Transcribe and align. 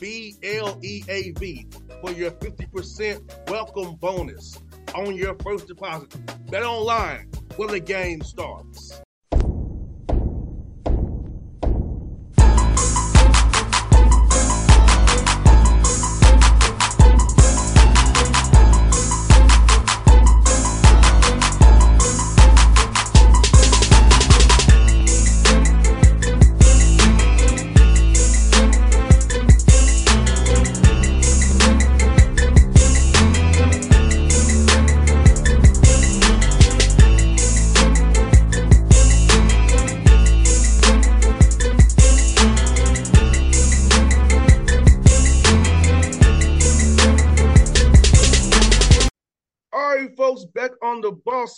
B 0.00 0.34
L 0.42 0.78
E 0.82 1.04
A 1.08 1.30
V, 1.32 1.66
for 2.00 2.10
your 2.12 2.30
50% 2.30 3.50
welcome 3.50 3.96
bonus 3.96 4.58
on 4.94 5.14
your 5.14 5.36
first 5.44 5.68
deposit. 5.68 6.14
Bet 6.50 6.62
online 6.62 7.30
where 7.56 7.68
the 7.68 7.80
game 7.80 8.22
starts. 8.22 9.02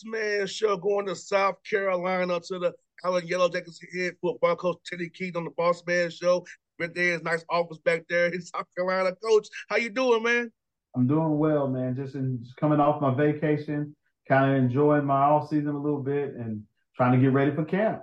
The 0.02 0.10
Man 0.10 0.46
Show, 0.46 0.76
going 0.76 1.06
to 1.06 1.16
South 1.16 1.56
Carolina 1.68 2.40
to 2.40 2.58
the 2.58 2.72
Allen 3.04 3.26
Yellow 3.26 3.48
Jackets 3.48 3.80
head 3.94 4.14
football 4.20 4.56
coach 4.56 4.76
Teddy 4.86 5.08
Keaton 5.08 5.38
on 5.38 5.44
the 5.44 5.50
Boss 5.50 5.82
Man 5.86 6.10
Show. 6.10 6.44
Been 6.78 6.92
there, 6.94 7.12
his 7.12 7.22
nice 7.22 7.44
office 7.50 7.78
back 7.78 8.04
there 8.08 8.26
in 8.26 8.40
South 8.42 8.66
Carolina. 8.76 9.14
Coach, 9.22 9.48
how 9.68 9.76
you 9.76 9.90
doing, 9.90 10.22
man? 10.22 10.52
I'm 10.94 11.06
doing 11.06 11.38
well, 11.38 11.68
man. 11.68 11.96
Just, 11.96 12.14
in, 12.14 12.40
just 12.42 12.56
coming 12.56 12.80
off 12.80 13.00
my 13.00 13.14
vacation, 13.14 13.96
kind 14.28 14.50
of 14.50 14.56
enjoying 14.62 15.04
my 15.04 15.22
off 15.22 15.48
season 15.48 15.68
a 15.68 15.78
little 15.78 16.02
bit, 16.02 16.34
and 16.34 16.62
trying 16.96 17.12
to 17.12 17.18
get 17.18 17.32
ready 17.32 17.54
for 17.54 17.64
camp. 17.64 18.02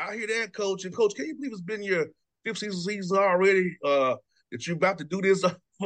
I 0.00 0.16
hear 0.16 0.26
that, 0.26 0.54
Coach. 0.54 0.84
And 0.84 0.94
Coach, 0.94 1.14
can 1.14 1.26
you 1.26 1.34
believe 1.34 1.52
it's 1.52 1.60
been 1.60 1.82
your 1.82 2.06
fifth 2.44 2.58
season 2.58 2.80
season 2.80 3.18
already? 3.18 3.76
Uh, 3.84 4.16
that 4.50 4.66
you're 4.66 4.76
about 4.76 4.98
to 4.98 5.04
do 5.04 5.20
this? 5.20 5.44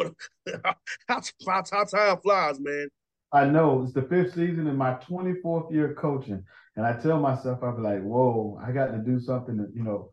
how, 1.09 1.23
how 1.47 1.85
time 1.85 2.19
flies, 2.23 2.61
man. 2.61 2.89
I 3.33 3.45
know 3.45 3.83
it's 3.83 3.93
the 3.93 4.03
fifth 4.03 4.35
season 4.35 4.67
in 4.67 4.77
my 4.77 4.95
24th 4.95 5.71
year 5.73 5.95
coaching, 5.95 6.43
and 6.77 6.87
I 6.87 6.95
tell 6.95 7.21
myself, 7.21 7.63
I'm 7.63 7.83
like, 7.83 8.03
whoa, 8.03 8.59
I 8.65 8.73
got 8.73 8.93
to 8.93 8.99
do 8.99 9.21
something 9.21 9.57
that 9.59 9.71
you 9.75 9.83
know, 9.83 10.13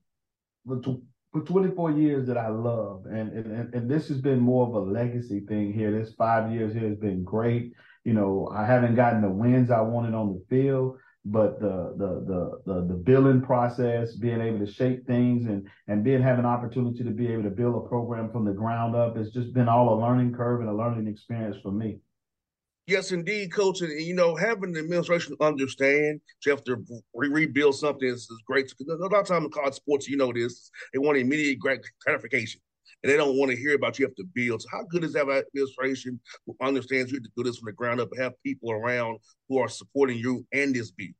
for, 0.66 0.98
for 1.32 1.42
24 1.42 1.92
years 1.92 2.28
that 2.28 2.38
I 2.38 2.50
love, 2.50 3.06
and, 3.06 3.32
and 3.32 3.74
and 3.74 3.90
this 3.90 4.10
has 4.10 4.20
been 4.20 4.40
more 4.40 4.68
of 4.68 4.74
a 4.74 4.92
legacy 4.92 5.42
thing 5.42 5.72
here. 5.72 5.92
This 5.92 6.14
five 6.16 6.52
years 6.52 6.74
here 6.74 6.90
has 6.90 6.98
been 6.98 7.24
great. 7.24 7.74
You 8.04 8.14
know, 8.14 8.50
I 8.54 8.66
haven't 8.66 8.96
gotten 8.96 9.22
the 9.22 9.30
wins 9.30 9.72
I 9.72 9.82
wanted 9.82 10.14
on 10.14 10.34
the 10.34 10.44
field, 10.50 10.98
but 11.24 11.62
the 11.62 11.94
the 11.98 12.08
the 12.26 12.74
the, 12.74 12.88
the 12.88 12.94
building 12.96 13.42
process, 13.42 14.16
being 14.16 14.42
able 14.42 14.60
to 14.60 14.72
shape 14.72 15.08
things, 15.08 15.46
and 15.46 15.70
and 15.88 16.04
being 16.04 16.22
having 16.22 16.44
an 16.44 16.52
opportunity 16.52 17.04
to 17.06 17.12
be 17.12 17.28
able 17.28 17.44
to 17.44 17.50
build 17.50 17.76
a 17.76 17.88
program 17.88 18.30
from 18.30 18.44
the 18.44 18.52
ground 18.52 18.94
up, 18.94 19.16
it's 19.16 19.32
just 19.32 19.54
been 19.54 19.70
all 19.70 19.94
a 19.94 20.02
learning 20.02 20.34
curve 20.34 20.60
and 20.60 20.70
a 20.70 20.74
learning 20.74 21.08
experience 21.08 21.56
for 21.64 21.72
me. 21.72 22.00
Yes, 22.88 23.12
indeed, 23.12 23.52
coach. 23.52 23.82
And, 23.82 24.00
you 24.00 24.14
know, 24.14 24.36
having 24.36 24.72
the 24.72 24.80
administration 24.80 25.36
understand 25.42 26.22
you 26.46 26.52
have 26.52 26.64
to 26.66 26.76
re- 27.16 27.30
rebuild 27.30 27.76
something 27.76 28.08
is, 28.08 28.30
is 28.30 28.44
great. 28.46 28.72
A 28.80 28.94
lot 28.94 29.14
of 29.14 29.28
times 29.28 29.46
in 29.46 29.52
college 29.52 29.74
sports, 29.74 30.08
you 30.08 30.18
know 30.18 30.32
this, 30.32 30.70
they 30.94 31.00
want 31.00 31.18
immediate 31.18 31.58
gratification. 32.00 32.62
And 33.04 33.12
they 33.12 33.18
don't 33.18 33.38
want 33.38 33.52
to 33.52 33.58
hear 33.58 33.76
about 33.76 33.98
you 33.98 34.06
have 34.06 34.16
to 34.16 34.24
build. 34.34 34.62
So 34.62 34.70
how 34.72 34.84
good 34.84 35.04
is 35.04 35.14
that 35.14 35.28
administration 35.28 36.20
who 36.46 36.56
understands 36.62 37.12
you 37.12 37.18
have 37.18 37.24
to 37.24 37.32
do 37.36 37.44
this 37.44 37.58
from 37.58 37.68
the 37.68 37.74
ground 37.74 38.02
up 38.02 38.12
and 38.12 38.22
have 38.22 38.34
people 38.44 38.72
around 38.72 39.18
who 39.50 39.58
are 39.58 39.68
supporting 39.68 40.18
you 40.18 40.46
and 40.54 40.74
this 40.74 40.92
build? 40.92 41.12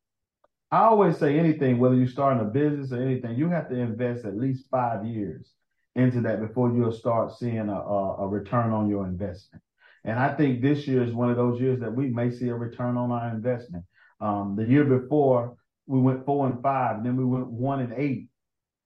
I 0.70 0.82
always 0.84 1.16
say 1.16 1.38
anything, 1.38 1.78
whether 1.78 1.96
you're 1.96 2.08
starting 2.08 2.42
a 2.42 2.44
business 2.44 2.92
or 2.92 3.02
anything, 3.02 3.36
you 3.36 3.48
have 3.48 3.68
to 3.70 3.76
invest 3.76 4.24
at 4.24 4.36
least 4.36 4.66
five 4.70 5.04
years 5.04 5.52
into 5.96 6.20
that 6.22 6.40
before 6.40 6.72
you'll 6.72 6.92
start 6.92 7.36
seeing 7.36 7.68
a, 7.68 7.80
a, 7.80 8.16
a 8.18 8.28
return 8.28 8.72
on 8.72 8.88
your 8.88 9.06
investment. 9.06 9.62
And 10.06 10.20
I 10.20 10.32
think 10.34 10.62
this 10.62 10.86
year 10.86 11.02
is 11.02 11.12
one 11.12 11.30
of 11.30 11.36
those 11.36 11.60
years 11.60 11.80
that 11.80 11.92
we 11.94 12.08
may 12.08 12.30
see 12.30 12.48
a 12.48 12.54
return 12.54 12.96
on 12.96 13.10
our 13.10 13.28
investment. 13.28 13.84
Um, 14.20 14.54
the 14.56 14.64
year 14.64 14.84
before, 14.84 15.56
we 15.86 16.00
went 16.00 16.24
four 16.24 16.46
and 16.46 16.62
five, 16.62 16.96
and 16.96 17.04
then 17.04 17.16
we 17.16 17.24
went 17.24 17.48
one 17.48 17.80
and 17.80 17.92
eight, 17.96 18.28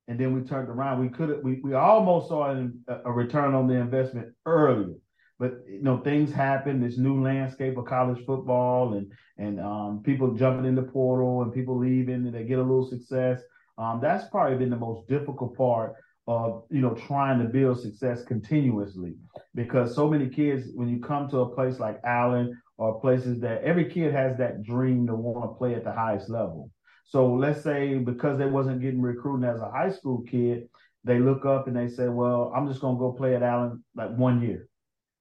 and 0.09 0.19
then 0.19 0.35
we 0.35 0.41
turned 0.49 0.71
around. 0.71 1.01
We 1.01 1.11
could 1.11 1.29
have 1.29 1.41
we 1.43 1.61
we 1.63 1.75
almost 1.75 2.29
saw 2.29 2.57
a 3.05 3.13
return 3.13 3.55
on 3.55 3.69
the 3.69 3.75
investment 3.75 4.35
earlier, 4.47 4.95
but 5.39 5.61
you 5.69 5.83
know 5.83 5.99
things 5.99 6.33
happen. 6.33 6.81
This 6.81 6.99
new 6.99 7.23
landscape 7.23 7.77
of 7.77 7.85
college 7.85 8.25
football, 8.25 8.95
and 8.95 9.13
and 9.39 9.61
um, 9.61 10.03
people 10.03 10.35
jumping 10.35 10.67
in 10.67 10.75
the 10.75 10.83
portal, 10.83 11.43
and 11.43 11.53
people 11.53 11.79
leaving, 11.79 12.27
and 12.27 12.35
they 12.35 12.45
get 12.45 12.59
a 12.59 12.63
little 12.63 12.89
success. 12.89 13.41
Um, 13.79 14.01
that's 14.03 14.29
probably 14.29 14.57
been 14.59 14.71
the 14.71 14.77
most 14.77 15.07
difficult 15.07 15.57
part 15.57 15.95
of 16.31 16.63
you 16.71 16.81
know 16.81 16.95
trying 16.95 17.41
to 17.41 17.45
build 17.47 17.81
success 17.81 18.23
continuously. 18.23 19.15
Because 19.55 19.97
so 19.97 20.09
many 20.09 20.29
kids 20.29 20.69
when 20.75 20.89
you 20.89 21.01
come 21.01 21.29
to 21.29 21.39
a 21.39 21.55
place 21.55 21.81
like 21.81 21.99
Allen 22.05 22.57
or 22.79 23.01
places 23.01 23.41
that 23.41 23.63
every 23.65 23.91
kid 23.91 24.13
has 24.15 24.39
that 24.39 24.63
dream 24.63 25.09
to 25.09 25.15
want 25.15 25.45
to 25.45 25.59
play 25.59 25.75
at 25.75 25.83
the 25.83 25.93
highest 25.93 26.31
level. 26.31 26.71
So 27.05 27.35
let's 27.35 27.65
say 27.65 27.99
because 27.99 28.39
they 28.39 28.47
wasn't 28.47 28.81
getting 28.81 29.03
recruited 29.03 29.51
as 29.51 29.61
a 29.61 29.73
high 29.73 29.91
school 29.91 30.23
kid 30.23 30.69
they 31.03 31.19
look 31.19 31.47
up 31.47 31.67
and 31.67 31.77
they 31.77 31.89
say 31.89 32.07
well 32.09 32.53
I'm 32.55 32.69
just 32.69 32.81
going 32.81 32.95
to 32.95 33.01
go 33.01 33.13
play 33.13 33.35
at 33.35 33.43
Allen 33.43 33.83
like 33.97 34.17
one 34.17 34.41
year. 34.41 34.69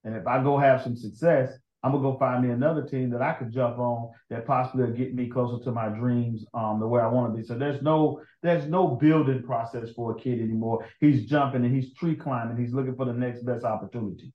And 0.04 0.16
if 0.16 0.28
I 0.28 0.44
go 0.44 0.60
have 0.60 0.84
some 0.84 0.96
success 0.96 1.58
I'm 1.84 1.92
gonna 1.92 2.04
go 2.04 2.18
find 2.18 2.46
me 2.46 2.52
another 2.52 2.84
team 2.84 3.10
that 3.12 3.22
I 3.22 3.34
could 3.34 3.52
jump 3.52 3.80
on 3.80 4.12
that 4.30 4.46
possibly 4.46 4.86
will 4.86 4.98
get 4.98 5.16
me 5.16 5.30
closer 5.30 5.64
to 5.64 5.72
my 5.72 5.88
dreams, 5.88 6.46
um, 6.54 6.80
the 6.80 6.88
way 6.88 7.02
I 7.02 7.08
want 7.08 7.34
to 7.34 7.38
be. 7.38 7.48
So 7.48 7.58
there's 7.58 7.82
no 7.82 8.22
there's 8.44 8.66
no 8.66 8.88
building 8.88 9.44
process 9.44 9.90
for 9.96 10.12
a 10.12 10.20
kid 10.20 10.40
anymore. 10.40 10.86
He's 11.00 11.26
jumping 11.26 11.64
and 11.64 11.74
he's 11.74 11.94
tree 11.94 12.16
climbing. 12.16 12.58
He's 12.58 12.74
looking 12.74 12.96
for 12.96 13.06
the 13.06 13.14
next 13.14 13.44
best 13.46 13.64
opportunity. 13.64 14.34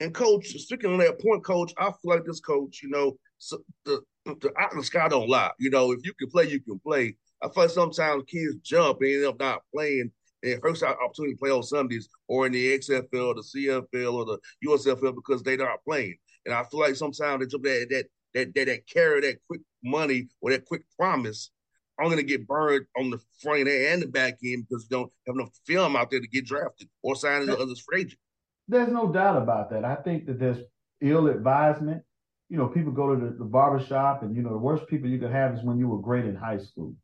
And 0.00 0.12
coach, 0.14 0.48
speaking 0.58 0.90
on 0.90 0.98
that 0.98 1.20
point, 1.20 1.44
coach, 1.44 1.72
I 1.78 1.84
feel 1.84 1.96
like 2.04 2.24
this 2.24 2.40
coach, 2.40 2.82
you 2.82 2.88
know, 2.88 3.16
so 3.38 3.58
the 3.84 4.02
the 4.24 4.52
the 4.74 4.82
sky 4.82 5.08
don't 5.08 5.28
lie. 5.28 5.50
You 5.58 5.70
know, 5.70 5.92
if 5.92 6.04
you 6.04 6.14
can 6.14 6.30
play, 6.30 6.48
you 6.48 6.60
can 6.60 6.78
play. 6.78 7.16
I 7.42 7.48
feel 7.48 7.64
like 7.64 7.70
sometimes 7.70 8.24
kids 8.26 8.56
jump 8.62 9.00
and 9.00 9.10
end 9.10 9.26
up 9.26 9.38
not 9.38 9.62
playing. 9.72 10.10
And 10.42 10.60
first 10.60 10.82
opportunity 10.82 11.34
to 11.34 11.38
play 11.38 11.50
on 11.50 11.62
Sundays 11.62 12.08
or 12.28 12.46
in 12.46 12.52
the 12.52 12.78
XFL, 12.78 13.28
or 13.28 13.34
the 13.34 13.42
CFL, 13.42 14.12
or 14.12 14.24
the 14.24 14.38
USFL 14.66 15.14
because 15.14 15.42
they're 15.42 15.56
not 15.56 15.82
playing. 15.86 16.16
And 16.46 16.54
I 16.54 16.62
feel 16.64 16.80
like 16.80 16.96
sometimes 16.96 17.40
they 17.40 17.46
took 17.46 17.62
that 17.62 17.86
that 17.90 18.06
that 18.34 18.54
that, 18.54 18.66
that 18.66 18.86
carry 18.86 19.20
that 19.22 19.38
quick 19.46 19.60
money 19.82 20.28
or 20.40 20.50
that 20.50 20.64
quick 20.64 20.82
promise. 20.98 21.50
I'm 21.98 22.08
gonna 22.08 22.22
get 22.22 22.46
burned 22.46 22.86
on 22.98 23.10
the 23.10 23.20
front 23.40 23.68
end 23.68 23.68
and 23.68 24.02
the 24.02 24.08
back 24.08 24.38
end 24.44 24.66
because 24.68 24.86
you 24.90 24.96
don't 24.96 25.12
have 25.26 25.36
enough 25.36 25.50
film 25.66 25.94
out 25.96 26.10
there 26.10 26.20
to 26.20 26.26
get 26.26 26.46
drafted 26.46 26.88
or 27.02 27.14
sign 27.14 27.42
as 27.42 27.48
a 27.48 27.76
free 27.76 28.00
agent. 28.00 28.18
There's 28.66 28.92
no 28.92 29.12
doubt 29.12 29.36
about 29.36 29.70
that. 29.70 29.84
I 29.84 29.96
think 29.96 30.26
that 30.26 30.38
there's 30.38 30.58
ill 31.00 31.28
advisement. 31.28 32.02
You 32.48 32.58
know, 32.58 32.68
people 32.68 32.92
go 32.92 33.14
to 33.14 33.24
the, 33.24 33.32
the 33.32 33.44
barbershop, 33.44 34.22
and 34.22 34.34
you 34.34 34.42
know, 34.42 34.50
the 34.50 34.58
worst 34.58 34.86
people 34.88 35.08
you 35.08 35.18
could 35.18 35.32
have 35.32 35.54
is 35.54 35.62
when 35.62 35.78
you 35.78 35.88
were 35.88 35.98
great 35.98 36.24
in 36.24 36.34
high 36.34 36.58
school. 36.58 36.94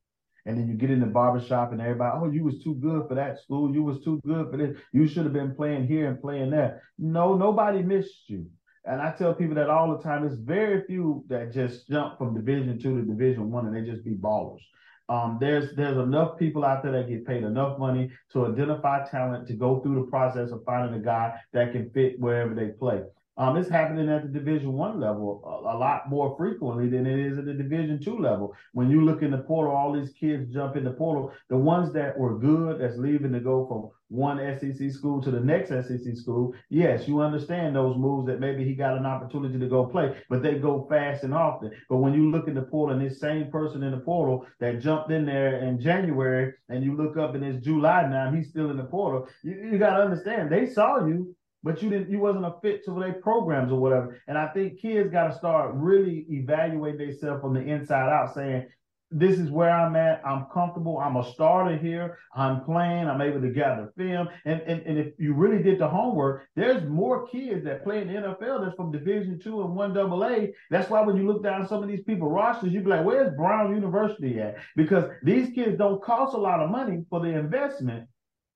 And 0.46 0.58
then 0.58 0.68
you 0.68 0.74
get 0.74 0.90
in 0.90 1.00
the 1.00 1.06
barbershop 1.06 1.72
and 1.72 1.80
everybody, 1.80 2.18
oh, 2.18 2.30
you 2.30 2.44
was 2.44 2.62
too 2.62 2.74
good 2.76 3.06
for 3.08 3.14
that 3.14 3.40
school. 3.40 3.72
You 3.74 3.82
was 3.82 4.02
too 4.02 4.20
good 4.26 4.50
for 4.50 4.56
this. 4.56 4.76
You 4.92 5.06
should 5.06 5.24
have 5.24 5.34
been 5.34 5.54
playing 5.54 5.86
here 5.86 6.08
and 6.08 6.20
playing 6.20 6.50
there. 6.50 6.82
No, 6.98 7.34
nobody 7.34 7.82
missed 7.82 8.28
you. 8.28 8.46
And 8.84 9.00
I 9.00 9.12
tell 9.12 9.34
people 9.34 9.54
that 9.56 9.68
all 9.68 9.94
the 9.96 10.02
time. 10.02 10.24
It's 10.24 10.34
very 10.34 10.84
few 10.84 11.24
that 11.28 11.52
just 11.52 11.88
jump 11.88 12.18
from 12.18 12.34
division 12.34 12.78
two 12.78 12.98
to 12.98 13.02
division 13.06 13.50
one 13.50 13.66
and 13.66 13.76
they 13.76 13.88
just 13.88 14.04
be 14.04 14.14
ballers. 14.14 14.60
Um, 15.08 15.38
there's 15.40 15.74
there's 15.74 15.98
enough 15.98 16.38
people 16.38 16.64
out 16.64 16.82
there 16.82 16.92
that 16.92 17.08
get 17.08 17.26
paid 17.26 17.42
enough 17.42 17.78
money 17.78 18.10
to 18.32 18.46
identify 18.46 19.04
talent 19.08 19.48
to 19.48 19.54
go 19.54 19.80
through 19.80 19.96
the 19.96 20.10
process 20.10 20.50
of 20.50 20.62
finding 20.64 20.98
a 21.00 21.02
guy 21.02 21.34
that 21.52 21.72
can 21.72 21.90
fit 21.90 22.18
wherever 22.20 22.54
they 22.54 22.68
play. 22.68 23.02
Um, 23.40 23.56
it's 23.56 23.70
happening 23.70 24.10
at 24.10 24.22
the 24.22 24.28
Division 24.28 24.74
One 24.74 25.00
level 25.00 25.40
a, 25.46 25.74
a, 25.74 25.76
lot 25.78 26.10
more 26.10 26.36
frequently 26.36 26.90
than 26.90 27.06
it 27.06 27.18
is 27.18 27.38
at 27.38 27.46
the 27.46 27.54
Division 27.54 27.98
Two 27.98 28.18
level. 28.18 28.54
When 28.74 28.90
you 28.90 29.02
look 29.02 29.22
in 29.22 29.30
the 29.30 29.38
portal, 29.38 29.74
all 29.74 29.94
these 29.94 30.12
kids 30.12 30.52
jump 30.52 30.76
in 30.76 30.84
the 30.84 30.90
portal. 30.90 31.32
The 31.48 31.56
ones 31.56 31.90
that 31.94 32.18
were 32.18 32.38
good, 32.38 32.82
that's 32.82 32.98
leaving 32.98 33.32
to 33.32 33.40
go 33.40 33.66
from 33.66 33.88
one 34.08 34.36
SEC 34.58 34.90
school 34.90 35.22
to 35.22 35.30
the 35.30 35.40
next 35.40 35.70
SEC 35.70 36.16
school. 36.16 36.52
Yes, 36.68 37.08
you 37.08 37.22
understand 37.22 37.74
those 37.74 37.96
moves 37.96 38.26
that 38.26 38.40
maybe 38.40 38.62
he 38.62 38.74
got 38.74 38.98
an 38.98 39.06
opportunity 39.06 39.58
to 39.58 39.68
go 39.68 39.86
play, 39.86 40.14
but 40.28 40.42
they 40.42 40.56
go 40.56 40.86
fast 40.90 41.24
and 41.24 41.32
often. 41.32 41.70
But 41.88 41.98
when 41.98 42.12
you 42.12 42.30
look 42.30 42.46
in 42.46 42.54
the 42.54 42.60
portal 42.60 42.94
and 42.94 43.06
this 43.06 43.20
same 43.20 43.50
person 43.50 43.82
in 43.82 43.92
the 43.92 44.00
portal 44.00 44.46
that 44.58 44.82
jumped 44.82 45.12
in 45.12 45.24
there 45.24 45.60
in 45.62 45.80
January, 45.80 46.52
and 46.68 46.84
you 46.84 46.94
look 46.94 47.16
up 47.16 47.34
and 47.34 47.42
it's 47.42 47.64
July 47.64 48.06
now, 48.06 48.30
he's 48.30 48.50
still 48.50 48.70
in 48.70 48.76
the 48.76 48.84
portal. 48.84 49.28
You, 49.42 49.70
you 49.72 49.78
got 49.78 49.96
to 49.96 50.02
understand 50.02 50.52
they 50.52 50.66
saw 50.66 51.06
you 51.06 51.34
but 51.62 51.82
you 51.82 51.90
didn't 51.90 52.10
you 52.10 52.18
wasn't 52.18 52.44
a 52.44 52.54
fit 52.62 52.84
to 52.84 52.98
their 52.98 53.14
programs 53.14 53.72
or 53.72 53.80
whatever. 53.80 54.20
And 54.28 54.38
I 54.38 54.48
think 54.48 54.80
kids 54.80 55.10
got 55.10 55.28
to 55.28 55.34
start 55.36 55.74
really 55.74 56.26
evaluating 56.30 57.08
themselves 57.08 57.40
from 57.42 57.54
the 57.54 57.60
inside 57.60 58.08
out, 58.08 58.34
saying, 58.34 58.66
this 59.10 59.38
is 59.38 59.50
where 59.50 59.70
I'm 59.70 59.96
at. 59.96 60.22
I'm 60.24 60.46
comfortable. 60.52 60.98
I'm 60.98 61.16
a 61.16 61.24
starter 61.32 61.76
here. 61.76 62.18
I'm 62.34 62.62
playing. 62.62 63.08
I'm 63.08 63.20
able 63.20 63.40
to 63.40 63.50
gather 63.50 63.92
film. 63.96 64.28
And, 64.44 64.60
and, 64.60 64.82
and 64.82 64.98
if 64.98 65.14
you 65.18 65.34
really 65.34 65.62
did 65.62 65.80
the 65.80 65.88
homework, 65.88 66.46
there's 66.54 66.88
more 66.88 67.26
kids 67.26 67.64
that 67.64 67.82
play 67.82 68.02
in 68.02 68.08
the 68.08 68.14
NFL 68.14 68.64
that's 68.64 68.76
from 68.76 68.92
Division 68.92 69.40
two 69.40 69.62
and 69.62 69.74
one 69.74 69.92
double 69.92 70.24
A. 70.24 70.52
That's 70.70 70.88
why 70.88 71.02
when 71.02 71.16
you 71.16 71.26
look 71.26 71.42
down 71.42 71.66
some 71.66 71.82
of 71.82 71.88
these 71.88 72.04
people 72.04 72.30
rosters, 72.30 72.72
you'd 72.72 72.84
be 72.84 72.90
like, 72.90 73.04
where's 73.04 73.34
Brown 73.36 73.74
University 73.74 74.38
at? 74.38 74.58
Because 74.76 75.10
these 75.24 75.52
kids 75.54 75.76
don't 75.76 76.02
cost 76.02 76.34
a 76.34 76.40
lot 76.40 76.60
of 76.60 76.70
money 76.70 77.04
for 77.10 77.20
the 77.20 77.36
investment 77.36 78.06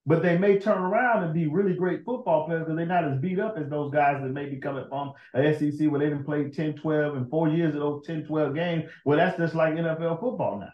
but 0.06 0.22
they 0.22 0.36
may 0.36 0.58
turn 0.58 0.78
around 0.78 1.24
and 1.24 1.32
be 1.32 1.46
really 1.46 1.74
great 1.74 2.04
football 2.04 2.46
players 2.46 2.64
because 2.64 2.76
they're 2.76 2.86
not 2.86 3.04
as 3.04 3.18
beat 3.20 3.38
up 3.38 3.56
as 3.56 3.70
those 3.70 3.92
guys 3.92 4.20
that 4.22 4.30
may 4.30 4.46
be 4.46 4.56
coming 4.56 4.84
from 4.88 5.12
a 5.34 5.54
SEC 5.54 5.90
where 5.90 6.00
they 6.00 6.08
didn't 6.08 6.24
play 6.24 6.50
10, 6.50 6.74
12, 6.74 7.16
and 7.16 7.30
four 7.30 7.48
years 7.48 7.74
of 7.74 7.80
those 7.80 8.06
10, 8.06 8.26
12 8.26 8.54
games. 8.54 8.90
Well, 9.04 9.16
that's 9.16 9.38
just 9.38 9.54
like 9.54 9.74
NFL 9.74 10.20
football 10.20 10.60
now. 10.60 10.72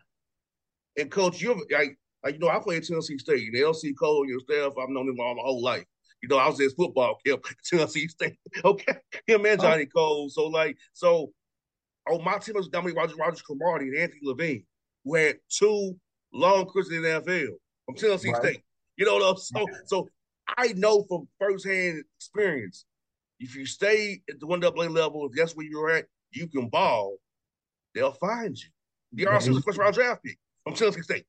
And 0.99 1.11
coach, 1.11 1.41
you 1.41 1.55
like, 1.71 1.97
like 2.25 2.35
you 2.35 2.41
know, 2.41 2.49
I 2.49 2.59
played 2.59 2.83
Tennessee 2.83 3.19
State. 3.19 3.53
The 3.53 3.61
LC 3.61 3.93
Cole, 3.97 4.27
your 4.27 4.41
staff, 4.41 4.73
I've 4.81 4.89
known 4.89 5.09
him 5.09 5.21
all 5.21 5.37
my 5.37 5.43
whole 5.43 5.63
life. 5.63 5.85
You 6.23 6.29
know, 6.29 6.37
I 6.37 6.49
was 6.49 6.59
his 6.59 6.75
football 6.75 7.19
camp, 7.27 7.45
Tennessee 7.65 8.09
State. 8.09 8.37
Okay, 8.65 8.95
him 9.27 9.47
and 9.47 9.61
oh. 9.61 9.63
Johnny 9.63 9.87
oh. 9.95 9.99
Cole. 9.99 10.29
So 10.29 10.47
like, 10.47 10.77
so 10.93 11.33
on 12.09 12.25
my 12.25 12.39
team 12.39 12.57
was 12.57 12.69
Dominique 12.69 12.97
Rodgers, 12.97 13.17
Rodgers 13.17 13.43
Cromartie, 13.43 13.89
and 13.89 13.99
Anthony 13.99 14.21
Levine, 14.25 14.65
who 15.05 15.15
had 15.15 15.39
two 15.49 15.97
long 16.33 16.67
careers 16.67 16.91
in 16.91 17.03
the 17.03 17.09
NFL 17.09 17.49
from 17.87 17.95
Tennessee 17.95 18.33
right. 18.33 18.43
State. 18.43 18.63
You 18.97 19.07
know 19.07 19.15
what 19.15 19.31
I'm 19.31 19.37
so 19.37 19.67
so 19.87 20.09
I 20.57 20.73
know 20.77 21.03
from 21.05 21.29
firsthand 21.39 22.03
experience, 22.19 22.85
if 23.39 23.55
you 23.55 23.67
stay 23.67 24.21
at 24.29 24.41
the 24.41 24.47
one 24.47 24.61
double 24.61 24.83
A 24.83 24.89
level, 24.89 25.27
if 25.27 25.33
that's 25.37 25.57
where 25.57 25.67
you're 25.67 25.91
at, 25.91 26.07
you 26.33 26.47
can 26.47 26.69
ball, 26.69 27.17
they'll 27.95 28.13
find 28.13 28.57
you. 28.59 29.25
DRC 29.27 29.49
was 29.49 29.59
a 29.59 29.63
first 29.63 29.79
round 29.79 29.95
draft 29.95 30.23
pick 30.23 30.39
from 30.65 30.75
Tennessee 30.75 31.03
State. 31.03 31.25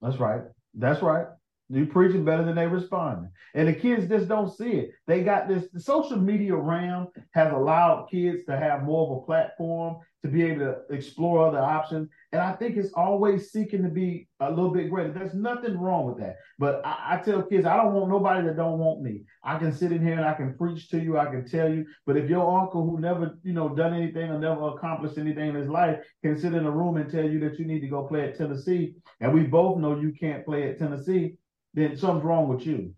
That's 0.00 0.18
right. 0.18 0.42
That's 0.74 1.02
right. 1.02 1.26
You 1.68 1.86
preaching 1.86 2.24
better 2.24 2.44
than 2.44 2.54
they 2.54 2.66
responding. 2.66 3.30
And 3.54 3.66
the 3.66 3.72
kids 3.72 4.08
just 4.08 4.28
don't 4.28 4.54
see 4.56 4.70
it. 4.70 4.90
They 5.08 5.24
got 5.24 5.48
this 5.48 5.64
the 5.72 5.80
social 5.80 6.16
media 6.16 6.54
realm 6.54 7.08
has 7.32 7.52
allowed 7.52 8.08
kids 8.10 8.44
to 8.46 8.56
have 8.56 8.84
more 8.84 9.10
of 9.10 9.22
a 9.22 9.26
platform 9.26 9.96
to 10.26 10.32
be 10.32 10.42
able 10.42 10.66
to 10.66 10.94
explore 10.94 11.46
other 11.46 11.58
options. 11.58 12.08
And 12.32 12.40
I 12.40 12.52
think 12.52 12.76
it's 12.76 12.92
always 12.94 13.50
seeking 13.50 13.82
to 13.82 13.88
be 13.88 14.28
a 14.40 14.50
little 14.50 14.70
bit 14.70 14.90
greater. 14.90 15.12
There's 15.12 15.34
nothing 15.34 15.78
wrong 15.78 16.06
with 16.06 16.18
that. 16.18 16.36
But 16.58 16.84
I, 16.84 17.14
I, 17.14 17.22
tell 17.24 17.42
kids, 17.42 17.66
I 17.66 17.76
don't 17.76 17.94
want 17.94 18.10
nobody 18.10 18.46
that 18.46 18.56
don't 18.56 18.78
want 18.78 19.02
me. 19.02 19.22
I 19.44 19.58
can 19.58 19.72
sit 19.72 19.92
in 19.92 20.02
here 20.02 20.16
and 20.16 20.24
I 20.24 20.34
can 20.34 20.56
preach 20.56 20.88
to 20.90 20.98
you, 20.98 21.18
I 21.18 21.26
can 21.26 21.48
tell 21.48 21.72
you. 21.72 21.86
But 22.04 22.16
if 22.16 22.28
your 22.28 22.60
uncle 22.60 22.84
who 22.84 23.00
never, 23.00 23.38
you 23.42 23.52
know, 23.52 23.68
done 23.68 23.94
anything 23.94 24.30
or 24.30 24.38
never 24.38 24.68
accomplished 24.68 25.18
anything 25.18 25.50
in 25.50 25.54
his 25.54 25.68
life 25.68 25.98
can 26.22 26.38
sit 26.38 26.54
in 26.54 26.66
a 26.66 26.70
room 26.70 26.96
and 26.96 27.10
tell 27.10 27.24
you 27.24 27.40
that 27.40 27.58
you 27.58 27.64
need 27.64 27.80
to 27.80 27.88
go 27.88 28.04
play 28.04 28.28
at 28.28 28.36
Tennessee, 28.36 28.94
and 29.20 29.32
we 29.32 29.42
both 29.42 29.78
know 29.78 29.98
you 29.98 30.12
can't 30.18 30.44
play 30.44 30.68
at 30.68 30.78
Tennessee, 30.78 31.34
then 31.74 31.96
something's 31.96 32.24
wrong 32.24 32.48
with 32.48 32.66
you. 32.66 32.94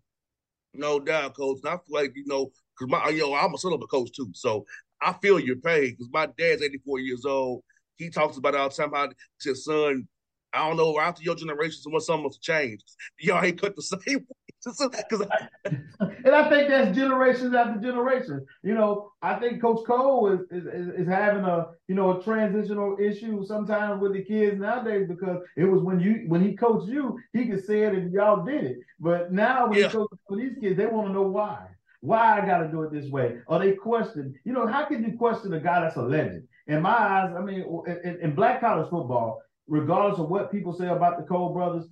No 0.74 1.00
doubt, 1.00 1.34
coach. 1.34 1.58
And 1.64 1.74
I 1.74 1.76
feel 1.76 2.02
like, 2.02 2.12
you 2.14 2.24
know, 2.26 2.50
because 2.78 2.90
my 2.90 3.08
yo, 3.08 3.34
I'm 3.34 3.54
a 3.54 3.58
son 3.58 3.72
of 3.72 3.82
a 3.82 3.86
coach 3.86 4.12
too. 4.12 4.30
So 4.34 4.64
I 5.00 5.12
feel 5.14 5.38
your 5.38 5.56
pain 5.56 5.90
because 5.90 6.08
my 6.12 6.26
dad's 6.26 6.62
84 6.62 7.00
years 7.00 7.24
old. 7.24 7.62
He 7.96 8.10
talks 8.10 8.36
about 8.36 8.54
it 8.54 8.60
all 8.60 8.68
the 8.68 8.74
time 8.74 8.92
how 8.92 9.08
his 9.42 9.64
son, 9.64 10.06
I 10.52 10.68
don't 10.68 10.76
know, 10.76 10.98
after 11.00 11.22
your 11.22 11.34
generation, 11.34 11.80
someone 11.80 12.00
something 12.00 12.24
must 12.24 12.42
change. 12.42 12.80
Y'all 13.18 13.44
ain't 13.44 13.60
cut 13.60 13.74
the 13.74 13.82
same 13.82 14.26
Cause 15.10 15.22
I, 15.30 15.48
and 16.00 16.34
I 16.34 16.48
think 16.48 16.68
that's 16.68 16.96
generations 16.96 17.54
after 17.54 17.80
generations. 17.80 18.42
You 18.62 18.74
know, 18.74 19.12
I 19.22 19.34
think 19.34 19.62
Coach 19.62 19.86
Cole 19.86 20.32
is, 20.32 20.40
is 20.50 20.66
is 20.66 21.08
having 21.08 21.44
a 21.44 21.68
you 21.86 21.94
know 21.94 22.18
a 22.18 22.22
transitional 22.22 22.96
issue 23.00 23.44
sometimes 23.46 24.02
with 24.02 24.14
the 24.14 24.22
kids 24.22 24.58
nowadays 24.58 25.06
because 25.08 25.42
it 25.56 25.64
was 25.64 25.82
when 25.82 26.00
you 26.00 26.24
when 26.26 26.42
he 26.42 26.56
coached 26.56 26.88
you, 26.88 27.18
he 27.32 27.46
could 27.46 27.64
say 27.64 27.82
it 27.82 27.94
and 27.94 28.12
y'all 28.12 28.44
did 28.44 28.64
it. 28.64 28.78
But 28.98 29.32
now 29.32 29.68
when 29.68 29.78
yeah. 29.78 29.86
he 29.86 29.92
coaches 29.92 30.18
for 30.26 30.36
these 30.36 30.56
kids, 30.60 30.76
they 30.76 30.86
want 30.86 31.06
to 31.06 31.12
know 31.12 31.22
why 31.22 31.68
why 32.00 32.40
I 32.40 32.46
got 32.46 32.58
to 32.58 32.68
do 32.68 32.82
it 32.82 32.92
this 32.92 33.10
way. 33.10 33.38
Or 33.46 33.58
they 33.58 33.72
question, 33.72 34.34
you 34.44 34.52
know, 34.52 34.66
how 34.66 34.84
can 34.84 35.02
you 35.04 35.16
question 35.16 35.52
a 35.52 35.60
guy 35.60 35.80
that's 35.80 35.96
a 35.96 36.02
legend? 36.02 36.44
In 36.66 36.82
my 36.82 36.90
eyes, 36.90 37.34
I 37.36 37.40
mean, 37.40 37.64
in, 38.04 38.18
in 38.20 38.34
black 38.34 38.60
college 38.60 38.90
football, 38.90 39.40
regardless 39.66 40.18
of 40.18 40.28
what 40.28 40.52
people 40.52 40.72
say 40.72 40.88
about 40.88 41.18
the 41.18 41.24
Cole 41.24 41.52
brothers, 41.52 41.86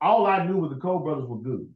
all 0.00 0.26
I 0.26 0.46
knew 0.46 0.56
was 0.56 0.70
the 0.70 0.80
Cole 0.80 1.00
brothers 1.00 1.26
were 1.26 1.38
good. 1.38 1.68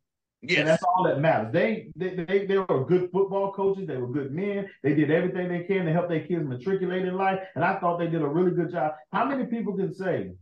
Yes. 0.47 0.59
And 0.59 0.69
that's 0.69 0.83
all 0.83 1.05
that 1.05 1.21
matters. 1.21 1.53
They, 1.53 1.89
they 1.97 2.17
they 2.17 2.47
they 2.47 2.59
were 2.59 2.85
good 2.85 3.11
football 3.11 3.53
coaches. 3.53 3.87
They 3.87 3.97
were 3.97 4.13
good 4.13 4.31
men. 4.31 4.69
They 4.83 4.95
did 4.95 5.11
everything 5.11 5.49
they 5.49 5.65
can 5.65 5.87
to 5.87 5.93
help 5.93 6.09
their 6.09 6.21
kids 6.21 6.47
matriculate 6.47 7.07
in 7.07 7.17
life. 7.17 7.41
And 7.55 7.65
I 7.65 7.79
thought 7.79 7.99
they 7.99 8.09
did 8.09 8.21
a 8.21 8.27
really 8.29 8.51
good 8.51 8.71
job. 8.71 8.93
How 9.11 9.25
many 9.25 9.47
people 9.47 9.75
can 9.75 9.95
say 9.95 10.33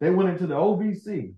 they 0.00 0.10
went 0.10 0.30
into 0.30 0.48
the 0.48 0.56
OVC 0.56 1.34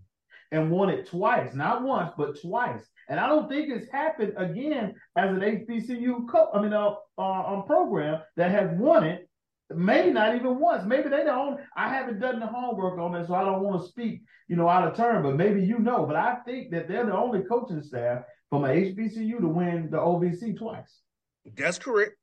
and 0.53 0.71
won 0.71 0.89
it 0.89 1.07
twice, 1.07 1.53
not 1.55 1.83
once, 1.83 2.13
but 2.17 2.41
twice. 2.41 2.83
And 3.09 3.21
I 3.21 3.27
don't 3.29 3.49
think 3.49 3.71
it's 3.71 3.91
happened 3.91 4.35
again 4.37 4.95
as 5.17 5.31
an 5.31 5.41
HBCU 5.41 6.29
co- 6.29 6.51
I 6.53 6.63
mean, 6.63 6.73
uh, 6.73 6.95
uh, 7.19 7.23
um, 7.23 7.65
program 7.65 8.23
that 8.37 8.51
has 8.51 8.71
won 8.79 9.05
it. 9.05 9.29
Maybe 9.75 10.11
not 10.11 10.37
even 10.37 10.59
once. 10.59 10.85
Maybe 10.87 11.09
they 11.09 11.25
don't. 11.25 11.59
I 11.77 11.89
haven't 11.89 12.21
done 12.21 12.39
the 12.39 12.47
homework 12.47 12.99
on 12.99 13.15
it, 13.15 13.27
so 13.27 13.35
I 13.35 13.45
don't 13.45 13.63
want 13.63 13.81
to 13.81 13.89
speak, 13.89 14.23
you 14.47 14.57
know, 14.57 14.69
out 14.69 14.87
of 14.87 14.97
turn. 14.97 15.23
But 15.23 15.37
maybe 15.37 15.63
you 15.63 15.79
know. 15.79 16.05
But 16.07 16.17
I 16.17 16.37
think 16.47 16.71
that 16.71 16.87
they're 16.87 17.07
the 17.07 17.17
only 17.17 17.43
coaching 17.43 17.83
staff 17.83 18.25
from 18.51 18.65
a 18.65 18.69
HBCU 18.69 19.41
to 19.41 19.49
win 19.49 19.89
the 19.91 19.97
OVC 19.97 20.57
twice. 20.57 21.01
That's 21.57 21.79
correct. 21.79 22.17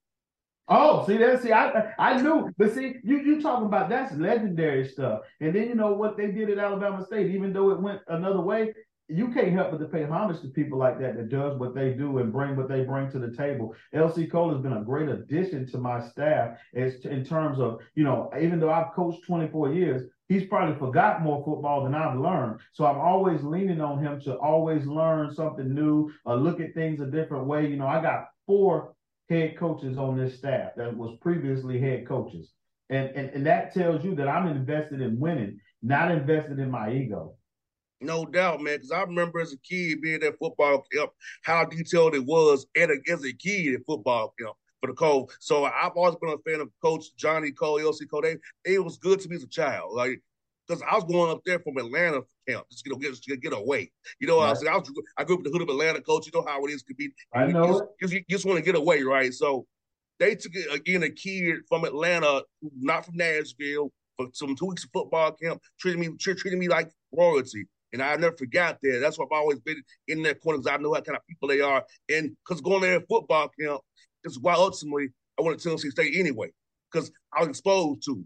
Oh, 0.68 1.06
see 1.06 1.18
that? 1.18 1.42
See, 1.42 1.52
I 1.52 1.94
I 2.00 2.22
knew, 2.22 2.50
but 2.58 2.74
see, 2.74 2.96
you 3.04 3.18
you 3.20 3.42
talking 3.42 3.66
about 3.66 3.90
that's 3.90 4.16
legendary 4.16 4.88
stuff. 4.88 5.22
And 5.42 5.54
then 5.54 5.68
you 5.68 5.76
know 5.76 5.92
what 5.94 6.16
they 6.16 6.32
did 6.32 6.50
at 6.50 6.60
Alabama 6.60 7.06
State, 7.06 7.32
even 7.32 7.52
though 7.52 7.72
it 7.72 7.82
went 7.82 8.00
another 8.08 8.40
way, 8.40 8.74
you 9.12 9.30
can't 9.30 9.52
help 9.52 9.72
but 9.72 9.80
to 9.80 9.86
pay 9.86 10.04
homage 10.04 10.42
to 10.42 10.48
people 10.48 10.78
like 10.78 11.00
that 11.00 11.18
that 11.18 11.30
does 11.30 11.58
what 11.58 11.76
they 11.76 11.94
do 11.94 12.20
and 12.20 12.32
bring 12.32 12.56
what 12.56 12.70
they 12.70 12.84
bring 12.84 13.12
to 13.12 13.20
the 13.20 13.36
table. 13.36 13.76
LC 13.94 14.32
Cole 14.32 14.52
has 14.54 14.62
been 14.62 14.74
a 14.74 14.84
great 14.84 15.10
addition 15.10 15.68
to 15.68 15.78
my 15.78 16.00
staff 16.08 16.58
as 16.74 16.96
in 17.06 17.26
terms 17.26 17.60
of 17.60 17.80
you 17.96 18.04
know, 18.04 18.32
even 18.40 18.60
though 18.60 18.72
I've 18.72 18.94
coached 18.94 19.26
24 19.26 19.74
years, 19.74 20.10
he's 20.30 20.46
probably 20.46 20.78
forgot 20.80 21.22
more 21.22 21.44
football 21.44 21.84
than 21.84 21.94
I've 21.94 22.18
learned. 22.18 22.60
So 22.74 22.86
I'm 22.86 22.98
always 22.98 23.44
leaning 23.44 23.82
on 23.82 24.04
him 24.04 24.22
to 24.22 24.36
always 24.38 24.86
learn 24.86 25.34
something 25.34 25.74
new, 25.74 26.12
or 26.26 26.38
look 26.38 26.60
at 26.60 26.74
things 26.74 27.02
a 27.02 27.06
different 27.06 27.46
way. 27.46 27.68
You 27.68 27.76
know, 27.76 27.88
I 27.88 28.02
got 28.02 28.30
four 28.48 28.94
head 29.30 29.58
coaches 29.58 29.98
on 29.98 30.18
this 30.18 30.38
staff 30.38 30.72
that 30.78 30.96
was 30.96 31.18
previously 31.22 31.80
head 31.80 32.08
coaches. 32.08 32.52
And, 32.90 33.10
and, 33.16 33.30
and 33.30 33.46
that 33.46 33.74
tells 33.74 34.04
you 34.04 34.16
that 34.16 34.28
I'm 34.28 34.48
invested 34.48 35.02
in 35.02 35.20
winning, 35.20 35.60
not 35.82 36.12
invested 36.12 36.60
in 36.60 36.70
my 36.70 36.94
ego. 36.94 37.36
No 38.02 38.26
doubt, 38.26 38.62
man. 38.62 38.78
Because 38.78 38.92
I 38.92 39.02
remember 39.02 39.40
as 39.40 39.54
a 39.54 39.58
kid 39.58 40.02
being 40.02 40.24
at 40.24 40.38
football 40.40 40.84
camp, 40.92 41.12
how 41.44 41.66
detailed 41.66 42.16
it 42.16 42.26
was 42.26 42.66
at 42.76 42.90
a, 42.90 42.98
as 43.12 43.24
a 43.24 43.34
kid 43.34 43.76
at 43.76 43.86
football 43.86 44.34
camp 44.40 44.56
for 44.82 44.88
the 44.88 44.94
Cole. 44.94 45.30
So 45.40 45.66
I've 45.66 45.92
always 45.96 46.16
been 46.16 46.32
a 46.32 46.50
fan 46.50 46.62
of 46.62 46.70
Coach 46.84 47.16
Johnny 47.16 47.52
Cole, 47.52 47.80
LC 47.80 48.10
Cole. 48.10 48.22
They, 48.22 48.38
it 48.66 48.84
was 48.84 48.98
good 48.98 49.20
to 49.22 49.30
me 49.30 49.36
as 49.36 49.44
a 49.44 49.48
child. 49.48 49.94
Like, 49.94 50.22
because 50.68 50.84
I 50.90 50.96
was 50.96 51.04
going 51.04 51.32
up 51.32 51.42
there 51.46 51.60
from 51.60 51.78
Atlanta 51.78 52.22
camp. 52.48 52.66
Just 52.72 52.86
get 52.86 53.00
get, 53.28 53.42
get 53.42 53.54
away. 53.54 53.92
You 54.20 54.28
know, 54.28 54.40
right. 54.40 54.48
I 54.48 54.50
was 54.52 54.66
I, 54.66 54.78
was, 54.78 54.92
I 55.18 55.24
grew 55.24 55.36
up 55.36 55.40
in 55.40 55.44
the 55.46 55.50
hood 55.52 55.62
of 55.62 55.70
Atlanta, 55.70 56.02
coach. 56.02 56.26
You 56.26 56.32
know 56.34 56.46
how 56.48 56.64
it 56.66 56.72
is 56.72 56.84
to 56.84 56.94
be. 56.94 57.12
I 57.34 57.48
know 57.48 57.90
you 58.00 58.08
just, 58.08 58.14
you 58.14 58.24
just 58.30 58.46
want 58.46 58.58
to 58.58 58.64
get 58.64 58.76
away, 58.76 59.04
right? 59.04 59.34
So 59.34 59.66
they 60.20 60.36
took 60.36 60.54
again 60.72 61.04
a 61.04 61.10
kid 61.10 61.58
from 61.68 61.84
Atlanta, 61.84 62.44
not 62.80 63.06
from 63.06 63.18
Nashville, 63.18 63.92
for 64.18 64.28
some 64.34 64.56
two 64.56 64.68
weeks 64.68 64.84
of 64.84 64.92
football 64.94 65.32
camp, 65.34 65.62
treating 65.80 66.00
me 66.00 66.16
treating 66.18 66.60
me 66.60 66.68
like 66.68 66.90
royalty. 67.12 67.66
And 67.94 68.02
I 68.02 68.16
never 68.16 68.36
forgot 68.36 68.78
that. 68.82 69.00
That's 69.02 69.18
why 69.20 69.26
I've 69.26 69.32
always 69.32 69.60
been 69.60 69.82
in 70.08 70.24
that 70.24 70.42
corner 70.42 70.60
because 70.60 70.72
I 70.72 70.78
know 70.78 70.90
what 70.90 71.06
kind 71.06 71.18
of 71.18 71.26
people 71.28 71.48
they 71.48 71.62
are. 71.62 71.84
And 72.10 72.36
because 72.44 72.62
going 72.62 72.82
there 72.82 72.98
at 72.98 73.08
football 73.08 73.52
camp 73.60 73.82
is 74.24 74.40
why 74.40 74.54
ultimately 74.54 75.10
I 75.40 75.44
went 75.44 75.60
to 75.60 75.64
Tennessee 75.64 75.90
State 75.90 76.16
anyway, 76.16 76.52
because 76.92 77.12
I 77.34 77.42
was 77.42 77.50
exposed 77.50 78.04
to. 78.06 78.26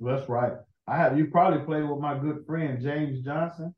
That's 0.00 0.28
right. 0.28 0.52
I 0.86 0.96
have 0.96 1.16
you 1.16 1.26
probably 1.26 1.64
played 1.64 1.88
with 1.88 1.98
my 1.98 2.18
good 2.18 2.44
friend 2.46 2.80
James 2.80 3.24
Johnson. 3.24 3.74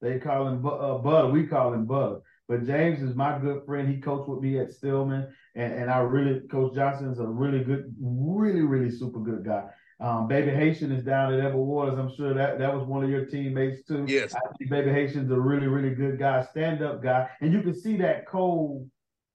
They 0.00 0.18
call 0.18 0.48
him 0.48 0.64
uh, 0.64 0.98
Bud. 0.98 1.32
We 1.32 1.46
call 1.46 1.72
him 1.72 1.86
Bud. 1.86 2.20
But 2.46 2.66
James 2.66 3.02
is 3.02 3.14
my 3.14 3.38
good 3.38 3.64
friend. 3.64 3.88
He 3.88 4.00
coached 4.00 4.28
with 4.28 4.40
me 4.40 4.58
at 4.58 4.72
Stillman, 4.72 5.32
and, 5.54 5.72
and 5.72 5.90
I 5.90 5.98
really 6.00 6.40
Coach 6.48 6.74
Johnson 6.74 7.10
is 7.10 7.18
a 7.18 7.26
really 7.26 7.64
good, 7.64 7.94
really 7.98 8.60
really 8.60 8.90
super 8.90 9.20
good 9.20 9.44
guy. 9.44 9.64
Um, 10.04 10.28
Baby 10.28 10.50
Haitian 10.50 10.92
is 10.92 11.02
down 11.02 11.32
at 11.32 11.40
Edward 11.40 11.64
Waters. 11.64 11.98
I'm 11.98 12.14
sure 12.14 12.34
that 12.34 12.58
that 12.58 12.74
was 12.74 12.86
one 12.86 13.02
of 13.02 13.08
your 13.08 13.24
teammates 13.24 13.86
too. 13.86 14.04
Yes, 14.06 14.34
I 14.34 14.40
think 14.58 14.70
Baby 14.70 14.90
Haitian's 14.90 15.30
a 15.30 15.40
really 15.40 15.66
really 15.66 15.94
good 15.94 16.18
guy, 16.18 16.44
stand 16.44 16.82
up 16.82 17.02
guy, 17.02 17.30
and 17.40 17.54
you 17.54 17.62
can 17.62 17.74
see 17.74 17.96
that 17.96 18.26
cold 18.26 18.90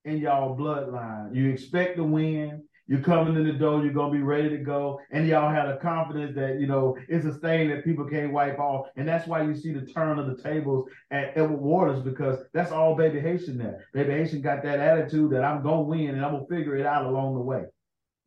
in 0.05 0.17
y'all 0.19 0.55
bloodline. 0.55 1.35
You 1.35 1.49
expect 1.49 1.97
to 1.97 2.03
win. 2.03 2.63
You're 2.85 3.01
coming 3.01 3.35
in 3.35 3.45
the 3.45 3.53
door, 3.53 3.83
you're 3.83 3.93
gonna 3.93 4.13
be 4.13 4.21
ready 4.21 4.49
to 4.49 4.57
go, 4.57 4.99
and 5.11 5.27
y'all 5.27 5.51
had 5.51 5.69
a 5.69 5.77
confidence 5.77 6.35
that 6.35 6.59
you 6.59 6.67
know 6.67 6.95
it's 7.07 7.25
a 7.25 7.35
stain 7.35 7.69
that 7.69 7.83
people 7.83 8.05
can't 8.05 8.31
wipe 8.31 8.59
off, 8.59 8.89
and 8.95 9.07
that's 9.07 9.25
why 9.25 9.41
you 9.41 9.55
see 9.55 9.73
the 9.73 9.87
turn 9.91 10.19
of 10.19 10.27
the 10.27 10.39
tables 10.43 10.87
at 11.09 11.35
Edward 11.35 11.61
Waters 11.61 12.03
because 12.03 12.43
that's 12.53 12.71
all 12.71 12.93
Baby 12.93 13.19
Haitian 13.19 13.57
there. 13.57 13.87
Baby 13.95 14.13
Haitian 14.13 14.41
got 14.41 14.61
that 14.61 14.79
attitude 14.79 15.31
that 15.31 15.43
I'm 15.43 15.63
gonna 15.63 15.81
win 15.81 16.09
and 16.09 16.23
I'm 16.23 16.33
gonna 16.33 16.45
figure 16.47 16.77
it 16.77 16.85
out 16.85 17.07
along 17.07 17.33
the 17.33 17.41
way. 17.41 17.63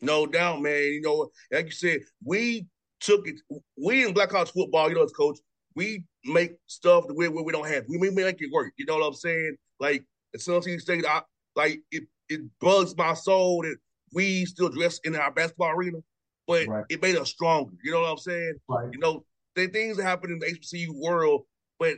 No 0.02 0.26
doubt, 0.26 0.60
man. 0.60 0.82
You 0.82 1.00
know, 1.00 1.30
like 1.50 1.66
you 1.66 1.70
said, 1.70 2.00
we 2.24 2.66
took 3.00 3.26
it. 3.26 3.36
We 3.82 4.04
in 4.04 4.12
Black 4.12 4.30
College 4.30 4.50
football, 4.50 4.88
you 4.88 4.96
know, 4.96 5.04
as 5.04 5.12
coach, 5.12 5.38
we 5.74 6.04
make 6.24 6.52
stuff 6.66 7.06
the 7.06 7.14
way 7.14 7.28
where 7.28 7.44
we 7.44 7.52
don't 7.52 7.68
have. 7.68 7.84
We 7.88 8.10
make 8.10 8.42
it 8.42 8.52
work. 8.52 8.72
You 8.76 8.84
know 8.84 8.98
what 8.98 9.06
I'm 9.06 9.14
saying? 9.14 9.56
Like 9.80 10.04
at 10.34 10.42
Tennessee 10.42 10.78
State, 10.78 11.06
I 11.06 11.22
like 11.56 11.80
it. 11.90 12.04
It 12.28 12.40
bugs 12.60 12.96
my 12.96 13.14
soul 13.14 13.62
that 13.62 13.76
we 14.12 14.44
still 14.44 14.68
dress 14.68 15.00
in 15.04 15.14
our 15.16 15.30
basketball 15.30 15.70
arena, 15.70 15.98
but 16.46 16.66
right. 16.66 16.84
it 16.88 17.02
made 17.02 17.16
us 17.16 17.30
stronger. 17.30 17.72
You 17.82 17.92
know 17.92 18.02
what 18.02 18.10
I'm 18.10 18.18
saying? 18.18 18.54
Right. 18.68 18.88
You 18.92 18.98
know, 18.98 19.24
the 19.54 19.68
things 19.68 19.96
that 19.96 20.04
happen 20.04 20.30
in 20.30 20.38
the 20.38 20.46
HBCU 20.46 20.88
world, 20.94 21.42
but 21.78 21.96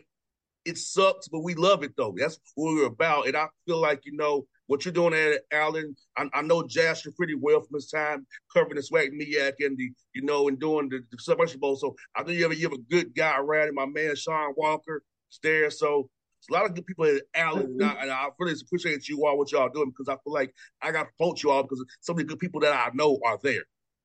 it 0.65 0.79
sucks, 0.79 1.29
but 1.29 1.41
we 1.41 1.55
love 1.55 1.83
it 1.83 1.93
though. 1.97 2.15
That's 2.17 2.39
what 2.55 2.75
we're 2.75 2.87
about. 2.87 3.29
And 3.29 3.37
I 3.37 3.47
feel 3.67 3.81
like, 3.81 4.01
you 4.05 4.17
know, 4.17 4.47
what 4.67 4.85
you're 4.85 4.93
doing 4.93 5.15
at 5.15 5.43
Allen, 5.53 5.95
I, 6.17 6.29
I 6.33 6.43
know 6.43 6.67
Jasher 6.67 7.13
pretty 7.17 7.35
well 7.35 7.61
from 7.61 7.75
his 7.75 7.91
time 7.91 8.27
covering 8.53 8.77
the 8.77 8.83
SWAC 8.83 9.11
MEAC 9.11 9.55
and 9.61 9.77
the, 9.77 9.91
you 10.15 10.23
know, 10.23 10.49
and 10.49 10.59
doing 10.59 10.89
the, 10.89 11.01
the 11.11 11.19
Celebration 11.19 11.61
Bowl. 11.61 11.77
So 11.77 11.95
I 12.17 12.23
think 12.23 12.39
you 12.39 12.49
have, 12.49 12.59
you 12.59 12.69
have 12.69 12.79
a 12.79 12.91
good 12.91 13.15
guy 13.15 13.37
around 13.37 13.69
and 13.69 13.75
my 13.75 13.87
man 13.87 14.17
Sean 14.17 14.55
Walker 14.57 15.03
is 15.31 15.39
there. 15.43 15.71
So 15.71 16.09
it's 16.45 16.51
a 16.51 16.53
lot 16.53 16.67
of 16.67 16.75
good 16.75 16.87
people 16.87 17.07
at 17.07 17.23
Allen, 17.35 17.79
and 17.81 17.83
I, 17.83 18.03
and 18.03 18.11
I, 18.11 18.29
really 18.39 18.55
appreciate 18.61 19.09
you 19.09 19.25
all 19.25 19.39
what 19.39 19.51
y'all 19.51 19.71
doing 19.71 19.89
because 19.89 20.11
I 20.11 20.23
feel 20.23 20.35
like 20.35 20.55
I 20.83 20.93
got 20.93 21.05
to 21.05 21.09
promote 21.17 21.43
you 21.43 21.51
all 21.51 21.63
because 21.63 21.83
some 22.01 22.15
of 22.15 22.19
the 22.19 22.25
good 22.25 22.39
people 22.39 22.61
that 22.61 22.73
I 22.75 22.91
know 22.93 23.19
are 23.25 23.39
there. 23.43 23.63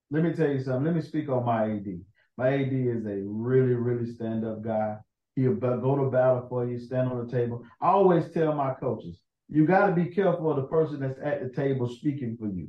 Let 0.09 0.23
me 0.23 0.31
tell 0.31 0.47
you 0.47 0.63
something. 0.63 0.85
Let 0.85 0.95
me 0.95 1.01
speak 1.01 1.27
on 1.27 1.43
my 1.43 1.65
AD. 1.65 1.99
My 2.37 2.53
AD 2.53 2.71
is 2.71 3.05
a 3.05 3.21
really, 3.25 3.73
really 3.73 4.09
stand 4.13 4.45
up 4.45 4.63
guy. 4.63 4.95
He'll 5.35 5.55
go 5.55 5.97
to 5.97 6.09
battle 6.09 6.45
for 6.47 6.65
you, 6.65 6.79
stand 6.79 7.09
on 7.09 7.27
the 7.27 7.31
table. 7.31 7.65
I 7.81 7.89
always 7.89 8.31
tell 8.31 8.53
my 8.53 8.73
coaches, 8.73 9.19
you 9.49 9.65
got 9.65 9.87
to 9.87 9.93
be 9.93 10.05
careful 10.05 10.49
of 10.49 10.57
the 10.57 10.63
person 10.63 10.99
that's 10.99 11.19
at 11.23 11.41
the 11.41 11.49
table 11.49 11.89
speaking 11.89 12.37
for 12.39 12.47
you 12.47 12.67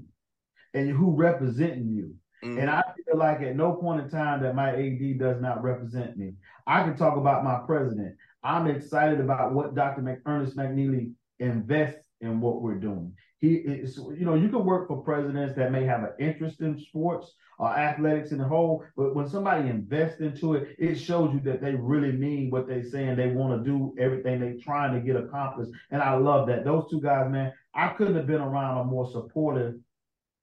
and 0.75 0.88
who 0.90 1.14
representing 1.14 1.88
you. 1.92 2.14
Mm-hmm. 2.42 2.58
And 2.58 2.70
I 2.70 2.82
feel 2.96 3.18
like 3.18 3.42
at 3.42 3.56
no 3.56 3.72
point 3.72 4.02
in 4.02 4.08
time 4.08 4.42
that 4.42 4.54
my 4.54 4.70
AD 4.70 5.18
does 5.18 5.40
not 5.42 5.62
represent 5.62 6.16
me. 6.16 6.34
I 6.66 6.82
can 6.82 6.96
talk 6.96 7.16
about 7.16 7.44
my 7.44 7.58
president. 7.66 8.16
I'm 8.42 8.66
excited 8.66 9.20
about 9.20 9.52
what 9.52 9.75
Dr. 9.75 10.00
McErnest 10.00 10.54
McNeal 10.54 11.12
invests 11.38 12.06
in 12.22 12.40
what 12.40 12.62
we're 12.62 12.78
doing. 12.78 13.14
He 13.40 13.54
is, 13.54 13.97
you 13.97 14.26
know, 14.26 14.35
you 14.35 14.50
can 14.50 14.66
work 14.66 14.87
for 14.87 15.02
presidents 15.02 15.56
that 15.56 15.73
may 15.73 15.85
have 15.85 16.02
an 16.02 16.12
interest 16.18 16.61
in 16.61 16.78
sports 16.78 17.32
or 17.59 17.68
athletics 17.68 18.32
in 18.32 18.38
the 18.38 18.44
whole, 18.44 18.85
but 18.97 19.14
when 19.14 19.28
somebody 19.28 19.68
invests 19.68 20.20
into 20.20 20.54
it, 20.54 20.76
it 20.78 20.97
shows 20.97 21.32
you 21.32 21.40
that 21.40 21.62
they 21.62 21.75
really 21.75 22.12
mean 22.12 22.50
what 22.50 22.66
they're 22.66 22.85
saying. 22.85 23.16
They 23.16 23.28
want 23.28 23.59
to 23.59 23.70
do 23.70 23.94
everything 23.99 24.40
they're 24.40 24.59
trying 24.62 24.94
to 24.94 25.00
get 25.00 25.16
accomplished. 25.16 25.70
And 25.90 26.02
I 26.02 26.16
love 26.16 26.49
that. 26.49 26.64
Those 26.64 26.90
two 26.90 27.00
guys, 27.00 27.30
man, 27.30 27.52
I 27.75 27.88
couldn't 27.88 28.16
have 28.16 28.26
been 28.26 28.42
around 28.42 28.78
a 28.78 28.85
more 28.85 29.11
supportive 29.11 29.75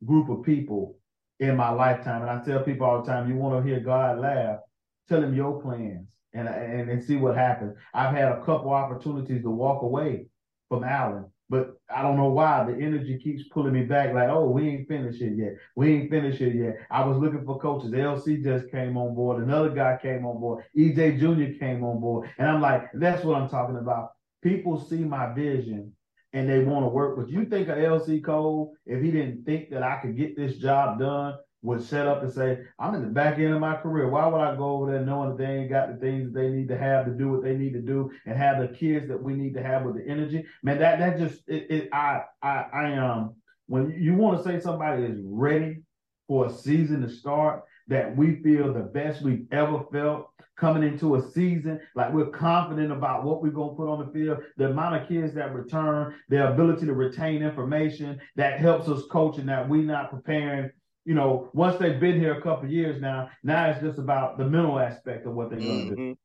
group 0.05 0.29
of 0.29 0.43
people 0.43 0.97
in 1.39 1.55
my 1.55 1.69
lifetime. 1.69 2.23
And 2.23 2.31
I 2.31 2.43
tell 2.43 2.63
people 2.63 2.87
all 2.87 3.03
the 3.03 3.11
time, 3.11 3.29
you 3.29 3.35
want 3.35 3.63
to 3.63 3.69
hear 3.69 3.79
God 3.79 4.19
laugh, 4.19 4.59
tell 5.07 5.23
him 5.23 5.35
your 5.35 5.61
plans 5.61 6.07
and, 6.33 6.47
and, 6.47 6.89
and 6.89 7.03
see 7.03 7.15
what 7.15 7.35
happens. 7.35 7.75
I've 7.93 8.15
had 8.15 8.31
a 8.31 8.43
couple 8.43 8.71
opportunities 8.71 9.43
to 9.43 9.49
walk 9.49 9.83
away 9.83 10.27
from 10.69 10.83
Allen, 10.83 11.25
but 11.49 11.77
I 11.93 12.01
don't 12.01 12.17
know 12.17 12.29
why 12.29 12.65
the 12.65 12.73
energy 12.73 13.17
keeps 13.17 13.47
pulling 13.49 13.73
me 13.73 13.83
back. 13.83 14.13
Like, 14.13 14.29
oh, 14.29 14.49
we 14.49 14.69
ain't 14.69 14.87
finished 14.87 15.21
it 15.21 15.37
yet. 15.37 15.55
We 15.75 15.93
ain't 15.93 16.09
finished 16.09 16.41
it 16.41 16.55
yet. 16.55 16.77
I 16.91 17.05
was 17.05 17.17
looking 17.17 17.45
for 17.45 17.59
coaches. 17.59 17.91
LC 17.91 18.43
just 18.43 18.69
came 18.71 18.97
on 18.97 19.15
board. 19.15 19.41
Another 19.41 19.69
guy 19.69 19.97
came 20.01 20.25
on 20.25 20.39
board. 20.39 20.65
EJ 20.75 21.19
Junior 21.19 21.53
came 21.57 21.83
on 21.83 21.99
board, 22.01 22.29
and 22.37 22.49
I'm 22.49 22.61
like, 22.61 22.89
that's 22.93 23.23
what 23.23 23.41
I'm 23.41 23.49
talking 23.49 23.77
about. 23.77 24.11
People 24.41 24.79
see 24.79 25.03
my 25.03 25.33
vision 25.33 25.93
and 26.33 26.49
they 26.49 26.59
want 26.59 26.83
to 26.83 26.89
work 26.89 27.17
with 27.17 27.29
you. 27.29 27.45
Think 27.45 27.69
of 27.69 27.77
LC 27.77 28.23
Cole 28.23 28.73
if 28.85 29.01
he 29.01 29.11
didn't 29.11 29.45
think 29.45 29.69
that 29.71 29.83
I 29.83 29.97
could 30.01 30.17
get 30.17 30.35
this 30.35 30.57
job 30.57 30.99
done 30.99 31.35
would 31.63 31.83
set 31.83 32.07
up 32.07 32.21
and 32.21 32.31
say, 32.31 32.59
I'm 32.79 32.95
in 32.95 33.01
the 33.01 33.07
back 33.07 33.39
end 33.39 33.53
of 33.53 33.59
my 33.59 33.75
career. 33.75 34.09
Why 34.09 34.27
would 34.27 34.41
I 34.41 34.55
go 34.55 34.69
over 34.75 34.91
there 34.91 35.05
knowing 35.05 35.29
that 35.29 35.37
they 35.37 35.53
ain't 35.53 35.69
got 35.69 35.89
the 35.89 35.99
things 35.99 36.31
they 36.31 36.49
need 36.49 36.67
to 36.69 36.77
have 36.77 37.05
to 37.05 37.11
do 37.11 37.29
what 37.31 37.43
they 37.43 37.55
need 37.55 37.73
to 37.73 37.81
do 37.81 38.11
and 38.25 38.37
have 38.37 38.59
the 38.59 38.67
kids 38.67 39.07
that 39.07 39.21
we 39.21 39.33
need 39.33 39.53
to 39.55 39.63
have 39.63 39.83
with 39.83 39.95
the 39.95 40.07
energy? 40.07 40.45
Man, 40.63 40.79
that 40.79 40.99
that 40.99 41.17
just 41.17 41.41
it, 41.47 41.67
it 41.69 41.89
I 41.91 42.23
I 42.41 42.65
I 42.73 42.93
um 42.97 43.35
when 43.67 43.91
you 43.99 44.13
want 44.15 44.37
to 44.37 44.43
say 44.43 44.59
somebody 44.59 45.03
is 45.03 45.19
ready 45.23 45.81
for 46.27 46.47
a 46.47 46.53
season 46.53 47.01
to 47.01 47.09
start, 47.09 47.63
that 47.87 48.15
we 48.15 48.35
feel 48.41 48.73
the 48.73 48.81
best 48.81 49.21
we've 49.21 49.45
ever 49.51 49.81
felt 49.91 50.29
coming 50.57 50.83
into 50.83 51.15
a 51.15 51.31
season, 51.31 51.79
like 51.95 52.11
we're 52.11 52.29
confident 52.29 52.91
about 52.91 53.23
what 53.23 53.41
we're 53.41 53.49
going 53.49 53.69
to 53.69 53.75
put 53.75 53.87
on 53.87 54.05
the 54.05 54.11
field, 54.11 54.39
the 54.57 54.69
amount 54.69 55.01
of 55.01 55.07
kids 55.07 55.33
that 55.33 55.53
return, 55.53 56.13
their 56.29 56.51
ability 56.51 56.85
to 56.85 56.93
retain 56.93 57.43
information 57.43 58.19
that 58.35 58.59
helps 58.59 58.89
us 58.89 59.03
coach 59.11 59.37
and 59.37 59.47
that 59.47 59.69
we're 59.69 59.83
not 59.83 60.09
preparing 60.09 60.69
you 61.07 61.13
know, 61.13 61.49
once 61.53 61.77
they've 61.79 62.01
been 62.01 62.19
here 62.19 62.37
a 62.37 62.41
couple 62.41 62.69
years 62.69 63.01
now, 63.01 63.29
now 63.41 63.69
it's 63.69 63.79
just 63.81 63.97
about 63.97 64.37
the 64.37 64.43
mental 64.43 64.77
aspect 64.77 65.25
of 65.25 65.33
what 65.33 65.49
they're 65.49 65.57
going 65.57 65.89
to 65.89 65.95
mm-hmm. 65.95 66.11
do. 66.11 66.17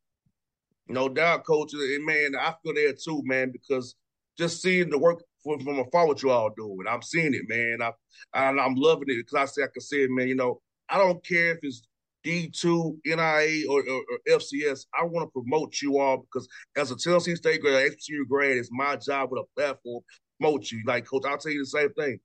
No 0.89 1.09
doubt, 1.09 1.45
coach. 1.45 1.73
And 1.73 2.05
man, 2.05 2.33
I 2.37 2.53
feel 2.61 2.75
there 2.75 2.93
too, 2.93 3.23
man, 3.25 3.53
because 3.53 3.95
just 4.37 4.61
seeing 4.61 4.91
the 4.91 4.99
work 4.99 5.23
from, 5.45 5.61
from 5.61 5.79
afar 5.79 6.09
what 6.09 6.21
you 6.21 6.33
all 6.33 6.51
doing, 6.57 6.85
I'm 6.91 7.01
seeing 7.01 7.33
it, 7.33 7.49
man. 7.49 7.79
I, 7.81 7.93
I 8.37 8.49
am 8.49 8.75
loving 8.75 9.07
it 9.07 9.25
because 9.25 9.35
I 9.35 9.45
say 9.45 9.63
I 9.63 9.69
can 9.73 9.83
see 9.83 10.03
it, 10.03 10.11
man. 10.11 10.27
You 10.27 10.35
know, 10.35 10.61
I 10.89 10.99
don't 10.99 11.25
care 11.25 11.53
if 11.53 11.59
it's 11.63 11.83
D2, 12.27 13.03
NAIA, 13.07 13.69
or, 13.69 13.89
or, 13.89 14.01
or 14.01 14.19
FCS. 14.29 14.87
I 15.01 15.05
want 15.05 15.29
to 15.29 15.31
promote 15.31 15.81
you 15.81 16.01
all 16.01 16.27
because 16.27 16.49
as 16.77 16.91
a 16.91 16.97
Tennessee 16.97 17.37
State 17.37 17.61
grad, 17.61 17.93
HBCU 17.93 18.27
grad, 18.29 18.57
it's 18.57 18.69
my 18.73 18.97
job 18.97 19.31
with 19.31 19.45
a 19.45 19.61
platform 19.61 20.03
promote 20.43 20.71
you. 20.71 20.83
Like, 20.87 21.07
coach, 21.07 21.23
I'll 21.27 21.39
tell 21.39 21.53
you 21.53 21.61
the 21.61 21.67
same 21.67 21.93
thing. 21.95 22.19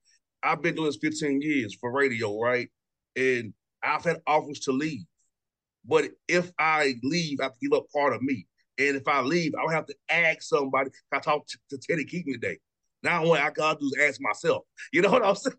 I've 0.48 0.62
been 0.62 0.75
doing 0.75 0.88
this 0.88 0.98
15 1.01 1.42
years 1.42 1.75
for 1.75 1.92
radio, 1.92 2.39
right? 2.39 2.70
And 3.18 3.54
I've 3.84 4.04
had 4.04 4.22
offers 4.25 4.62
to 4.62 4.72
leave. 4.72 5.04
But 5.86 6.06
if 6.27 6.51
I 6.58 6.96
leave, 7.04 7.39
I 7.42 7.44
have 7.44 7.54
to 7.54 7.60
give 7.62 7.77
up 7.77 7.86
part 7.94 8.13
of 8.13 8.22
me. 8.22 8.48
And 8.80 8.96
if 8.96 9.08
I 9.08 9.22
leave, 9.22 9.54
I 9.56 9.66
would 9.66 9.74
have 9.74 9.88
to 9.88 9.96
ask 10.10 10.44
somebody. 10.44 10.92
I 11.12 11.20
talked 11.20 11.50
to, 11.50 11.58
to 11.72 11.77
Teddy 11.77 12.06
Keaton 12.06 12.34
today. 12.34 12.60
Now 13.04 13.25
what 13.25 13.42
I 13.42 13.50
gotta 13.50 13.80
do 13.80 13.88
is 13.88 14.10
ask 14.10 14.22
myself. 14.22 14.63
You 14.94 15.01
know 15.01 15.12
what 15.12 15.25
I'm 15.25 15.36
saying? 15.36 15.58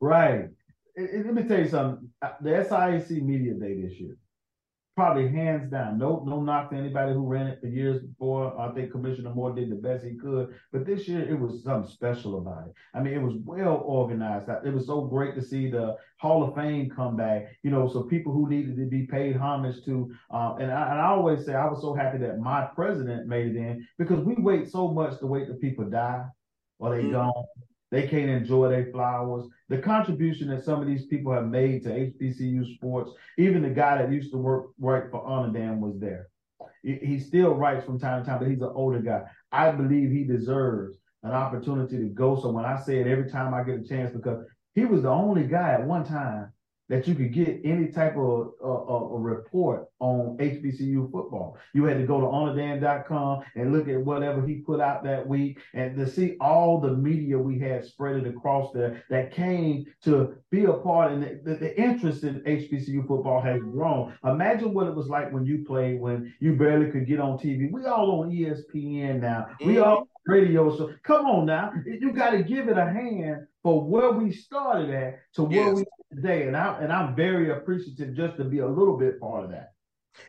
Right. 0.00 0.48
let 0.96 1.34
me 1.34 1.42
tell 1.42 1.58
you 1.58 1.68
something. 1.68 2.08
Uh, 2.22 2.30
the 2.40 2.50
SIAC 2.50 3.22
Media 3.22 3.54
Day 3.54 3.80
this 3.80 3.98
year, 3.98 4.16
probably 4.96 5.28
hands 5.28 5.70
down. 5.70 5.98
No, 5.98 6.24
no 6.26 6.40
knock 6.40 6.70
to 6.70 6.76
anybody 6.76 7.12
who 7.12 7.26
ran 7.26 7.46
it 7.46 7.60
for 7.60 7.66
years 7.66 8.02
before. 8.02 8.58
I 8.58 8.72
think 8.72 8.90
Commissioner 8.90 9.34
Moore 9.34 9.54
did 9.54 9.70
the 9.70 9.76
best 9.76 10.04
he 10.04 10.16
could, 10.16 10.54
but 10.72 10.86
this 10.86 11.06
year 11.06 11.20
it 11.28 11.38
was 11.38 11.62
something 11.62 11.90
special 11.90 12.38
about 12.38 12.68
it. 12.68 12.74
I 12.94 13.00
mean, 13.00 13.12
it 13.12 13.20
was 13.20 13.34
well 13.44 13.82
organized. 13.84 14.48
It 14.64 14.72
was 14.72 14.86
so 14.86 15.02
great 15.02 15.34
to 15.34 15.42
see 15.42 15.70
the 15.70 15.96
Hall 16.18 16.42
of 16.42 16.54
Fame 16.54 16.88
come 16.88 17.14
back. 17.14 17.48
You 17.62 17.70
know, 17.70 17.86
so 17.86 18.04
people 18.04 18.32
who 18.32 18.48
needed 18.48 18.76
to 18.78 18.86
be 18.86 19.06
paid 19.06 19.36
homage 19.36 19.84
to. 19.84 20.10
Um, 20.30 20.56
and, 20.60 20.72
I, 20.72 20.90
and 20.90 21.00
I 21.00 21.08
always 21.08 21.44
say 21.44 21.54
I 21.54 21.68
was 21.68 21.82
so 21.82 21.94
happy 21.94 22.16
that 22.18 22.38
my 22.38 22.66
president 22.74 23.28
made 23.28 23.48
it 23.48 23.56
in 23.56 23.86
because 23.98 24.24
we 24.24 24.34
wait 24.38 24.70
so 24.70 24.88
much 24.88 25.18
to 25.18 25.26
wait 25.26 25.46
till 25.46 25.56
people 25.56 25.84
die 25.84 26.24
or 26.78 26.96
they 26.96 27.02
mm-hmm. 27.02 27.12
gone 27.12 27.44
they 27.96 28.06
can't 28.06 28.30
enjoy 28.30 28.68
their 28.68 28.90
flowers. 28.92 29.46
The 29.68 29.78
contribution 29.78 30.48
that 30.48 30.64
some 30.64 30.80
of 30.80 30.86
these 30.86 31.06
people 31.06 31.32
have 31.32 31.48
made 31.48 31.82
to 31.84 31.88
HBCU 31.88 32.74
sports, 32.74 33.10
even 33.38 33.62
the 33.62 33.70
guy 33.70 33.98
that 33.98 34.12
used 34.12 34.32
to 34.32 34.38
work 34.38 34.66
right 34.78 35.04
for 35.10 35.24
Onnidan 35.24 35.78
was 35.78 35.98
there. 35.98 36.28
he 36.82 37.18
still 37.18 37.54
writes 37.54 37.84
from 37.84 37.98
time 37.98 38.22
to 38.22 38.28
time, 38.28 38.38
but 38.38 38.48
he's 38.48 38.60
an 38.60 38.70
older 38.74 39.00
guy. 39.00 39.22
I 39.50 39.70
believe 39.72 40.10
he 40.10 40.24
deserves 40.24 40.98
an 41.22 41.32
opportunity 41.32 41.96
to 41.98 42.08
go. 42.08 42.38
So 42.40 42.50
when 42.50 42.64
I 42.64 42.80
say 42.80 42.98
it 42.98 43.06
every 43.06 43.30
time 43.30 43.54
I 43.54 43.62
get 43.62 43.80
a 43.80 43.82
chance, 43.82 44.12
because 44.14 44.44
he 44.74 44.84
was 44.84 45.02
the 45.02 45.10
only 45.10 45.44
guy 45.44 45.72
at 45.72 45.86
one 45.86 46.04
time 46.04 46.52
that 46.88 47.08
you 47.08 47.14
could 47.14 47.32
get 47.32 47.60
any 47.64 47.88
type 47.88 48.16
of 48.16 48.52
uh, 48.62 48.68
a 48.68 49.18
report 49.18 49.88
on 49.98 50.36
HBCU 50.38 51.10
football. 51.10 51.58
You 51.72 51.84
had 51.84 51.98
to 51.98 52.06
go 52.06 52.20
to 52.20 52.26
onnidan.com 52.26 53.42
and 53.54 53.72
look 53.72 53.88
at 53.88 54.00
whatever 54.00 54.46
he 54.46 54.56
put 54.56 54.80
out 54.80 55.02
that 55.04 55.26
week 55.26 55.58
and 55.74 55.96
to 55.96 56.08
see 56.08 56.36
all 56.40 56.80
the 56.80 56.92
media 56.92 57.38
we 57.38 57.58
had 57.58 57.84
spread 57.84 58.16
it 58.16 58.26
across 58.26 58.72
there 58.72 59.02
that 59.10 59.32
came 59.32 59.86
to 60.04 60.36
be 60.50 60.64
a 60.64 60.72
part 60.72 61.12
and 61.12 61.22
the, 61.22 61.40
the, 61.44 61.56
the, 61.56 61.80
interest 61.80 62.24
in 62.24 62.40
HBCU 62.40 63.06
football 63.06 63.40
has 63.40 63.60
grown. 63.60 64.14
Imagine 64.24 64.72
what 64.72 64.86
it 64.86 64.94
was 64.94 65.08
like 65.08 65.32
when 65.32 65.44
you 65.44 65.64
played 65.66 66.00
when 66.00 66.32
you 66.40 66.54
barely 66.54 66.90
could 66.90 67.06
get 67.06 67.20
on 67.20 67.38
TV. 67.38 67.70
We 67.70 67.84
all 67.86 68.22
on 68.22 68.30
ESPN 68.30 69.20
now. 69.20 69.48
We 69.60 69.74
mm-hmm. 69.74 69.82
all 69.82 70.08
radio 70.26 70.76
show. 70.76 70.92
Come 71.02 71.26
on 71.26 71.46
now. 71.46 71.72
You 71.84 72.12
got 72.12 72.30
to 72.30 72.42
give 72.42 72.68
it 72.68 72.78
a 72.78 72.84
hand 72.84 73.46
for 73.62 73.84
where 73.84 74.10
we 74.12 74.32
started 74.32 74.90
at 74.90 75.18
to 75.34 75.44
where 75.44 75.66
yes. 75.66 75.76
we 75.76 75.84
today. 76.16 76.46
And 76.46 76.56
I 76.56 76.78
and 76.80 76.92
I'm 76.92 77.14
very 77.14 77.50
appreciative 77.50 78.14
just 78.14 78.36
to 78.38 78.44
be 78.44 78.58
a 78.58 78.68
little 78.68 78.96
bit 78.96 79.20
part 79.20 79.44
of 79.44 79.50
that. 79.50 79.72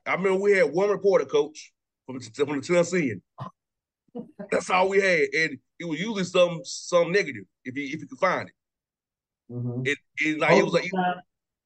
I 0.06 0.14
remember 0.14 0.40
we 0.40 0.52
had 0.52 0.72
one 0.72 0.90
reporter 0.90 1.26
coach 1.26 1.72
from 2.06 2.20
the, 2.20 2.46
from 2.46 2.60
the 2.60 2.62
Tennessean. 2.62 3.22
That's 4.52 4.70
all 4.70 4.90
we 4.90 5.00
had, 5.00 5.22
and 5.34 5.58
it 5.80 5.86
was 5.86 6.00
usually 6.00 6.24
some 6.24 6.62
some 6.64 7.12
negative 7.12 7.44
if 7.64 7.76
you 7.76 7.84
if 7.86 8.02
you 8.02 8.08
could 8.08 8.20
find 8.20 8.50
it. 8.50 8.56
Mm-hmm. 9.52 9.82
It, 9.86 9.98
it, 10.18 10.40
like, 10.40 10.58
it 10.58 10.64
was 10.64 10.74
like 10.74 10.86
it, 10.86 10.92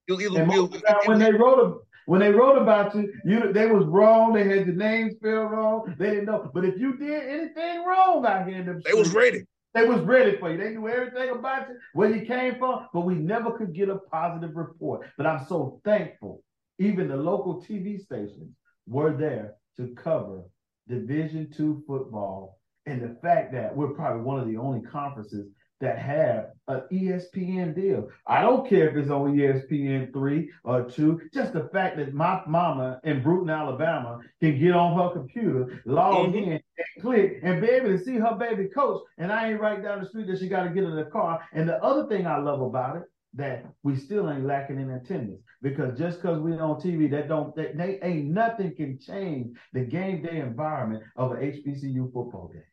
it, 0.08 0.22
it, 0.22 0.84
it, 0.84 1.08
when 1.08 1.20
they 1.20 1.32
wrote 1.32 1.60
a, 1.60 1.74
when 2.06 2.20
they 2.20 2.32
wrote 2.32 2.62
about 2.62 2.94
you, 2.96 3.12
you 3.24 3.54
they 3.54 3.68
was 3.68 3.86
wrong. 3.86 4.34
They 4.34 4.44
had 4.44 4.68
your 4.68 4.75
name 4.75 5.12
spelled 5.12 5.51
wrong. 5.51 5.96
They 5.98 6.10
didn't 6.10 6.25
know. 6.25 6.51
But 6.54 6.66
if 6.66 6.78
you 6.78 6.98
did 6.98 7.24
anything 7.24 7.86
wrong 7.86 8.25
out 8.25 8.48
here, 8.48 8.63
them 8.63 8.82
they 8.86 8.94
was 8.94 9.13
ready. 9.13 9.44
They 9.74 9.86
was 9.86 10.01
ready 10.01 10.38
for 10.38 10.51
you. 10.51 10.58
They 10.58 10.72
knew 10.72 10.88
everything 10.88 11.30
about 11.30 11.70
you, 11.70 11.78
where 11.94 12.13
you 12.13 12.25
came 12.25 12.58
from, 12.60 12.88
but 12.94 13.01
we 13.01 13.16
never 13.16 13.51
could 13.58 13.74
get 13.74 13.90
a 13.90 13.98
positive 13.98 14.56
report. 14.56 15.08
But 15.18 15.28
I'm 15.28 15.46
so 15.46 15.80
thankful. 15.86 16.44
Even 16.80 17.08
the 17.08 17.16
local 17.16 17.62
TV 17.62 18.00
stations 18.00 18.54
were 18.88 19.16
there 19.16 19.56
to 19.78 19.94
cover 19.96 20.44
Division 20.88 21.50
two 21.56 21.84
football 21.88 22.60
and 22.86 23.01
the 23.01 23.16
fact 23.22 23.54
that 23.54 23.75
we're 23.75 23.94
probably 23.94 24.24
one 24.24 24.40
of 24.40 24.48
the 24.48 24.58
only 24.58 24.82
conferences 24.82 25.48
that 25.80 25.98
have 25.98 26.51
an 26.68 26.84
ESPN 26.92 27.75
deal. 27.75 28.08
I 28.28 28.42
don't 28.42 28.70
care 28.70 28.90
if 28.90 28.96
it's 28.96 29.10
on 29.10 29.36
ESPN 29.36 30.13
three 30.13 30.51
or 30.63 30.84
two. 30.84 31.22
Just 31.34 31.54
the 31.54 31.70
fact 31.74 31.98
that 31.98 32.13
my 32.13 32.42
mama 32.48 33.00
in 33.04 33.24
Brewton, 33.24 33.50
Alabama, 33.50 34.20
can 34.40 34.60
get 34.60 34.74
on 34.74 34.98
her 34.98 35.10
computer, 35.10 35.82
log 35.86 36.34
mm-hmm. 36.34 36.51
in, 36.51 36.62
and 36.96 37.04
click, 37.04 37.40
and 37.44 37.62
be 37.62 37.68
able 37.68 37.90
to 37.90 38.04
see 38.04 38.16
her 38.16 38.36
baby 38.36 38.66
coach. 38.66 39.02
And 39.18 39.32
I 39.32 39.50
ain't 39.50 39.62
right 39.62 39.82
down 39.82 40.02
the 40.02 40.10
street 40.10 40.28
that 40.28 40.40
she 40.40 40.48
got 40.48 40.64
to 40.64 40.70
get 40.70 40.84
in 40.84 40.96
the 40.96 41.06
car. 41.06 41.42
And 41.54 41.68
the 41.68 41.82
other 41.84 42.08
thing 42.08 42.28
I 42.28 42.38
love 42.38 42.62
about 42.62 42.98
it 42.98 43.04
that 43.34 43.66
we 43.84 43.96
still 43.96 44.30
ain't 44.30 44.46
lacking 44.46 44.80
in 44.80 44.92
attendance 44.92 45.42
because 45.62 45.98
just 45.98 46.22
because 46.22 46.40
we're 46.40 46.62
on 46.62 46.82
TV, 46.82 47.10
that 47.12 47.28
don't 47.28 47.56
that 47.56 47.78
they 47.78 48.00
ain't 48.04 48.26
nothing 48.26 48.76
can 48.76 49.00
change 49.00 49.58
the 49.74 49.82
game 49.82 50.22
day 50.22 50.40
environment 50.40 51.04
of 51.16 51.32
an 51.32 51.38
HBCU 51.38 52.12
football 52.12 52.50
game. 52.54 52.64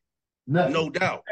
Nothing. 0.46 0.72
No 0.72 0.90
doubt. 0.90 1.24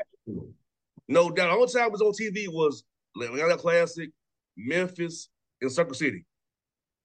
No 1.09 1.31
doubt. 1.31 1.47
The 1.47 1.53
only 1.53 1.73
time 1.73 1.85
I 1.85 1.89
was 1.89 2.03
on 2.03 2.13
TV 2.13 2.49
was 2.49 2.85
Atlanta 3.21 3.57
Classic, 3.57 4.11
Memphis, 4.57 5.29
and 5.61 5.73
Circle 5.73 5.95
City. 5.95 6.25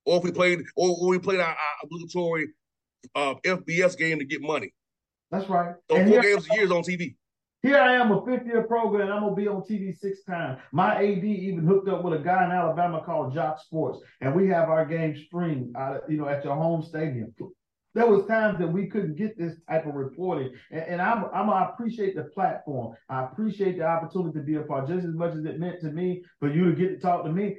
Or 0.06 0.18
if 0.18 0.24
we 0.24 0.32
played, 0.32 0.64
or, 0.76 1.08
we 1.08 1.20
played 1.20 1.40
our, 1.40 1.50
our 1.50 1.58
obligatory 1.84 2.48
uh, 3.16 3.36
FBS 3.46 3.98
game 3.98 4.20
to 4.20 4.26
get 4.26 4.42
money. 4.42 4.74
That's 5.32 5.50
right. 5.50 5.76
So 5.90 5.98
and 5.98 6.10
four 6.10 6.22
games 6.22 6.48
a 6.52 6.56
year 6.56 6.74
on 6.74 6.84
TV. 6.84 7.16
Here 7.64 7.78
I 7.78 7.94
am, 7.94 8.12
a 8.12 8.26
fifth 8.26 8.46
year 8.48 8.64
program. 8.64 9.12
I'm 9.12 9.22
gonna 9.22 9.36
be 9.36 9.48
on 9.48 9.62
TV 9.62 9.96
six 9.98 10.24
times. 10.24 10.60
My 10.72 10.96
AD 10.96 11.24
even 11.24 11.66
hooked 11.66 11.88
up 11.88 12.04
with 12.04 12.20
a 12.20 12.24
guy 12.24 12.44
in 12.46 12.52
Alabama 12.52 13.04
called 13.06 13.34
Jock 13.36 13.60
Sports, 13.60 14.00
and 14.20 14.36
we 14.36 14.48
have 14.48 14.68
our 14.70 14.84
game 14.86 15.16
streamed, 15.28 15.76
out, 15.76 15.98
of, 16.04 16.12
you 16.12 16.18
know, 16.18 16.28
at 16.28 16.44
your 16.44 16.56
home 16.56 16.82
stadium 16.82 17.34
there 17.94 18.08
was 18.08 18.26
times 18.26 18.58
that 18.60 18.72
we 18.72 18.88
couldn't 18.88 19.16
get 19.16 19.38
this 19.38 19.56
type 19.70 19.86
of 19.86 19.96
reporting. 19.96 20.54
And, 20.72 20.82
and 20.82 21.02
I'm, 21.02 21.26
I'm 21.34 21.50
i 21.50 21.70
appreciate 21.70 22.16
the 22.16 22.24
platform. 22.24 22.96
I 23.10 23.24
appreciate 23.24 23.78
the 23.78 23.86
opportunity 23.86 24.40
to 24.40 24.46
be 24.46 24.56
a 24.56 24.62
part 24.62 24.88
just 24.88 25.06
as 25.06 25.14
much 25.14 25.36
as 25.36 25.46
it 25.46 25.60
meant 25.60 25.82
to 25.82 25.92
me 25.92 26.24
for 26.40 26.52
you 26.52 26.66
to 26.66 26.76
get 26.76 26.90
to 26.90 27.00
talk 27.00 27.24
to 27.26 27.32
me. 27.32 27.58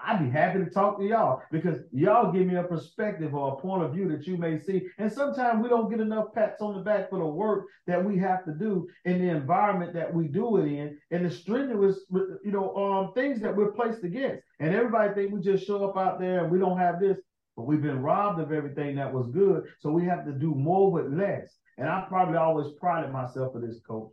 I'd 0.00 0.24
be 0.24 0.30
happy 0.30 0.60
to 0.60 0.70
talk 0.70 0.98
to 0.98 1.04
y'all 1.04 1.42
because 1.50 1.78
y'all 1.92 2.32
give 2.32 2.46
me 2.46 2.56
a 2.56 2.62
perspective 2.62 3.34
or 3.34 3.54
a 3.54 3.56
point 3.56 3.84
of 3.84 3.92
view 3.92 4.08
that 4.08 4.26
you 4.26 4.36
may 4.36 4.58
see. 4.58 4.86
And 4.98 5.12
sometimes 5.12 5.62
we 5.62 5.68
don't 5.68 5.90
get 5.90 6.00
enough 6.00 6.32
pats 6.34 6.60
on 6.62 6.74
the 6.74 6.80
back 6.80 7.10
for 7.10 7.18
the 7.18 7.26
work 7.26 7.66
that 7.86 8.02
we 8.02 8.18
have 8.18 8.44
to 8.44 8.52
do 8.52 8.86
in 9.04 9.18
the 9.18 9.30
environment 9.30 9.92
that 9.94 10.12
we 10.12 10.28
do 10.28 10.56
it 10.58 10.66
in 10.66 10.98
and 11.10 11.24
the 11.24 11.30
strenuous 11.30 12.00
you 12.10 12.52
know 12.52 12.74
um 12.76 13.12
things 13.14 13.40
that 13.40 13.54
we're 13.54 13.72
placed 13.72 14.04
against. 14.04 14.42
And 14.60 14.74
everybody 14.74 15.12
think 15.14 15.32
we 15.32 15.40
just 15.40 15.66
show 15.66 15.84
up 15.88 15.96
out 15.96 16.18
there 16.18 16.44
and 16.44 16.52
we 16.52 16.58
don't 16.58 16.78
have 16.78 17.00
this 17.00 17.18
but 17.56 17.66
we've 17.66 17.82
been 17.82 18.02
robbed 18.02 18.40
of 18.40 18.52
everything 18.52 18.96
that 18.96 19.12
was 19.12 19.28
good. 19.28 19.64
So 19.80 19.90
we 19.90 20.04
have 20.06 20.24
to 20.26 20.32
do 20.32 20.54
more 20.54 20.90
with 20.90 21.12
less. 21.12 21.56
And 21.78 21.88
I 21.88 22.04
probably 22.08 22.36
always 22.36 22.72
prided 22.78 23.12
myself 23.12 23.52
for 23.52 23.60
this 23.60 23.80
coach. 23.86 24.10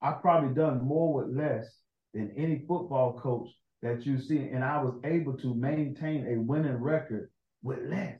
I've 0.00 0.20
probably 0.20 0.54
done 0.54 0.84
more 0.84 1.14
with 1.14 1.36
less 1.36 1.66
than 2.12 2.32
any 2.36 2.64
football 2.68 3.18
coach 3.18 3.48
that 3.82 4.04
you 4.04 4.20
see. 4.20 4.38
And 4.38 4.64
I 4.64 4.82
was 4.82 4.94
able 5.04 5.36
to 5.38 5.54
maintain 5.54 6.26
a 6.26 6.40
winning 6.40 6.76
record 6.76 7.30
with 7.62 7.78
less. 7.88 8.18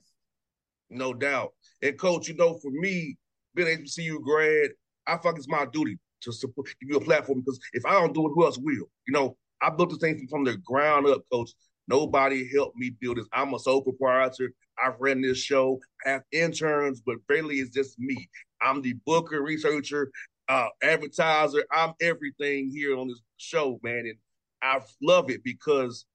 No 0.91 1.15
doubt. 1.15 1.53
And 1.83 1.99
coach, 1.99 2.29
you 2.29 2.35
know, 2.35 2.59
for 2.59 2.71
me, 2.71 3.17
being 3.55 3.85
HBCU 3.85 4.23
grad, 4.23 4.71
I 5.07 5.13
like 5.13 5.37
it's 5.37 5.49
my 5.49 5.67
duty 5.67 5.99
to 6.23 6.33
support, 6.33 6.69
give 6.81 6.91
you 6.91 6.97
a 6.97 7.05
platform 7.05 7.41
because 7.41 7.59
if 7.73 7.85
I 7.85 7.93
don't 7.93 8.15
do 8.15 8.27
it, 8.27 8.33
who 8.35 8.45
else 8.45 8.59
will? 8.59 8.89
You 9.07 9.13
know, 9.13 9.37
I 9.61 9.71
built 9.71 9.91
this 9.91 9.99
thing 9.99 10.27
from 10.31 10.45
the 10.45 10.57
ground 10.59 11.07
up, 11.07 11.23
coach. 11.31 11.51
Nobody 11.89 12.49
helped 12.53 12.77
me 12.77 12.91
build 13.01 13.19
this. 13.19 13.27
I'm 13.33 13.55
a 13.55 13.59
sole 13.59 13.83
proprietor. 13.83 14.53
I've 14.83 14.95
ran 15.01 15.21
this 15.21 15.39
show, 15.39 15.81
I 16.07 16.11
have 16.11 16.23
interns, 16.33 17.03
but 17.05 17.17
barely 17.29 17.57
it's 17.57 17.71
just 17.71 17.99
me. 17.99 18.29
I'm 18.63 18.81
the 18.81 18.95
booker, 19.05 19.43
researcher, 19.43 20.11
uh, 20.49 20.69
advertiser. 20.83 21.65
I'm 21.71 21.93
everything 22.01 22.71
here 22.71 22.97
on 22.97 23.09
this 23.09 23.21
show, 23.37 23.79
man. 23.83 24.07
And 24.07 24.17
I 24.63 24.81
love 25.03 25.31
it 25.31 25.45
because 25.45 26.07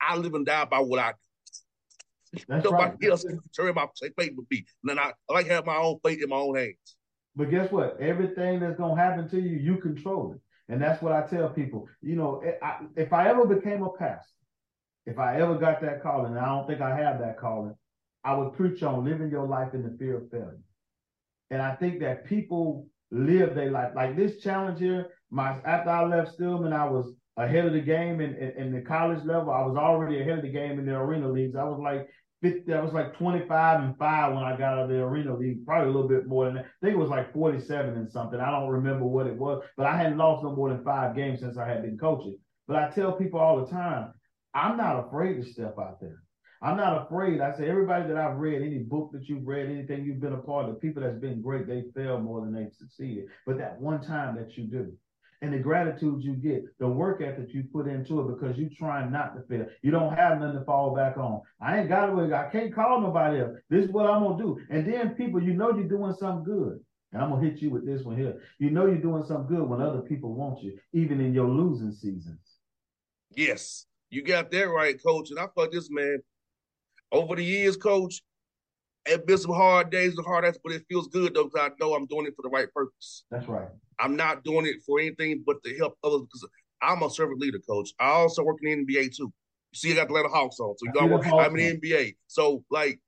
I 0.00 0.16
live 0.16 0.34
and 0.34 0.46
die 0.46 0.64
by 0.64 0.78
what 0.78 0.98
I 0.98 1.12
do. 1.12 2.42
That's 2.48 2.64
Nobody 2.64 2.90
right. 2.90 3.10
else 3.10 3.24
can 3.24 3.40
turn 3.54 3.74
my 3.74 3.86
fate 4.00 4.34
with 4.36 4.50
me. 4.50 4.64
And 4.82 4.90
then 4.90 4.98
I, 4.98 5.12
I 5.28 5.32
like 5.32 5.46
have 5.48 5.66
my 5.66 5.76
own 5.76 5.98
fate 6.04 6.20
in 6.20 6.28
my 6.28 6.36
own 6.36 6.56
hands. 6.56 6.96
But 7.36 7.50
guess 7.50 7.70
what? 7.70 8.00
Everything 8.00 8.60
that's 8.60 8.76
gonna 8.76 9.00
happen 9.00 9.28
to 9.28 9.40
you, 9.40 9.56
you 9.58 9.76
control 9.76 10.32
it. 10.32 10.40
And 10.72 10.80
that's 10.80 11.02
what 11.02 11.12
I 11.12 11.26
tell 11.26 11.48
people. 11.50 11.88
You 12.00 12.16
know, 12.16 12.42
if 12.96 13.12
I 13.12 13.28
ever 13.28 13.46
became 13.46 13.82
a 13.82 13.90
pastor, 13.90 14.33
if 15.06 15.18
I 15.18 15.40
ever 15.40 15.56
got 15.56 15.80
that 15.82 16.02
calling, 16.02 16.32
and 16.32 16.40
I 16.40 16.46
don't 16.46 16.66
think 16.66 16.80
I 16.80 16.96
have 16.96 17.18
that 17.20 17.38
calling, 17.38 17.74
I 18.24 18.34
would 18.34 18.54
preach 18.54 18.82
on 18.82 19.04
living 19.04 19.30
your 19.30 19.46
life 19.46 19.74
in 19.74 19.82
the 19.82 19.96
fear 19.98 20.18
of 20.18 20.30
failure. 20.30 20.60
And 21.50 21.60
I 21.60 21.74
think 21.74 22.00
that 22.00 22.24
people 22.24 22.86
live 23.10 23.54
their 23.54 23.70
life 23.70 23.92
like 23.94 24.16
this 24.16 24.40
challenge 24.40 24.80
here. 24.80 25.08
My 25.30 25.60
after 25.64 25.90
I 25.90 26.04
left 26.06 26.32
Stillman, 26.32 26.72
I 26.72 26.88
was 26.88 27.12
ahead 27.36 27.66
of 27.66 27.72
the 27.72 27.80
game 27.80 28.20
in, 28.20 28.34
in, 28.34 28.50
in, 28.56 28.72
the 28.72 28.80
college 28.80 29.24
level. 29.24 29.52
I 29.52 29.64
was 29.66 29.76
already 29.76 30.20
ahead 30.20 30.38
of 30.38 30.42
the 30.42 30.50
game 30.50 30.78
in 30.78 30.86
the 30.86 30.96
arena 30.96 31.28
leagues. 31.28 31.56
I 31.56 31.64
was 31.64 31.80
like 31.80 32.08
50, 32.42 32.72
I 32.72 32.80
was 32.80 32.92
like 32.92 33.16
25 33.18 33.80
and 33.80 33.98
5 33.98 34.34
when 34.34 34.44
I 34.44 34.56
got 34.56 34.74
out 34.74 34.82
of 34.84 34.88
the 34.88 35.00
arena 35.00 35.36
league, 35.36 35.64
probably 35.66 35.90
a 35.90 35.92
little 35.92 36.08
bit 36.08 36.26
more 36.26 36.44
than 36.44 36.54
that. 36.54 36.64
I 36.66 36.86
think 36.86 36.94
it 36.94 36.98
was 36.98 37.10
like 37.10 37.32
47 37.32 37.94
and 37.94 38.10
something. 38.10 38.38
I 38.38 38.50
don't 38.50 38.68
remember 38.68 39.04
what 39.04 39.26
it 39.26 39.36
was, 39.36 39.62
but 39.76 39.86
I 39.86 39.96
hadn't 39.96 40.18
lost 40.18 40.44
no 40.44 40.54
more 40.54 40.68
than 40.68 40.84
five 40.84 41.16
games 41.16 41.40
since 41.40 41.58
I 41.58 41.66
had 41.66 41.82
been 41.82 41.98
coaching. 41.98 42.38
But 42.68 42.76
I 42.76 42.90
tell 42.90 43.12
people 43.12 43.40
all 43.40 43.64
the 43.64 43.70
time, 43.70 44.12
I'm 44.54 44.76
not 44.76 45.06
afraid 45.06 45.42
to 45.42 45.50
step 45.50 45.76
out 45.78 46.00
there. 46.00 46.22
I'm 46.62 46.76
not 46.76 47.04
afraid. 47.04 47.40
I 47.40 47.54
say 47.56 47.68
everybody 47.68 48.08
that 48.08 48.16
I've 48.16 48.38
read, 48.38 48.62
any 48.62 48.78
book 48.78 49.10
that 49.12 49.28
you've 49.28 49.46
read, 49.46 49.66
anything 49.66 50.04
you've 50.04 50.20
been 50.20 50.32
a 50.32 50.38
part 50.38 50.68
of, 50.68 50.80
people 50.80 51.02
that's 51.02 51.18
been 51.18 51.42
great, 51.42 51.66
they 51.66 51.84
fail 51.94 52.18
more 52.18 52.40
than 52.40 52.54
they've 52.54 52.72
succeeded. 52.72 53.26
But 53.46 53.58
that 53.58 53.78
one 53.80 54.00
time 54.00 54.36
that 54.36 54.56
you 54.56 54.64
do, 54.64 54.92
and 55.42 55.52
the 55.52 55.58
gratitude 55.58 56.22
you 56.22 56.34
get, 56.34 56.64
the 56.78 56.88
work 56.88 57.20
ethic 57.20 57.48
you 57.52 57.64
put 57.70 57.86
into 57.86 58.20
it 58.20 58.34
because 58.34 58.56
you're 58.56 58.70
trying 58.78 59.12
not 59.12 59.34
to 59.36 59.42
fail. 59.42 59.66
You 59.82 59.90
don't 59.90 60.16
have 60.16 60.40
nothing 60.40 60.58
to 60.58 60.64
fall 60.64 60.94
back 60.94 61.18
on. 61.18 61.42
I 61.60 61.80
ain't 61.80 61.88
got 61.90 62.18
it. 62.18 62.32
I 62.32 62.48
can't 62.48 62.74
call 62.74 63.00
nobody 63.02 63.40
else. 63.40 63.52
This 63.68 63.84
is 63.84 63.90
what 63.90 64.08
I'm 64.08 64.22
gonna 64.22 64.42
do. 64.42 64.58
And 64.70 64.90
then 64.90 65.10
people, 65.10 65.42
you 65.42 65.52
know 65.52 65.76
you're 65.76 65.88
doing 65.88 66.14
something 66.14 66.44
good. 66.44 66.80
And 67.12 67.20
I'm 67.20 67.28
gonna 67.28 67.46
hit 67.46 67.60
you 67.60 67.68
with 67.68 67.84
this 67.84 68.02
one 68.04 68.16
here. 68.16 68.40
You 68.58 68.70
know 68.70 68.86
you're 68.86 68.96
doing 68.96 69.24
something 69.24 69.54
good 69.54 69.68
when 69.68 69.82
other 69.82 70.00
people 70.00 70.34
want 70.34 70.62
you, 70.62 70.78
even 70.94 71.20
in 71.20 71.34
your 71.34 71.48
losing 71.48 71.92
seasons. 71.92 72.40
Yes. 73.34 73.84
You 74.14 74.22
got 74.22 74.52
that 74.52 74.70
right, 74.70 74.96
coach. 75.04 75.30
And 75.30 75.40
I 75.40 75.46
thought 75.46 75.72
this 75.72 75.90
man, 75.90 76.20
over 77.10 77.34
the 77.34 77.42
years, 77.42 77.76
coach, 77.76 78.22
it's 79.06 79.24
been 79.24 79.38
some 79.38 79.52
hard 79.52 79.90
days 79.90 80.16
and 80.16 80.24
hard 80.24 80.44
days, 80.44 80.56
but 80.62 80.72
it 80.72 80.84
feels 80.88 81.08
good 81.08 81.34
though 81.34 81.44
because 81.44 81.68
I 81.68 81.74
know 81.80 81.94
I'm 81.94 82.06
doing 82.06 82.26
it 82.26 82.34
for 82.36 82.42
the 82.42 82.48
right 82.48 82.72
purpose. 82.72 83.24
That's 83.32 83.48
right. 83.48 83.66
I'm 83.98 84.14
not 84.14 84.44
doing 84.44 84.66
it 84.66 84.76
for 84.86 85.00
anything 85.00 85.42
but 85.44 85.56
to 85.64 85.76
help 85.76 85.98
others 86.04 86.22
because 86.22 86.48
I'm 86.80 87.02
a 87.02 87.10
servant 87.10 87.40
leader, 87.40 87.58
coach. 87.68 87.90
I 87.98 88.10
also 88.10 88.44
work 88.44 88.58
in 88.62 88.86
the 88.86 88.94
NBA 88.94 89.16
too. 89.16 89.32
You 89.72 89.76
see, 89.76 89.92
I 89.92 89.96
got 89.96 90.08
the 90.08 90.14
Atlanta 90.14 90.28
Hawks 90.28 90.60
on, 90.60 90.76
so 90.78 90.86
you 90.86 90.92
know 90.92 91.20
I'm, 91.20 91.34
I'm 91.34 91.56
in 91.56 91.80
the 91.80 91.90
NBA. 91.90 92.14
So 92.28 92.62
like, 92.70 93.00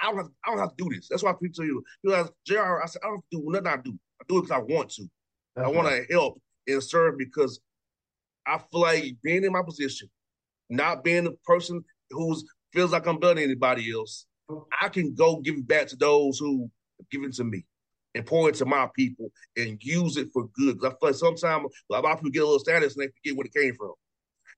I 0.00 0.06
don't 0.06 0.18
have, 0.18 0.28
I 0.46 0.50
don't 0.50 0.60
have 0.60 0.76
to 0.76 0.84
do 0.84 0.94
this. 0.94 1.08
That's 1.10 1.24
why 1.24 1.32
people 1.32 1.54
tell 1.56 1.66
you, 1.66 1.82
you 2.04 2.10
know, 2.10 2.28
JR, 2.46 2.80
I 2.82 2.86
said, 2.86 3.02
I 3.04 3.08
don't 3.08 3.24
do 3.32 3.42
nothing 3.46 3.66
I 3.66 3.76
do. 3.78 3.98
I 4.20 4.24
do 4.28 4.38
it 4.38 4.42
because 4.42 4.52
I 4.52 4.58
want 4.60 4.90
to. 4.90 5.08
That's 5.56 5.66
I 5.66 5.70
want 5.72 5.88
right. 5.88 6.06
to 6.06 6.12
help 6.12 6.40
and 6.68 6.82
serve 6.82 7.18
because 7.18 7.58
I 8.46 8.58
feel 8.70 8.80
like 8.82 9.16
being 9.24 9.42
in 9.42 9.52
my 9.52 9.62
position, 9.62 10.08
not 10.68 11.04
being 11.04 11.24
the 11.24 11.36
person 11.44 11.84
who's 12.10 12.44
feels 12.72 12.92
like 12.92 13.06
I'm 13.06 13.18
better 13.18 13.34
than 13.34 13.44
anybody 13.44 13.92
else, 13.92 14.26
I 14.80 14.88
can 14.88 15.14
go 15.14 15.40
give 15.40 15.56
it 15.56 15.66
back 15.66 15.86
to 15.88 15.96
those 15.96 16.38
who 16.38 16.70
give 17.10 17.22
it 17.22 17.32
to 17.34 17.44
me 17.44 17.64
and 18.14 18.24
pour 18.24 18.48
it 18.48 18.54
to 18.56 18.66
my 18.66 18.88
people 18.94 19.30
and 19.56 19.82
use 19.82 20.16
it 20.16 20.28
for 20.32 20.48
good. 20.54 20.78
Because 20.78 20.92
I 20.92 20.96
feel 20.98 21.08
like 21.08 21.14
sometimes 21.14 21.66
a 21.90 22.00
lot 22.00 22.04
of 22.04 22.18
people 22.18 22.30
get 22.30 22.42
a 22.42 22.44
little 22.44 22.58
status 22.58 22.96
and 22.96 23.04
they 23.04 23.08
forget 23.08 23.36
where 23.36 23.46
it 23.46 23.54
came 23.54 23.74
from. 23.74 23.92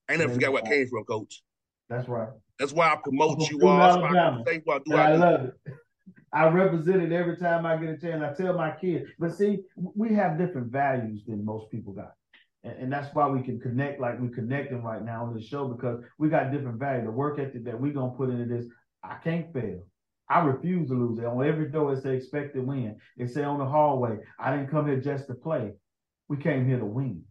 I 0.09 0.17
never 0.17 0.33
forget 0.33 0.53
where 0.53 0.63
it 0.63 0.69
came 0.69 0.89
from, 0.89 1.05
coach. 1.05 1.43
That's 1.89 2.09
right. 2.09 2.29
That's 2.59 2.73
why 2.73 2.93
I 2.93 2.97
promote 2.97 3.49
you 3.51 3.61
all. 3.63 3.81
I, 3.81 4.43
say 4.47 4.61
what 4.65 4.83
I, 4.89 4.91
do, 4.91 4.97
I, 4.97 5.11
I 5.13 5.17
love 5.17 5.45
it. 5.45 5.55
I 6.33 6.49
represent 6.49 7.03
it 7.03 7.13
every 7.13 7.37
time 7.37 7.65
I 7.65 7.77
get 7.77 7.91
a 7.91 7.97
chance. 7.97 8.23
I 8.23 8.35
tell 8.41 8.53
my 8.55 8.73
kids, 8.73 9.09
but 9.19 9.35
see, 9.35 9.61
we 9.77 10.13
have 10.15 10.39
different 10.39 10.71
values 10.71 11.23
than 11.27 11.45
most 11.45 11.71
people 11.71 11.93
got. 11.93 12.13
And, 12.65 12.75
and 12.79 12.93
that's 12.93 13.15
why 13.15 13.29
we 13.29 13.43
can 13.43 13.61
connect 13.61 14.01
like 14.01 14.19
we're 14.21 14.31
connecting 14.31 14.83
right 14.83 15.05
now 15.05 15.25
on 15.25 15.35
the 15.35 15.43
show 15.43 15.69
because 15.69 16.03
we 16.19 16.29
got 16.29 16.53
different 16.53 16.79
value. 16.79 17.05
The 17.05 17.11
work 17.11 17.39
ethic 17.39 17.65
that 17.65 17.81
we're 17.81 17.93
gonna 17.93 18.13
put 18.13 18.31
into 18.31 18.47
this, 18.47 18.67
I 19.03 19.17
can't 19.23 19.53
fail. 19.53 19.85
I 20.31 20.41
refuse 20.41 20.89
to 20.89 20.95
lose 20.95 21.19
it. 21.19 21.25
On 21.25 21.45
every 21.47 21.71
door, 21.71 21.93
it 21.93 22.03
say 22.03 22.15
expect 22.15 22.55
to 22.55 22.61
win. 22.61 22.97
It 23.17 23.29
say 23.29 23.45
on 23.45 23.59
the 23.59 23.65
hallway, 23.65 24.19
I 24.39 24.55
didn't 24.55 24.71
come 24.71 24.87
here 24.87 25.01
just 25.01 25.27
to 25.29 25.35
play. 25.35 25.73
We 26.29 26.37
came 26.37 26.67
here 26.67 26.79
to 26.79 26.85
win. 26.85 27.25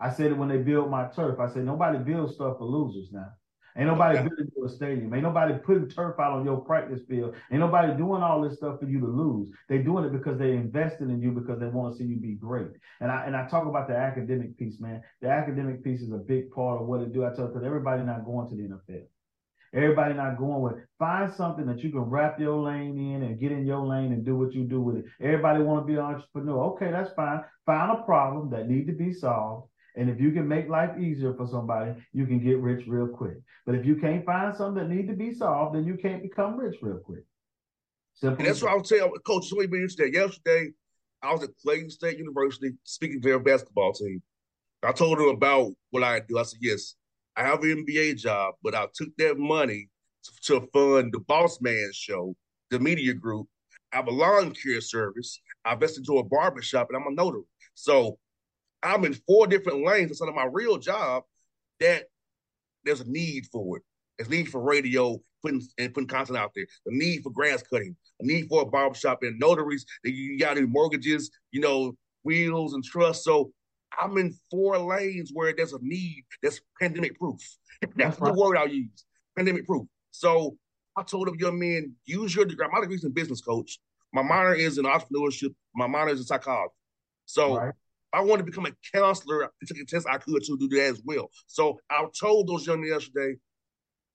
I 0.00 0.10
said 0.10 0.30
it 0.30 0.38
when 0.38 0.48
they 0.48 0.58
built 0.58 0.88
my 0.88 1.08
turf. 1.08 1.38
I 1.40 1.48
said 1.52 1.64
nobody 1.64 1.98
builds 1.98 2.34
stuff 2.34 2.58
for 2.58 2.64
losers 2.64 3.10
now. 3.12 3.28
Ain't 3.78 3.86
nobody 3.86 4.18
building 4.18 4.50
to 4.56 4.64
a 4.64 4.68
stadium. 4.68 5.14
Ain't 5.14 5.22
nobody 5.22 5.54
putting 5.56 5.88
turf 5.88 6.18
out 6.18 6.32
on 6.32 6.44
your 6.44 6.60
practice 6.60 7.00
field. 7.08 7.36
Ain't 7.52 7.60
nobody 7.60 7.96
doing 7.96 8.22
all 8.22 8.42
this 8.42 8.56
stuff 8.56 8.80
for 8.80 8.86
you 8.86 8.98
to 8.98 9.06
lose. 9.06 9.54
They 9.68 9.78
doing 9.78 10.04
it 10.04 10.12
because 10.12 10.36
they 10.36 10.50
invested 10.50 11.08
in 11.08 11.22
you 11.22 11.30
because 11.30 11.60
they 11.60 11.66
want 11.66 11.92
to 11.92 11.98
see 11.98 12.04
you 12.04 12.16
be 12.16 12.34
great. 12.34 12.72
And 13.00 13.08
I 13.10 13.24
and 13.26 13.36
I 13.36 13.46
talk 13.46 13.66
about 13.66 13.86
the 13.86 13.94
academic 13.94 14.58
piece, 14.58 14.80
man. 14.80 15.00
The 15.22 15.28
academic 15.28 15.84
piece 15.84 16.00
is 16.00 16.10
a 16.10 16.16
big 16.16 16.50
part 16.50 16.82
of 16.82 16.88
what 16.88 17.02
it 17.02 17.12
do. 17.12 17.24
I 17.24 17.32
tell 17.32 17.46
because 17.46 17.64
everybody 17.64 18.02
not 18.02 18.24
going 18.24 18.48
to 18.48 18.56
the 18.56 18.62
NFL. 18.62 19.04
Everybody 19.72 20.14
not 20.14 20.38
going 20.38 20.62
with 20.62 20.82
find 20.98 21.32
something 21.32 21.66
that 21.66 21.78
you 21.84 21.90
can 21.90 22.00
wrap 22.00 22.40
your 22.40 22.58
lane 22.58 22.98
in 22.98 23.22
and 23.22 23.38
get 23.38 23.52
in 23.52 23.64
your 23.64 23.86
lane 23.86 24.12
and 24.12 24.24
do 24.24 24.36
what 24.36 24.54
you 24.54 24.64
do 24.64 24.80
with 24.80 24.96
it. 24.96 25.04
Everybody 25.20 25.62
want 25.62 25.82
to 25.82 25.86
be 25.86 25.98
an 25.98 26.04
entrepreneur. 26.04 26.64
Okay, 26.72 26.90
that's 26.90 27.12
fine. 27.12 27.44
Find 27.64 27.92
a 27.92 28.02
problem 28.02 28.50
that 28.50 28.68
need 28.68 28.86
to 28.86 28.92
be 28.92 29.12
solved 29.12 29.68
and 29.96 30.08
if 30.08 30.20
you 30.20 30.30
can 30.32 30.46
make 30.46 30.68
life 30.68 30.98
easier 30.98 31.34
for 31.34 31.46
somebody, 31.46 31.92
you 32.12 32.26
can 32.26 32.38
get 32.38 32.58
rich 32.58 32.86
real 32.86 33.08
quick. 33.08 33.38
But 33.66 33.74
if 33.74 33.84
you 33.84 33.96
can't 33.96 34.24
find 34.24 34.54
something 34.54 34.82
that 34.82 34.94
need 34.94 35.08
to 35.08 35.14
be 35.14 35.34
solved, 35.34 35.74
then 35.74 35.84
you 35.84 35.96
can't 35.96 36.22
become 36.22 36.56
rich 36.56 36.76
real 36.82 36.98
quick. 36.98 37.24
Simple. 38.14 38.38
And 38.38 38.48
that's 38.48 38.62
what 38.62 38.72
I 38.72 38.74
was 38.76 38.88
telling 38.88 39.12
Coach 39.26 39.50
been 39.50 39.82
yesterday. 39.82 40.16
Yesterday, 40.16 40.70
I 41.22 41.32
was 41.32 41.42
at 41.42 41.56
Clayton 41.62 41.90
State 41.90 42.18
University 42.18 42.72
speaking 42.84 43.20
to 43.20 43.28
their 43.28 43.38
basketball 43.38 43.92
team. 43.92 44.22
I 44.82 44.92
told 44.92 45.18
them 45.18 45.28
about 45.28 45.72
what 45.90 46.04
I 46.04 46.20
do. 46.20 46.38
I 46.38 46.44
said, 46.44 46.60
yes, 46.62 46.94
I 47.36 47.42
have 47.42 47.62
an 47.62 47.84
NBA 47.84 48.18
job, 48.18 48.54
but 48.62 48.74
I 48.74 48.86
took 48.94 49.08
that 49.18 49.38
money 49.38 49.88
to, 50.24 50.60
to 50.60 50.68
fund 50.72 51.12
the 51.12 51.20
Boss 51.20 51.60
Man 51.60 51.90
show, 51.92 52.34
the 52.70 52.78
media 52.78 53.14
group. 53.14 53.46
I 53.92 53.96
have 53.96 54.08
a 54.08 54.12
lawn 54.12 54.52
care 54.52 54.80
service. 54.80 55.40
I 55.64 55.72
invested 55.74 56.00
into 56.00 56.18
a 56.18 56.24
barbershop, 56.24 56.88
and 56.90 56.96
I'm 56.96 57.12
a 57.12 57.14
notary. 57.14 57.42
So 57.74 58.18
I'm 58.82 59.04
in 59.04 59.14
four 59.14 59.46
different 59.46 59.84
lanes 59.84 60.10
instead 60.10 60.28
of 60.28 60.34
my 60.34 60.48
real 60.50 60.78
job 60.78 61.24
that 61.80 62.04
there's 62.84 63.00
a 63.00 63.10
need 63.10 63.46
for 63.52 63.78
it. 63.78 63.82
There's 64.16 64.28
a 64.28 64.32
need 64.32 64.48
for 64.48 64.60
radio 64.60 65.20
putting 65.42 65.62
and 65.78 65.92
putting 65.94 66.08
content 66.08 66.38
out 66.38 66.52
there. 66.54 66.66
The 66.86 66.96
need 66.96 67.22
for 67.22 67.30
grass 67.30 67.62
cutting. 67.62 67.96
A 68.20 68.26
need 68.26 68.48
for 68.48 68.62
a 68.62 68.66
barbershop 68.66 69.22
and 69.22 69.38
notaries. 69.38 69.84
That 70.04 70.12
you 70.12 70.38
got 70.38 70.54
to 70.54 70.60
do 70.60 70.66
mortgages. 70.66 71.30
You 71.52 71.60
know, 71.60 71.96
wheels 72.24 72.74
and 72.74 72.84
trust. 72.84 73.24
So 73.24 73.52
I'm 73.98 74.16
in 74.18 74.34
four 74.50 74.78
lanes 74.78 75.30
where 75.32 75.54
there's 75.56 75.72
a 75.72 75.78
need 75.80 76.24
that's 76.42 76.60
pandemic 76.80 77.18
proof. 77.18 77.40
That's 77.96 78.16
the 78.16 78.32
word 78.32 78.56
I'll 78.56 78.68
use. 78.68 79.04
Pandemic 79.36 79.66
proof. 79.66 79.86
So 80.10 80.56
I 80.96 81.02
told 81.02 81.28
them, 81.28 81.36
young 81.38 81.58
men, 81.58 81.94
use 82.06 82.34
your 82.34 82.44
degree. 82.44 82.66
My 82.72 82.80
degree's 82.80 83.04
in 83.04 83.12
business 83.12 83.40
coach. 83.40 83.78
My 84.12 84.22
minor 84.22 84.54
is 84.54 84.78
in 84.78 84.84
entrepreneurship. 84.84 85.54
My 85.74 85.86
minor 85.86 86.10
is 86.10 86.20
in 86.20 86.26
psychology. 86.26 86.72
So 87.26 87.56
right. 87.56 87.74
I 88.12 88.20
wanted 88.20 88.44
to 88.44 88.50
become 88.50 88.66
a 88.66 88.72
counselor 88.94 89.50
to 89.60 89.74
take 89.74 89.82
a 89.82 89.86
test 89.86 90.06
I 90.08 90.18
could 90.18 90.42
to 90.42 90.56
do 90.56 90.68
that 90.68 90.86
as 90.86 91.02
well. 91.04 91.30
So 91.46 91.78
I 91.90 92.04
told 92.18 92.48
those 92.48 92.66
young 92.66 92.80
men 92.80 92.90
yesterday, 92.90 93.36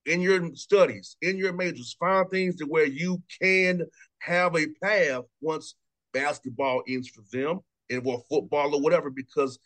in 0.05 0.21
your 0.21 0.53
studies, 0.55 1.15
in 1.21 1.37
your 1.37 1.53
majors, 1.53 1.95
find 1.99 2.29
things 2.29 2.57
to 2.57 2.65
where 2.65 2.85
you 2.85 3.21
can 3.41 3.83
have 4.19 4.55
a 4.55 4.67
path 4.81 5.23
once 5.41 5.75
basketball 6.13 6.83
ends 6.87 7.09
for 7.09 7.23
them 7.31 7.59
and 7.89 8.05
or 8.05 8.23
football 8.29 8.75
or 8.75 8.81
whatever, 8.81 9.09
because 9.09 9.59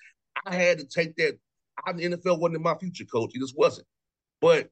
I 0.46 0.56
had 0.56 0.80
to 0.80 0.86
take 0.86 1.16
that. 1.16 1.38
I, 1.86 1.94
the 1.94 2.06
NFL 2.06 2.40
wasn't 2.40 2.58
in 2.58 2.64
my 2.64 2.76
future, 2.76 3.06
coach. 3.06 3.32
It 3.34 3.40
just 3.40 3.58
wasn't. 3.58 3.88
But 4.42 4.70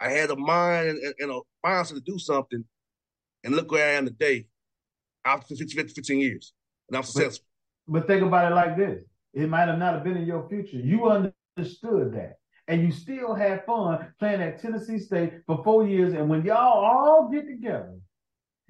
I 0.00 0.10
had 0.10 0.30
a 0.30 0.36
mind 0.36 0.88
and, 0.88 1.14
and 1.18 1.30
a 1.30 1.40
mindset 1.64 1.94
to 1.94 2.00
do 2.00 2.18
something. 2.18 2.64
And 3.44 3.54
look 3.54 3.70
where 3.70 3.88
I 3.88 3.92
am 3.92 4.06
today 4.06 4.46
after 5.24 5.54
15, 5.54 5.88
15 5.88 6.20
years. 6.20 6.52
And 6.88 6.96
I'm 6.96 7.04
successful. 7.04 7.47
But 7.88 8.06
think 8.06 8.22
about 8.22 8.52
it 8.52 8.54
like 8.54 8.76
this: 8.76 9.02
it 9.32 9.48
might 9.48 9.68
have 9.68 9.78
not 9.78 9.94
have 9.94 10.04
been 10.04 10.16
in 10.16 10.26
your 10.26 10.48
future. 10.48 10.76
You 10.76 11.06
understood 11.08 12.12
that, 12.12 12.36
and 12.68 12.82
you 12.82 12.92
still 12.92 13.34
had 13.34 13.64
fun 13.64 14.12
playing 14.18 14.42
at 14.42 14.60
Tennessee 14.60 14.98
State 14.98 15.32
for 15.46 15.62
four 15.64 15.86
years. 15.86 16.12
And 16.12 16.28
when 16.28 16.44
y'all 16.44 16.84
all 16.84 17.30
get 17.32 17.46
together, 17.46 17.98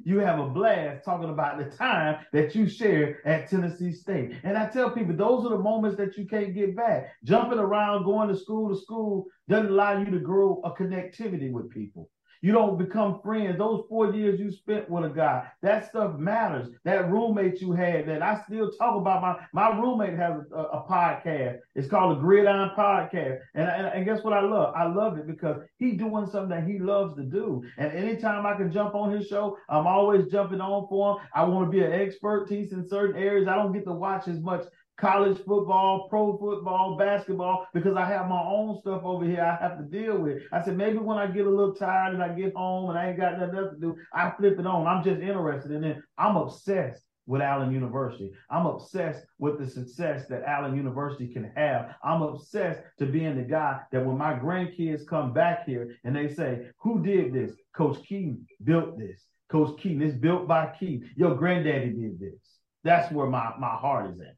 you 0.04 0.18
have 0.18 0.38
a 0.38 0.48
blast 0.48 1.04
talking 1.04 1.30
about 1.30 1.58
the 1.58 1.76
time 1.76 2.24
that 2.32 2.54
you 2.54 2.68
shared 2.68 3.16
at 3.24 3.50
Tennessee 3.50 3.92
State. 3.92 4.34
And 4.44 4.56
I 4.56 4.68
tell 4.68 4.90
people 4.90 5.16
those 5.16 5.44
are 5.44 5.50
the 5.50 5.58
moments 5.58 5.96
that 5.96 6.16
you 6.16 6.24
can't 6.26 6.54
get 6.54 6.76
back. 6.76 7.12
Jumping 7.24 7.58
around, 7.58 8.04
going 8.04 8.28
to 8.28 8.36
school 8.36 8.68
to 8.68 8.80
school 8.80 9.26
doesn't 9.48 9.72
allow 9.72 9.98
you 9.98 10.10
to 10.12 10.20
grow 10.20 10.60
a 10.64 10.70
connectivity 10.70 11.50
with 11.50 11.70
people. 11.70 12.08
You 12.40 12.52
don't 12.52 12.78
become 12.78 13.20
friends. 13.22 13.58
Those 13.58 13.84
four 13.88 14.12
years 14.14 14.38
you 14.38 14.50
spent 14.50 14.88
with 14.88 15.04
a 15.04 15.08
guy, 15.08 15.48
that 15.62 15.88
stuff 15.88 16.16
matters. 16.18 16.68
That 16.84 17.10
roommate 17.10 17.60
you 17.60 17.72
had 17.72 18.06
that 18.08 18.22
I 18.22 18.40
still 18.46 18.70
talk 18.72 18.96
about. 18.96 19.22
My 19.22 19.68
my 19.70 19.78
roommate 19.78 20.16
has 20.16 20.40
a, 20.52 20.56
a 20.56 20.86
podcast. 20.88 21.58
It's 21.74 21.88
called 21.88 22.16
the 22.16 22.20
Gridiron 22.20 22.70
Podcast. 22.76 23.40
And, 23.54 23.68
and, 23.68 23.86
and 23.86 24.04
guess 24.04 24.22
what 24.22 24.32
I 24.32 24.40
love? 24.40 24.74
I 24.76 24.86
love 24.86 25.18
it 25.18 25.26
because 25.26 25.62
he 25.78 25.92
doing 25.92 26.26
something 26.26 26.50
that 26.50 26.66
he 26.66 26.78
loves 26.78 27.16
to 27.16 27.22
do. 27.22 27.62
And 27.76 27.92
anytime 27.92 28.46
I 28.46 28.54
can 28.54 28.72
jump 28.72 28.94
on 28.94 29.10
his 29.10 29.26
show, 29.26 29.58
I'm 29.68 29.86
always 29.86 30.30
jumping 30.30 30.60
on 30.60 30.86
for 30.88 31.12
him. 31.12 31.26
I 31.34 31.44
want 31.44 31.66
to 31.66 31.70
be 31.70 31.84
an 31.84 31.92
expertise 31.92 32.72
in 32.72 32.86
certain 32.88 33.20
areas. 33.20 33.48
I 33.48 33.56
don't 33.56 33.72
get 33.72 33.84
to 33.84 33.92
watch 33.92 34.28
as 34.28 34.40
much 34.40 34.64
college 34.98 35.38
football, 35.38 36.08
pro 36.08 36.36
football, 36.38 36.96
basketball, 36.96 37.66
because 37.72 37.96
I 37.96 38.04
have 38.04 38.28
my 38.28 38.42
own 38.42 38.78
stuff 38.80 39.02
over 39.04 39.24
here 39.24 39.42
I 39.42 39.62
have 39.62 39.78
to 39.78 39.84
deal 39.84 40.18
with. 40.18 40.42
I 40.52 40.64
said, 40.64 40.76
maybe 40.76 40.98
when 40.98 41.18
I 41.18 41.26
get 41.26 41.46
a 41.46 41.50
little 41.50 41.74
tired 41.74 42.14
and 42.14 42.22
I 42.22 42.28
get 42.30 42.54
home 42.54 42.90
and 42.90 42.98
I 42.98 43.08
ain't 43.08 43.18
got 43.18 43.38
nothing 43.38 43.56
else 43.56 43.74
to 43.74 43.80
do, 43.80 43.96
I 44.12 44.32
flip 44.36 44.58
it 44.58 44.66
on. 44.66 44.86
I'm 44.86 45.04
just 45.04 45.20
interested 45.20 45.70
in 45.70 45.84
it. 45.84 45.98
I'm 46.16 46.36
obsessed 46.36 47.02
with 47.26 47.42
Allen 47.42 47.70
University. 47.70 48.32
I'm 48.50 48.66
obsessed 48.66 49.24
with 49.38 49.58
the 49.58 49.68
success 49.68 50.26
that 50.28 50.44
Allen 50.44 50.74
University 50.74 51.28
can 51.28 51.52
have. 51.54 51.94
I'm 52.02 52.22
obsessed 52.22 52.80
to 52.98 53.06
being 53.06 53.36
the 53.36 53.42
guy 53.42 53.80
that 53.92 54.04
when 54.04 54.16
my 54.16 54.32
grandkids 54.32 55.06
come 55.06 55.32
back 55.32 55.66
here 55.66 55.94
and 56.04 56.16
they 56.16 56.32
say, 56.32 56.70
Who 56.78 57.02
did 57.02 57.32
this? 57.32 57.52
Coach 57.76 58.02
Keaton 58.04 58.46
built 58.64 58.98
this. 58.98 59.22
Coach 59.50 59.78
Keaton, 59.78 60.02
it's 60.02 60.16
built 60.16 60.48
by 60.48 60.74
Keaton. 60.80 61.10
Your 61.16 61.34
granddaddy 61.34 61.90
did 61.90 62.18
this. 62.18 62.40
That's 62.82 63.12
where 63.12 63.26
my, 63.26 63.52
my 63.58 63.76
heart 63.76 64.10
is 64.10 64.20
at. 64.20 64.36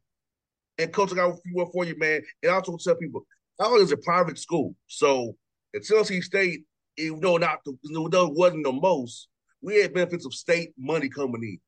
And 0.81 0.93
coach, 0.93 1.13
I 1.13 1.17
got 1.17 1.31
a 1.31 1.37
few 1.37 1.53
more 1.53 1.71
for 1.73 1.85
you, 1.85 1.97
man. 1.99 2.23
And 2.43 2.51
I 2.51 2.55
also 2.55 2.77
tell 2.77 2.97
people, 2.97 3.27
Allen 3.61 3.83
is 3.83 3.93
a 3.93 3.97
private 3.99 4.39
school, 4.39 4.75
so 4.87 5.37
at 5.75 5.85
Tennessee 5.85 6.23
State, 6.23 6.65
even 6.97 7.21
though 7.21 7.37
not 7.37 7.59
the, 7.65 7.77
though 8.11 8.27
it 8.27 8.35
wasn't 8.35 8.65
the 8.65 8.73
most, 8.73 9.29
we 9.61 9.81
had 9.81 9.93
benefits 9.93 10.25
of 10.25 10.33
state 10.33 10.73
money 10.79 11.09
coming 11.09 11.43
in, 11.43 11.59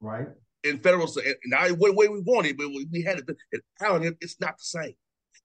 right? 0.00 0.28
In 0.62 0.78
federal, 0.78 1.08
and 1.16 1.34
now 1.46 1.68
what 1.70 1.96
way 1.96 2.08
we 2.08 2.20
wanted, 2.20 2.56
but 2.56 2.68
we 2.68 3.02
had 3.02 3.18
it. 3.18 3.24
At 3.52 3.60
Allen, 3.80 4.16
it's 4.20 4.40
not 4.40 4.56
the 4.58 4.62
same. 4.62 4.94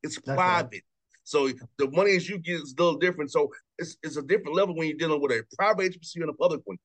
It's 0.04 0.16
That's 0.16 0.36
private. 0.36 0.72
Right. 0.74 0.84
So 1.24 1.50
the 1.80 1.90
money 1.92 2.16
as 2.16 2.30
you 2.30 2.38
get 2.38 2.62
is 2.62 2.76
a 2.78 2.84
little 2.84 3.00
different. 3.00 3.32
So 3.32 3.52
it's, 3.80 3.98
it's 4.04 4.18
a 4.18 4.22
different 4.22 4.56
level 4.56 4.76
when 4.76 4.88
you're 4.88 4.98
dealing 4.98 5.20
with 5.20 5.32
a 5.32 5.44
private 5.58 5.84
agency 5.84 6.22
and 6.22 6.30
a 6.30 6.34
public 6.34 6.62
one. 6.66 6.78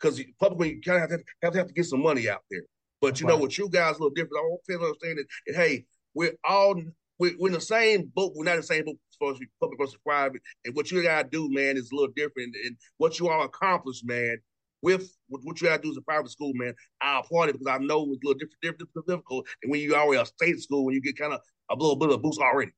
Because 0.00 0.20
public 0.40 0.58
one, 0.58 0.68
you 0.68 0.80
kind 0.80 1.02
of 1.02 1.10
have 1.10 1.20
to, 1.20 1.24
have 1.42 1.52
to 1.52 1.58
have 1.58 1.68
to 1.68 1.74
get 1.74 1.86
some 1.86 2.02
money 2.02 2.28
out 2.28 2.42
there. 2.50 2.64
But 3.04 3.20
you 3.20 3.26
right. 3.26 3.34
know 3.34 3.38
what, 3.38 3.58
you 3.58 3.68
guys 3.68 3.90
a 3.96 3.98
little 3.98 4.10
different. 4.10 4.38
I 4.38 4.48
want 4.48 4.62
to 4.66 4.74
understand 4.74 5.18
that, 5.18 5.26
that 5.46 5.56
hey, 5.56 5.84
we're 6.14 6.32
all 6.42 6.80
we're, 7.18 7.34
we're, 7.38 7.48
in 7.48 7.54
the 7.54 7.60
same 7.60 8.10
boat. 8.14 8.32
We're 8.34 8.44
not 8.44 8.54
in 8.54 8.60
the 8.60 8.66
same 8.66 8.86
boat 8.86 8.96
as 9.10 9.16
far 9.18 9.32
as 9.32 9.38
public 9.60 9.78
versus 9.78 9.98
private. 10.02 10.40
And 10.64 10.74
what 10.74 10.90
you 10.90 11.02
gotta 11.02 11.28
do, 11.28 11.52
man, 11.52 11.76
is 11.76 11.92
a 11.92 11.94
little 11.94 12.12
different. 12.16 12.56
And 12.64 12.76
what 12.96 13.20
you 13.20 13.28
all 13.28 13.44
accomplished, 13.44 14.06
man, 14.06 14.38
with, 14.80 15.14
with 15.28 15.42
what 15.44 15.60
you 15.60 15.68
gotta 15.68 15.82
do 15.82 15.90
as 15.90 15.98
a 15.98 16.00
private 16.00 16.30
school, 16.30 16.52
man, 16.54 16.74
I 17.02 17.20
applaud 17.20 17.50
it 17.50 17.58
because 17.58 17.66
I 17.66 17.76
know 17.76 18.08
it's 18.10 18.24
a 18.24 18.26
little 18.26 18.38
different, 18.38 18.62
different, 18.62 19.06
difficult. 19.06 19.46
And 19.62 19.70
when 19.70 19.82
you 19.82 19.94
already 19.94 20.22
a 20.22 20.24
state 20.24 20.58
school, 20.60 20.86
when 20.86 20.94
you 20.94 21.02
get 21.02 21.18
kind 21.18 21.34
of 21.34 21.40
a 21.70 21.74
little 21.74 21.96
bit 21.96 22.08
of 22.08 22.14
a 22.14 22.18
boost 22.18 22.40
already. 22.40 22.72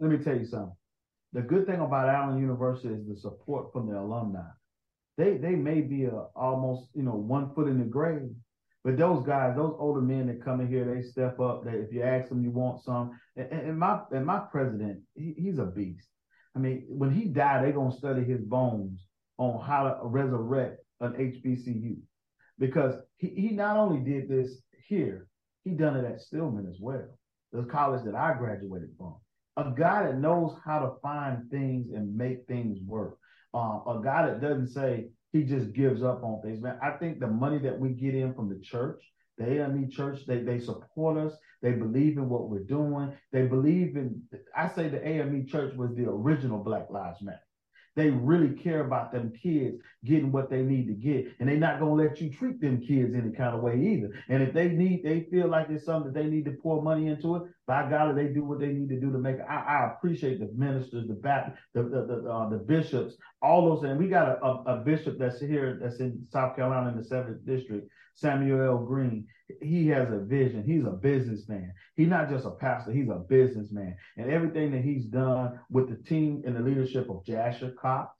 Let 0.00 0.10
me 0.10 0.16
tell 0.18 0.36
you 0.36 0.46
something. 0.46 0.72
The 1.34 1.42
good 1.42 1.66
thing 1.66 1.80
about 1.80 2.08
Allen 2.08 2.40
University 2.40 2.94
is 2.94 3.06
the 3.06 3.16
support 3.16 3.70
from 3.74 3.90
the 3.90 3.98
alumni. 3.98 4.48
they 5.18 5.36
they 5.36 5.54
may 5.54 5.82
be 5.82 6.06
a, 6.06 6.24
almost 6.34 6.88
you 6.94 7.02
know 7.02 7.14
one 7.14 7.54
foot 7.54 7.68
in 7.68 7.78
the 7.78 7.84
grave. 7.84 8.30
But 8.88 8.96
those 8.96 9.22
guys, 9.22 9.54
those 9.54 9.76
older 9.78 10.00
men 10.00 10.28
that 10.28 10.42
come 10.42 10.62
in 10.62 10.68
here, 10.68 10.86
they 10.86 11.02
step 11.02 11.38
up. 11.40 11.62
That 11.62 11.74
if 11.74 11.92
you 11.92 12.02
ask 12.02 12.30
them, 12.30 12.42
you 12.42 12.50
want 12.50 12.82
some. 12.82 13.20
And, 13.36 13.52
and 13.52 13.78
my 13.78 14.00
and 14.12 14.24
my 14.24 14.38
president, 14.50 15.00
he, 15.14 15.34
he's 15.36 15.58
a 15.58 15.66
beast. 15.66 16.08
I 16.56 16.58
mean, 16.58 16.86
when 16.88 17.10
he 17.10 17.26
died, 17.26 17.64
they're 17.64 17.72
gonna 17.72 17.92
study 17.92 18.24
his 18.24 18.40
bones 18.40 19.04
on 19.36 19.62
how 19.62 19.82
to 19.82 19.98
resurrect 20.04 20.78
an 21.02 21.12
HBCU 21.12 21.98
because 22.58 22.94
he, 23.18 23.28
he 23.28 23.48
not 23.50 23.76
only 23.76 24.00
did 24.10 24.26
this 24.26 24.62
here, 24.86 25.28
he 25.64 25.72
done 25.72 25.94
it 25.94 26.10
at 26.10 26.22
Stillman 26.22 26.66
as 26.66 26.78
well, 26.80 27.18
the 27.52 27.64
college 27.64 28.06
that 28.06 28.14
I 28.14 28.38
graduated 28.38 28.92
from. 28.96 29.16
A 29.58 29.70
guy 29.76 30.04
that 30.04 30.16
knows 30.16 30.56
how 30.64 30.78
to 30.78 30.92
find 31.02 31.50
things 31.50 31.88
and 31.94 32.16
make 32.16 32.46
things 32.46 32.78
work. 32.86 33.18
Um, 33.52 33.82
a 33.86 34.00
guy 34.02 34.28
that 34.28 34.40
doesn't 34.40 34.68
say 34.68 35.08
he 35.32 35.42
just 35.42 35.72
gives 35.72 36.02
up 36.02 36.22
on 36.22 36.40
things. 36.42 36.60
Man, 36.60 36.78
I 36.82 36.92
think 36.92 37.20
the 37.20 37.26
money 37.26 37.58
that 37.58 37.78
we 37.78 37.90
get 37.90 38.14
in 38.14 38.34
from 38.34 38.48
the 38.48 38.58
church, 38.60 39.02
the 39.36 39.62
AME 39.62 39.90
church, 39.90 40.26
they, 40.26 40.38
they 40.38 40.58
support 40.58 41.16
us. 41.16 41.34
They 41.62 41.72
believe 41.72 42.16
in 42.16 42.28
what 42.28 42.48
we're 42.48 42.60
doing. 42.60 43.12
They 43.32 43.42
believe 43.42 43.96
in, 43.96 44.22
I 44.56 44.68
say 44.68 44.88
the 44.88 45.06
AME 45.06 45.46
church 45.46 45.74
was 45.74 45.94
the 45.94 46.08
original 46.08 46.58
Black 46.58 46.90
Lives 46.90 47.22
Matter. 47.22 47.40
They 47.94 48.10
really 48.10 48.54
care 48.54 48.84
about 48.84 49.12
them 49.12 49.32
kids 49.42 49.78
getting 50.04 50.30
what 50.30 50.50
they 50.50 50.62
need 50.62 50.86
to 50.86 50.92
get. 50.92 51.34
And 51.40 51.48
they're 51.48 51.56
not 51.56 51.80
going 51.80 51.98
to 51.98 52.04
let 52.04 52.20
you 52.20 52.30
treat 52.30 52.60
them 52.60 52.80
kids 52.80 53.12
any 53.12 53.32
kind 53.32 53.56
of 53.56 53.60
way 53.60 53.76
either. 53.76 54.14
And 54.28 54.40
if 54.40 54.54
they 54.54 54.68
need, 54.68 55.02
they 55.02 55.26
feel 55.30 55.48
like 55.48 55.68
it's 55.68 55.84
something 55.84 56.12
that 56.12 56.20
they 56.22 56.28
need 56.28 56.44
to 56.44 56.52
pour 56.62 56.80
money 56.80 57.08
into 57.08 57.36
it, 57.36 57.42
by 57.68 57.88
God, 57.88 58.16
they 58.16 58.28
do 58.28 58.42
what 58.42 58.60
they 58.60 58.68
need 58.68 58.88
to 58.88 58.98
do 58.98 59.12
to 59.12 59.18
make 59.18 59.36
it. 59.36 59.44
I, 59.46 59.56
I 59.56 59.92
appreciate 59.92 60.40
the 60.40 60.50
ministers, 60.56 61.06
the 61.06 61.12
Baptist, 61.12 61.58
the 61.74 61.82
the 61.82 62.22
the, 62.22 62.30
uh, 62.30 62.48
the 62.48 62.56
bishops, 62.56 63.14
all 63.42 63.68
those. 63.68 63.84
And 63.84 63.98
we 63.98 64.08
got 64.08 64.26
a, 64.26 64.42
a, 64.42 64.62
a, 64.64 64.76
bishop 64.78 65.18
that's 65.18 65.38
here, 65.38 65.78
that's 65.80 66.00
in 66.00 66.26
South 66.32 66.56
Carolina 66.56 66.88
in 66.88 66.96
the 66.96 67.04
seventh 67.04 67.44
district, 67.44 67.90
Samuel 68.14 68.62
L. 68.62 68.78
Green. 68.78 69.26
He 69.60 69.86
has 69.88 70.08
a 70.10 70.18
vision. 70.18 70.64
He's 70.66 70.86
a 70.86 70.90
businessman. 70.90 71.70
He's 71.94 72.08
not 72.08 72.30
just 72.30 72.46
a 72.46 72.52
pastor. 72.52 72.90
He's 72.90 73.10
a 73.10 73.22
businessman. 73.28 73.96
And 74.16 74.30
everything 74.30 74.72
that 74.72 74.82
he's 74.82 75.04
done 75.04 75.60
with 75.70 75.90
the 75.90 76.02
team 76.08 76.42
and 76.46 76.56
the 76.56 76.60
leadership 76.60 77.10
of 77.10 77.24
Jasher 77.26 77.74
Cox, 77.78 78.16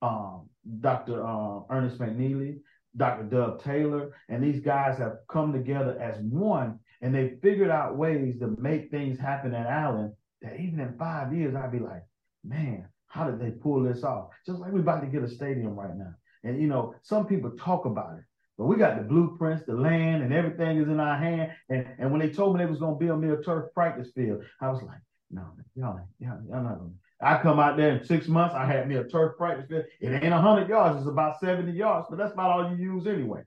um, 0.00 0.48
Dr. 0.80 1.22
Uh, 1.22 1.60
Ernest 1.68 1.98
McNeal, 1.98 2.58
Dr. 2.96 3.24
Doug 3.24 3.62
Taylor, 3.62 4.16
and 4.30 4.42
these 4.42 4.60
guys 4.62 4.98
have 4.98 5.18
come 5.28 5.52
together 5.52 6.00
as 6.00 6.16
one 6.22 6.78
and 7.00 7.14
they 7.14 7.36
figured 7.42 7.70
out 7.70 7.96
ways 7.96 8.38
to 8.40 8.54
make 8.58 8.90
things 8.90 9.18
happen 9.18 9.54
at 9.54 9.66
Allen 9.66 10.14
that 10.42 10.58
even 10.60 10.80
in 10.80 10.96
five 10.98 11.34
years, 11.34 11.54
I'd 11.54 11.72
be 11.72 11.78
like, 11.78 12.02
man, 12.44 12.88
how 13.06 13.28
did 13.28 13.40
they 13.40 13.50
pull 13.50 13.82
this 13.82 14.04
off? 14.04 14.28
Just 14.46 14.60
like 14.60 14.72
we're 14.72 14.80
about 14.80 15.00
to 15.00 15.06
get 15.06 15.22
a 15.22 15.28
stadium 15.28 15.74
right 15.74 15.96
now. 15.96 16.14
And 16.44 16.60
you 16.60 16.68
know, 16.68 16.94
some 17.02 17.26
people 17.26 17.50
talk 17.50 17.84
about 17.84 18.16
it, 18.18 18.24
but 18.56 18.66
we 18.66 18.76
got 18.76 18.96
the 18.96 19.02
blueprints, 19.02 19.66
the 19.66 19.74
land, 19.74 20.22
and 20.22 20.32
everything 20.32 20.78
is 20.78 20.88
in 20.88 21.00
our 21.00 21.18
hand. 21.18 21.52
And, 21.68 21.86
and 21.98 22.10
when 22.10 22.20
they 22.20 22.30
told 22.30 22.56
me 22.56 22.64
they 22.64 22.70
was 22.70 22.78
gonna 22.78 22.96
build 22.96 23.20
me 23.20 23.30
a 23.30 23.36
turf 23.42 23.72
practice 23.74 24.08
field, 24.14 24.42
I 24.60 24.70
was 24.70 24.82
like, 24.82 25.00
no, 25.30 25.42
y'all, 25.74 26.00
y'all, 26.18 26.40
y'all 26.48 26.62
not 26.62 26.78
gonna. 26.78 26.90
I 27.22 27.42
come 27.42 27.60
out 27.60 27.76
there 27.76 27.96
in 27.96 28.04
six 28.04 28.28
months, 28.28 28.54
I 28.54 28.64
had 28.64 28.88
me 28.88 28.96
a 28.96 29.04
turf 29.04 29.36
practice 29.36 29.66
field. 29.68 29.84
It 30.00 30.10
ain't 30.10 30.32
hundred 30.32 30.68
yards, 30.68 30.98
it's 30.98 31.08
about 31.08 31.40
70 31.40 31.72
yards, 31.72 32.06
but 32.08 32.16
that's 32.16 32.32
about 32.32 32.50
all 32.50 32.70
you 32.70 32.76
use 32.76 33.06
anyway. 33.06 33.42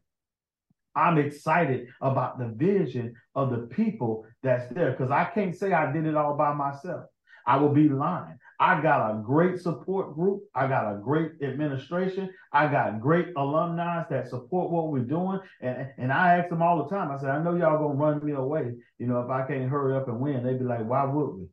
I'm 0.95 1.17
excited 1.17 1.87
about 2.01 2.37
the 2.39 2.47
vision 2.47 3.15
of 3.35 3.51
the 3.51 3.67
people 3.67 4.25
that's 4.41 4.71
there 4.73 4.91
because 4.91 5.11
I 5.11 5.25
can't 5.25 5.55
say 5.55 5.73
I 5.73 5.91
did 5.91 6.05
it 6.05 6.15
all 6.15 6.35
by 6.35 6.53
myself. 6.53 7.05
I 7.45 7.57
will 7.57 7.73
be 7.73 7.89
lying. 7.89 8.37
I 8.59 8.81
got 8.81 9.11
a 9.11 9.21
great 9.21 9.59
support 9.59 10.15
group. 10.15 10.43
I 10.55 10.67
got 10.67 10.93
a 10.93 10.97
great 10.97 11.31
administration. 11.41 12.29
I 12.53 12.67
got 12.67 13.01
great 13.01 13.27
alumni 13.35 14.03
that 14.09 14.29
support 14.29 14.71
what 14.71 14.89
we're 14.89 14.99
doing. 14.99 15.39
And, 15.59 15.89
and 15.97 16.13
I 16.13 16.37
ask 16.37 16.49
them 16.49 16.61
all 16.61 16.83
the 16.83 16.89
time, 16.89 17.11
I 17.11 17.19
said, 17.19 17.29
I 17.29 17.43
know 17.43 17.55
y'all 17.55 17.77
gonna 17.77 17.99
run 17.99 18.25
me 18.25 18.33
away. 18.33 18.73
You 18.99 19.07
know, 19.07 19.19
if 19.21 19.29
I 19.29 19.45
can't 19.45 19.69
hurry 19.69 19.95
up 19.95 20.07
and 20.07 20.19
win, 20.19 20.43
they'd 20.43 20.59
be 20.59 20.65
like, 20.65 20.85
why 20.87 21.03
would 21.03 21.35
we? 21.35 21.47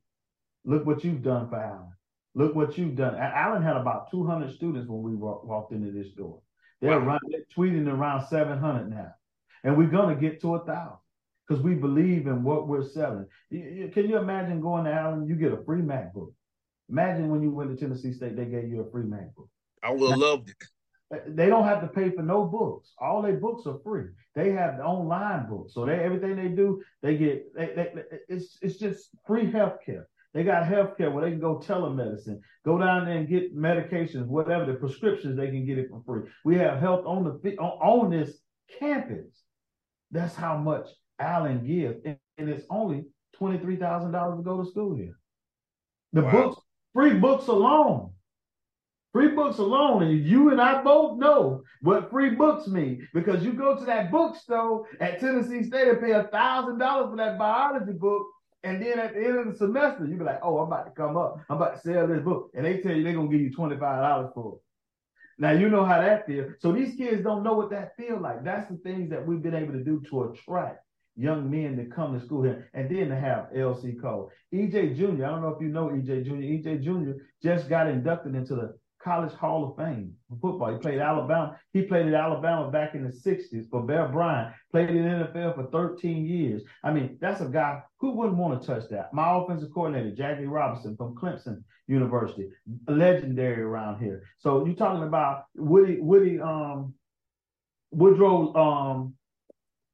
Look 0.64 0.87
what 0.87 1.03
you've 1.03 1.22
done 1.22 1.48
for 1.48 1.57
Allen. 1.57 1.92
Look 2.35 2.55
what 2.55 2.79
you've 2.79 2.94
done. 2.94 3.16
Allen 3.16 3.62
had 3.62 3.76
about 3.76 4.11
200 4.12 4.55
students 4.55 4.88
when 4.88 5.03
we 5.03 5.16
walked 5.16 5.72
into 5.72 5.90
this 5.90 6.12
door. 6.12 6.40
They're, 6.81 7.00
wow. 7.00 7.18
they're 7.29 7.40
tweeting 7.57 7.88
around 7.88 8.29
700 8.29 8.88
now 8.88 9.14
and 9.64 9.76
we're 9.76 9.88
going 9.88 10.14
to 10.14 10.20
get 10.20 10.40
to 10.42 10.54
a 10.54 10.64
thousand 10.64 10.98
because 11.46 11.62
we 11.62 11.74
believe 11.74 12.26
in 12.26 12.42
what 12.42 12.68
we're 12.68 12.88
selling. 12.88 13.26
Can 13.50 14.08
you 14.08 14.18
imagine 14.18 14.60
going 14.60 14.84
to 14.84 14.92
Allen? 14.92 15.26
You 15.26 15.34
get 15.34 15.52
a 15.52 15.64
free 15.64 15.82
MacBook. 15.82 16.32
Imagine 16.88 17.28
when 17.30 17.42
you 17.42 17.50
went 17.50 17.70
to 17.70 17.76
Tennessee 17.76 18.12
State, 18.12 18.36
they 18.36 18.44
gave 18.44 18.68
you 18.68 18.80
a 18.80 18.90
free 18.90 19.04
MacBook. 19.04 19.48
I 19.82 19.90
would 19.92 20.10
have 20.10 20.18
loved 20.18 20.50
it. 20.50 20.56
They 21.26 21.46
don't 21.46 21.64
have 21.64 21.80
to 21.80 21.88
pay 21.88 22.10
for 22.10 22.22
no 22.22 22.44
books. 22.44 22.92
All 22.98 23.20
their 23.20 23.36
books 23.36 23.66
are 23.66 23.80
free. 23.82 24.10
They 24.36 24.52
have 24.52 24.76
the 24.76 24.84
online 24.84 25.48
books, 25.48 25.74
so 25.74 25.84
they 25.84 25.94
everything 25.94 26.36
they 26.36 26.48
do, 26.48 26.82
they 27.02 27.16
get. 27.16 27.52
They, 27.52 27.66
they, 27.74 28.02
it's 28.28 28.58
it's 28.62 28.76
just 28.76 29.10
free 29.26 29.50
healthcare. 29.50 30.04
They 30.34 30.44
got 30.44 30.68
healthcare 30.68 31.12
where 31.12 31.24
they 31.24 31.32
can 31.32 31.40
go 31.40 31.58
telemedicine, 31.58 32.38
go 32.64 32.78
down 32.78 33.06
there 33.06 33.16
and 33.16 33.28
get 33.28 33.56
medications, 33.56 34.26
whatever 34.26 34.66
the 34.66 34.74
prescriptions 34.74 35.36
they 35.36 35.48
can 35.48 35.66
get 35.66 35.78
it 35.78 35.88
for 35.90 36.00
free. 36.06 36.30
We 36.44 36.56
have 36.58 36.78
health 36.78 37.04
on 37.06 37.24
the 37.24 37.56
on 37.58 38.10
this 38.10 38.38
campus. 38.78 39.42
That's 40.10 40.34
how 40.34 40.56
much 40.56 40.88
Allen 41.18 41.66
gives. 41.66 42.00
And, 42.04 42.18
and 42.38 42.48
it's 42.48 42.66
only 42.70 43.04
$23,000 43.40 44.36
to 44.36 44.42
go 44.42 44.62
to 44.62 44.70
school 44.70 44.94
here. 44.96 45.18
The 46.12 46.22
wow. 46.22 46.30
books, 46.32 46.60
free 46.92 47.14
books 47.14 47.46
alone. 47.46 48.12
Free 49.12 49.28
books 49.28 49.58
alone, 49.58 50.04
and 50.04 50.24
you 50.24 50.52
and 50.52 50.60
I 50.60 50.82
both 50.82 51.18
know 51.18 51.62
what 51.82 52.12
free 52.12 52.30
books 52.30 52.68
mean 52.68 53.08
because 53.12 53.42
you 53.42 53.52
go 53.52 53.76
to 53.76 53.84
that 53.86 54.12
bookstore 54.12 54.86
at 55.00 55.18
Tennessee 55.18 55.64
State 55.64 55.88
and 55.88 56.00
pay 56.00 56.12
a 56.12 56.24
thousand 56.24 56.78
dollars 56.78 57.10
for 57.10 57.16
that 57.16 57.36
biology 57.36 57.92
book, 57.92 58.24
and 58.62 58.80
then 58.80 59.00
at 59.00 59.14
the 59.14 59.24
end 59.24 59.38
of 59.38 59.46
the 59.46 59.58
semester, 59.58 60.06
you 60.06 60.16
be 60.16 60.22
like, 60.22 60.38
"Oh, 60.44 60.58
I'm 60.58 60.68
about 60.68 60.84
to 60.84 60.92
come 60.92 61.16
up. 61.16 61.40
I'm 61.48 61.56
about 61.56 61.74
to 61.74 61.80
sell 61.80 62.06
this 62.06 62.22
book," 62.22 62.52
and 62.54 62.64
they 62.64 62.78
tell 62.78 62.94
you 62.94 63.02
they're 63.02 63.14
gonna 63.14 63.28
give 63.28 63.40
you 63.40 63.52
twenty 63.52 63.76
five 63.76 64.00
dollars 64.00 64.30
for 64.32 64.54
it. 64.54 64.60
Now 65.40 65.53
you 65.53 65.70
know 65.70 65.87
how 65.87 66.03
that 66.03 66.26
feels. 66.26 66.53
So 66.59 66.70
these 66.70 66.94
kids 66.96 67.22
don't 67.22 67.42
know 67.42 67.55
what 67.55 67.70
that 67.70 67.96
feel 67.96 68.20
like. 68.20 68.44
That's 68.44 68.70
the 68.70 68.76
things 68.76 69.09
that 69.09 69.26
we've 69.26 69.42
been 69.42 69.55
able 69.55 69.72
to 69.72 69.83
do 69.83 70.03
to 70.11 70.24
attract 70.24 70.85
young 71.16 71.50
men 71.50 71.76
to 71.76 71.87
come 71.87 72.18
to 72.18 72.24
school 72.24 72.42
here, 72.42 72.70
and 72.74 72.88
then 72.90 73.09
to 73.09 73.16
have 73.16 73.50
LC 73.57 74.00
Cole. 74.00 74.31
EJ 74.55 74.96
Junior 74.96 75.26
I 75.26 75.31
don't 75.31 75.42
know 75.42 75.48
if 75.48 75.62
you 75.62 75.68
know 75.68 75.88
EJ 75.88 76.24
Junior 76.26 76.46
EJ 76.46 76.83
Junior 76.83 77.16
just 77.42 77.68
got 77.68 77.88
inducted 77.88 78.35
into 78.35 78.55
the 78.55 78.74
College 79.02 79.32
Hall 79.32 79.70
of 79.70 79.76
Fame 79.76 80.14
for 80.28 80.36
football. 80.40 80.72
He 80.72 80.78
played 80.78 80.98
Alabama. 80.98 81.58
He 81.72 81.82
played 81.82 82.06
at 82.06 82.14
Alabama 82.14 82.70
back 82.70 82.94
in 82.94 83.02
the 83.02 83.10
60s 83.10 83.68
for 83.70 83.82
Bear 83.82 84.08
Bryant. 84.08 84.54
Played 84.70 84.90
in 84.90 85.02
the 85.02 85.26
NFL 85.26 85.54
for 85.54 85.66
13 85.70 86.26
years. 86.26 86.62
I 86.84 86.92
mean, 86.92 87.16
that's 87.20 87.40
a 87.40 87.46
guy 87.46 87.82
who 87.98 88.10
wouldn't 88.12 88.36
want 88.36 88.60
to 88.60 88.66
touch 88.66 88.88
that. 88.90 89.12
My 89.14 89.36
offensive 89.36 89.70
coordinator, 89.72 90.14
Jackie 90.14 90.46
Robinson 90.46 90.96
from 90.96 91.14
Clemson 91.14 91.62
University, 91.86 92.48
legendary 92.88 93.62
around 93.62 94.00
here. 94.02 94.22
So 94.38 94.66
you're 94.66 94.76
talking 94.76 95.02
about 95.02 95.44
Woody, 95.54 95.98
Woody, 95.98 96.38
um, 96.38 96.94
Woodrow, 97.92 98.54
um, 98.54 99.14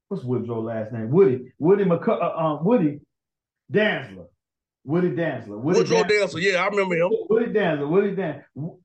what's 0.09 0.25
Woodrow 0.25 0.61
last 0.63 0.93
name? 0.93 1.11
Woody, 1.11 1.53
Woody 1.59 1.85
McC- 1.85 2.23
uh, 2.23 2.37
um, 2.37 2.65
Woody 2.65 3.01
Dantzler. 3.73 4.27
Woody 4.85 5.11
Dantzler. 5.11 5.59
Woody 5.61 5.81
Woodrow 5.81 6.03
Dantzler. 6.03 6.43
Yeah, 6.43 6.63
I 6.63 6.67
remember 6.67 6.97
him. 6.97 7.11
Woody 7.31 7.53
Dantzler. 7.53 7.89
Woody 7.89 8.15
Dantzler 8.15 8.79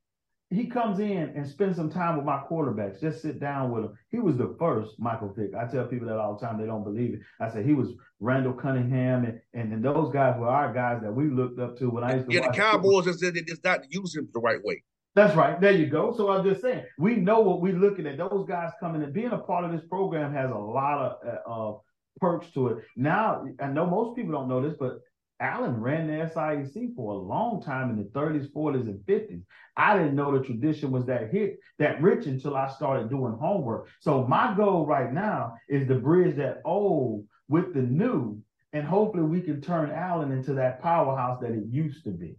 he 0.51 0.65
comes 0.65 0.99
in 0.99 1.31
and 1.35 1.47
spends 1.47 1.77
some 1.77 1.89
time 1.89 2.17
with 2.17 2.25
my 2.25 2.41
quarterbacks. 2.49 2.99
Just 2.99 3.21
sit 3.21 3.39
down 3.39 3.71
with 3.71 3.85
him. 3.85 3.97
He 4.09 4.19
was 4.19 4.35
the 4.35 4.55
first 4.59 4.99
Michael 4.99 5.33
Vick. 5.33 5.51
I 5.55 5.65
tell 5.65 5.85
people 5.85 6.07
that 6.09 6.17
all 6.17 6.37
the 6.37 6.45
time. 6.45 6.59
They 6.59 6.65
don't 6.65 6.83
believe 6.83 7.13
it. 7.13 7.21
I 7.39 7.49
said 7.49 7.65
he 7.65 7.73
was 7.73 7.93
Randall 8.19 8.53
Cunningham, 8.53 9.23
and, 9.23 9.39
and, 9.53 9.73
and 9.73 9.83
those 9.83 10.11
guys 10.11 10.37
were 10.37 10.49
our 10.49 10.73
guys 10.73 11.01
that 11.03 11.11
we 11.11 11.29
looked 11.29 11.59
up 11.59 11.77
to 11.79 11.89
when 11.89 12.03
I 12.03 12.15
used 12.15 12.29
to. 12.29 12.35
Yeah, 12.35 12.47
the 12.47 12.53
Cowboys 12.53 13.05
just 13.05 13.19
said 13.21 13.33
it's 13.37 13.63
not 13.63 13.85
using 13.89 14.27
the 14.33 14.39
right 14.39 14.61
way. 14.63 14.83
That's 15.15 15.35
right. 15.35 15.59
There 15.59 15.71
you 15.71 15.87
go. 15.87 16.13
So 16.15 16.29
I'm 16.29 16.43
just 16.43 16.61
saying, 16.61 16.83
we 16.97 17.15
know 17.15 17.39
what 17.39 17.61
we're 17.61 17.73
looking 17.73 18.05
at. 18.05 18.17
Those 18.17 18.45
guys 18.47 18.71
coming 18.79 19.03
and 19.03 19.13
being 19.13 19.31
a 19.31 19.37
part 19.37 19.63
of 19.63 19.71
this 19.71 19.87
program 19.89 20.33
has 20.33 20.51
a 20.51 20.55
lot 20.55 21.17
of 21.23 21.75
uh, 21.75 21.79
perks 22.19 22.47
to 22.53 22.67
it. 22.69 22.77
Now, 22.97 23.45
I 23.61 23.67
know 23.67 23.85
most 23.85 24.15
people 24.15 24.33
don't 24.33 24.47
know 24.47 24.61
this, 24.61 24.77
but 24.79 24.99
Allen 25.41 25.81
ran 25.81 26.07
the 26.07 26.13
SIAC 26.13 26.95
for 26.95 27.13
a 27.13 27.17
long 27.17 27.61
time 27.61 27.89
in 27.89 27.97
the 27.97 28.03
30s, 28.03 28.51
40s, 28.53 28.87
and 28.87 28.99
50s. 28.99 29.41
I 29.75 29.97
didn't 29.97 30.15
know 30.15 30.37
the 30.37 30.45
tradition 30.45 30.91
was 30.91 31.05
that 31.07 31.31
hit 31.31 31.59
that 31.79 32.01
rich 32.01 32.27
until 32.27 32.55
I 32.55 32.69
started 32.69 33.09
doing 33.09 33.33
homework. 33.33 33.87
So 33.99 34.25
my 34.27 34.53
goal 34.55 34.85
right 34.85 35.11
now 35.11 35.55
is 35.67 35.87
to 35.87 35.95
bridge 35.95 36.37
that 36.37 36.61
old 36.63 37.25
with 37.49 37.73
the 37.73 37.81
new, 37.81 38.39
and 38.71 38.85
hopefully 38.85 39.23
we 39.23 39.41
can 39.41 39.61
turn 39.61 39.91
Allen 39.91 40.31
into 40.31 40.53
that 40.53 40.81
powerhouse 40.81 41.41
that 41.41 41.51
it 41.51 41.65
used 41.69 42.03
to 42.03 42.11
be. 42.11 42.35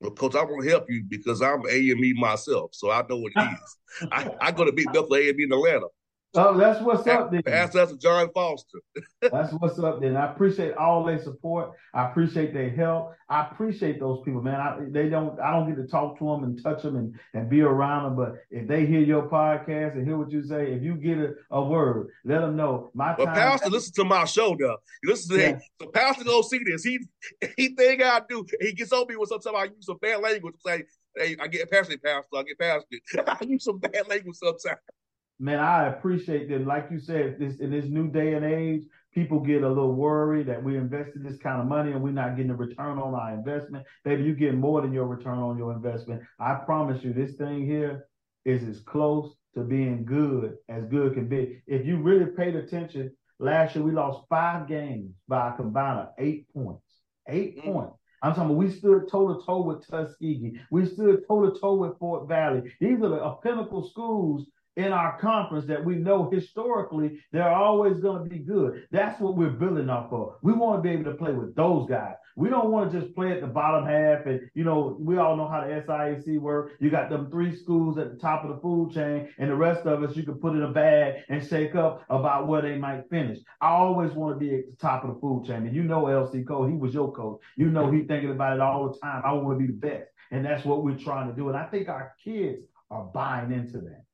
Well, 0.00 0.10
Coach, 0.10 0.34
I 0.34 0.42
want 0.42 0.64
to 0.64 0.70
help 0.70 0.86
you 0.88 1.04
because 1.08 1.40
I'm 1.40 1.62
AME 1.68 2.18
myself, 2.18 2.70
so 2.74 2.90
I 2.90 3.04
know 3.08 3.16
what 3.18 3.32
it 3.34 3.40
is. 3.40 4.08
I, 4.12 4.30
I 4.40 4.52
go 4.52 4.64
to 4.64 4.72
Big 4.72 4.86
Bethel 4.86 5.16
AME 5.16 5.40
in 5.40 5.52
Atlanta. 5.52 5.86
Oh, 6.34 6.58
that's 6.58 6.80
what's 6.82 7.06
up 7.06 7.30
then. 7.30 7.42
Pass 7.42 7.74
us 7.74 7.94
John 7.94 8.28
Foster. 8.34 8.78
that's 9.22 9.50
what's 9.54 9.78
up 9.78 10.02
then. 10.02 10.14
I 10.14 10.30
appreciate 10.30 10.74
all 10.74 11.02
their 11.04 11.22
support. 11.22 11.72
I 11.94 12.10
appreciate 12.10 12.52
their 12.52 12.68
help. 12.68 13.14
I 13.30 13.46
appreciate 13.46 13.98
those 13.98 14.20
people, 14.24 14.42
man. 14.42 14.60
I, 14.60 14.78
they 14.90 15.08
don't. 15.08 15.40
I 15.40 15.52
don't 15.52 15.68
get 15.68 15.80
to 15.80 15.86
talk 15.88 16.18
to 16.18 16.24
them 16.24 16.44
and 16.44 16.62
touch 16.62 16.82
them 16.82 16.96
and, 16.96 17.18
and 17.32 17.48
be 17.48 17.62
around 17.62 18.04
them. 18.04 18.16
But 18.16 18.42
if 18.50 18.68
they 18.68 18.84
hear 18.84 19.00
your 19.00 19.26
podcast 19.28 19.94
and 19.94 20.06
hear 20.06 20.18
what 20.18 20.30
you 20.30 20.42
say, 20.42 20.72
if 20.72 20.82
you 20.82 20.96
get 20.96 21.18
a, 21.18 21.34
a 21.50 21.62
word, 21.62 22.08
let 22.26 22.40
them 22.40 22.56
know. 22.56 22.90
My 22.94 23.14
well, 23.16 23.26
Pastor, 23.28 23.70
listen 23.70 23.94
to 23.94 24.04
my 24.04 24.26
show 24.26 24.54
though. 24.58 24.76
Listen 25.04 25.36
to 25.36 25.42
yeah. 25.42 25.58
So 25.80 25.88
Pastor 25.88 26.24
go 26.24 26.42
see 26.42 26.60
this. 26.62 26.84
He 26.84 27.00
he 27.56 27.74
think 27.74 28.02
I 28.02 28.20
do. 28.28 28.44
He 28.60 28.72
gets 28.72 28.92
on 28.92 29.06
me 29.08 29.16
with 29.16 29.30
sometimes 29.30 29.56
I 29.56 29.64
use 29.64 29.86
some 29.86 29.98
bad 30.00 30.20
language. 30.20 30.56
Say, 30.58 30.84
hey, 31.16 31.36
I 31.40 31.48
get 31.48 31.70
past 31.70 31.90
it, 31.90 32.02
Pastor. 32.02 32.36
I 32.36 32.42
get 32.42 32.58
past 32.58 32.84
it. 32.90 33.02
I 33.26 33.38
use 33.46 33.64
some 33.64 33.78
bad 33.78 34.06
language 34.08 34.36
sometimes 34.36 34.78
man, 35.38 35.60
I 35.60 35.86
appreciate 35.88 36.48
that. 36.48 36.66
Like 36.66 36.88
you 36.90 36.98
said, 36.98 37.36
this 37.38 37.60
in 37.60 37.70
this 37.70 37.86
new 37.86 38.10
day 38.10 38.34
and 38.34 38.44
age, 38.44 38.82
people 39.14 39.40
get 39.40 39.62
a 39.62 39.68
little 39.68 39.94
worried 39.94 40.46
that 40.48 40.62
we 40.62 40.76
invested 40.76 41.24
this 41.24 41.38
kind 41.38 41.60
of 41.60 41.66
money 41.66 41.92
and 41.92 42.02
we're 42.02 42.10
not 42.10 42.36
getting 42.36 42.50
a 42.50 42.56
return 42.56 42.98
on 42.98 43.14
our 43.14 43.34
investment. 43.34 43.84
Baby, 44.04 44.24
you 44.24 44.34
get 44.34 44.54
more 44.54 44.80
than 44.82 44.92
your 44.92 45.06
return 45.06 45.38
on 45.38 45.58
your 45.58 45.72
investment. 45.72 46.22
I 46.38 46.54
promise 46.54 47.02
you, 47.02 47.12
this 47.12 47.36
thing 47.36 47.66
here 47.66 48.06
is 48.44 48.62
as 48.64 48.80
close 48.80 49.34
to 49.54 49.62
being 49.62 50.04
good 50.04 50.56
as 50.68 50.84
good 50.84 51.14
can 51.14 51.28
be. 51.28 51.62
If 51.66 51.86
you 51.86 51.98
really 51.98 52.26
paid 52.26 52.54
attention, 52.54 53.12
last 53.38 53.74
year 53.74 53.84
we 53.84 53.92
lost 53.92 54.26
five 54.28 54.68
games 54.68 55.12
by 55.26 55.50
a 55.50 55.56
combined 55.56 56.00
of 56.00 56.08
eight 56.18 56.46
points. 56.52 56.82
8 57.28 57.58
mm-hmm. 57.58 57.72
points. 57.72 57.94
I'm 58.22 58.34
talking 58.34 58.50
about 58.50 58.56
we 58.56 58.70
stood 58.70 59.08
toe 59.08 59.32
to 59.32 59.46
toe 59.46 59.62
with 59.62 59.86
Tuskegee. 59.86 60.60
We 60.72 60.86
stood 60.86 61.22
toe 61.28 61.48
to 61.48 61.58
toe 61.58 61.74
with 61.76 61.98
Fort 61.98 62.26
Valley. 62.28 62.62
These 62.80 63.00
are 63.02 63.10
the 63.10 63.30
pinnacle 63.42 63.88
schools 63.88 64.46
in 64.78 64.92
our 64.92 65.18
conference 65.18 65.66
that 65.66 65.84
we 65.84 65.96
know 65.96 66.30
historically 66.30 67.18
they're 67.32 67.52
always 67.52 67.98
going 67.98 68.22
to 68.22 68.30
be 68.30 68.38
good. 68.38 68.86
That's 68.92 69.20
what 69.20 69.36
we're 69.36 69.50
building 69.50 69.90
off 69.90 70.12
of. 70.12 70.36
We 70.40 70.52
want 70.52 70.78
to 70.78 70.88
be 70.88 70.94
able 70.94 71.10
to 71.10 71.16
play 71.18 71.32
with 71.32 71.56
those 71.56 71.88
guys. 71.88 72.14
We 72.36 72.48
don't 72.48 72.70
want 72.70 72.92
to 72.92 73.00
just 73.00 73.12
play 73.16 73.32
at 73.32 73.40
the 73.40 73.48
bottom 73.48 73.84
half. 73.84 74.24
And, 74.26 74.48
you 74.54 74.62
know, 74.62 74.96
we 75.00 75.18
all 75.18 75.36
know 75.36 75.48
how 75.48 75.62
the 75.62 75.82
SIAC 75.82 76.38
work. 76.38 76.70
You 76.78 76.90
got 76.90 77.10
them 77.10 77.28
three 77.28 77.56
schools 77.56 77.98
at 77.98 78.12
the 78.12 78.16
top 78.16 78.44
of 78.44 78.54
the 78.54 78.62
food 78.62 78.92
chain, 78.92 79.28
and 79.38 79.50
the 79.50 79.56
rest 79.56 79.84
of 79.84 80.04
us 80.04 80.14
you 80.14 80.22
can 80.22 80.36
put 80.36 80.54
in 80.54 80.62
a 80.62 80.70
bag 80.70 81.24
and 81.28 81.44
shake 81.44 81.74
up 81.74 82.04
about 82.08 82.46
where 82.46 82.62
they 82.62 82.78
might 82.78 83.10
finish. 83.10 83.40
I 83.60 83.70
always 83.70 84.12
want 84.12 84.38
to 84.38 84.46
be 84.46 84.54
at 84.54 84.70
the 84.70 84.76
top 84.76 85.02
of 85.02 85.12
the 85.12 85.20
food 85.20 85.46
chain. 85.46 85.66
And 85.66 85.74
you 85.74 85.82
know 85.82 86.04
LC 86.04 86.46
Cole, 86.46 86.68
he 86.68 86.76
was 86.76 86.94
your 86.94 87.10
coach. 87.12 87.40
You 87.56 87.70
know 87.70 87.90
he 87.90 88.04
thinking 88.04 88.30
about 88.30 88.54
it 88.54 88.60
all 88.60 88.92
the 88.92 88.98
time. 89.00 89.22
I 89.24 89.32
want 89.32 89.58
to 89.58 89.66
be 89.66 89.72
the 89.72 89.78
best. 89.78 90.08
And 90.30 90.44
that's 90.44 90.64
what 90.64 90.84
we're 90.84 90.96
trying 90.96 91.28
to 91.28 91.34
do. 91.34 91.48
And 91.48 91.56
I 91.56 91.64
think 91.64 91.88
our 91.88 92.14
kids 92.22 92.62
are 92.92 93.02
buying 93.02 93.50
into 93.50 93.78
that. 93.78 94.04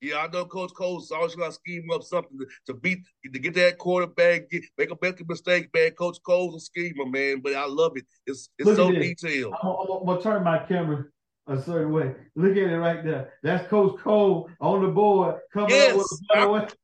Yeah, 0.00 0.18
I 0.18 0.28
know 0.28 0.46
Coach 0.46 0.72
Cole's 0.74 1.10
always 1.10 1.34
to 1.34 1.52
scheme 1.52 1.90
up 1.90 2.02
something 2.02 2.38
to, 2.38 2.46
to, 2.66 2.74
beat 2.74 3.06
to 3.22 3.38
get 3.38 3.54
that 3.54 3.76
quarterback, 3.76 4.48
get, 4.48 4.64
make 4.78 4.90
a 4.90 4.96
big 4.96 5.28
mistake, 5.28 5.68
man. 5.74 5.90
Coach 5.90 6.18
Cole's 6.24 6.56
a 6.56 6.60
schemer, 6.60 7.06
man. 7.06 7.40
But 7.40 7.54
I 7.54 7.66
love 7.66 7.96
it. 7.96 8.04
It's 8.26 8.48
it's 8.58 8.76
so 8.76 8.90
detailed. 8.90 9.54
I'm, 9.62 9.68
I'm, 9.68 9.90
I'm, 9.90 10.06
gonna 10.06 10.22
turn 10.22 10.44
my 10.44 10.58
camera 10.60 11.04
a 11.46 11.60
certain 11.60 11.92
way. 11.92 12.14
Look 12.34 12.52
at 12.52 12.58
it 12.58 12.78
right 12.78 13.04
there. 13.04 13.34
That's 13.42 13.68
Coach 13.68 14.00
Cole 14.00 14.48
on 14.60 14.82
the 14.82 14.88
board 14.88 15.36
coming 15.52 15.70
yes, 15.70 15.92
up 16.34 16.50
with 16.50 16.76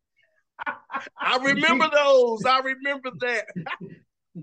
I, 0.67 1.05
I 1.19 1.37
remember 1.39 1.89
those. 1.93 2.45
I 2.45 2.59
remember 2.61 3.11
that. 3.21 3.47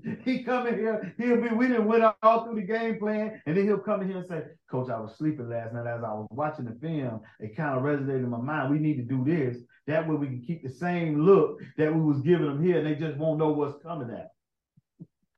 he 0.25 0.43
come 0.43 0.67
in 0.67 0.75
here, 0.75 1.13
he'll 1.17 1.41
be, 1.41 1.49
we 1.49 1.67
didn't 1.67 1.87
win 1.87 2.03
all 2.23 2.45
through 2.45 2.55
the 2.55 2.61
game 2.61 2.97
plan, 2.97 3.41
and 3.45 3.55
then 3.55 3.65
he'll 3.65 3.77
come 3.77 4.01
in 4.01 4.07
here 4.07 4.17
and 4.17 4.27
say, 4.27 4.43
Coach, 4.69 4.89
I 4.89 4.99
was 4.99 5.15
sleeping 5.17 5.49
last 5.49 5.73
night 5.73 5.87
as 5.87 6.03
I 6.03 6.13
was 6.13 6.27
watching 6.31 6.65
the 6.65 6.77
film. 6.81 7.21
It 7.39 7.55
kind 7.55 7.77
of 7.77 7.83
resonated 7.83 8.23
in 8.23 8.29
my 8.29 8.39
mind. 8.39 8.71
We 8.71 8.79
need 8.79 8.97
to 8.97 9.03
do 9.03 9.23
this. 9.23 9.61
That 9.85 10.07
way 10.07 10.15
we 10.15 10.27
can 10.27 10.41
keep 10.41 10.63
the 10.63 10.69
same 10.69 11.21
look 11.21 11.59
that 11.77 11.93
we 11.93 12.01
was 12.01 12.21
giving 12.21 12.47
them 12.47 12.63
here, 12.63 12.77
and 12.79 12.87
they 12.87 12.95
just 12.95 13.17
won't 13.17 13.39
know 13.39 13.49
what's 13.49 13.81
coming 13.83 14.09
at. 14.09 14.29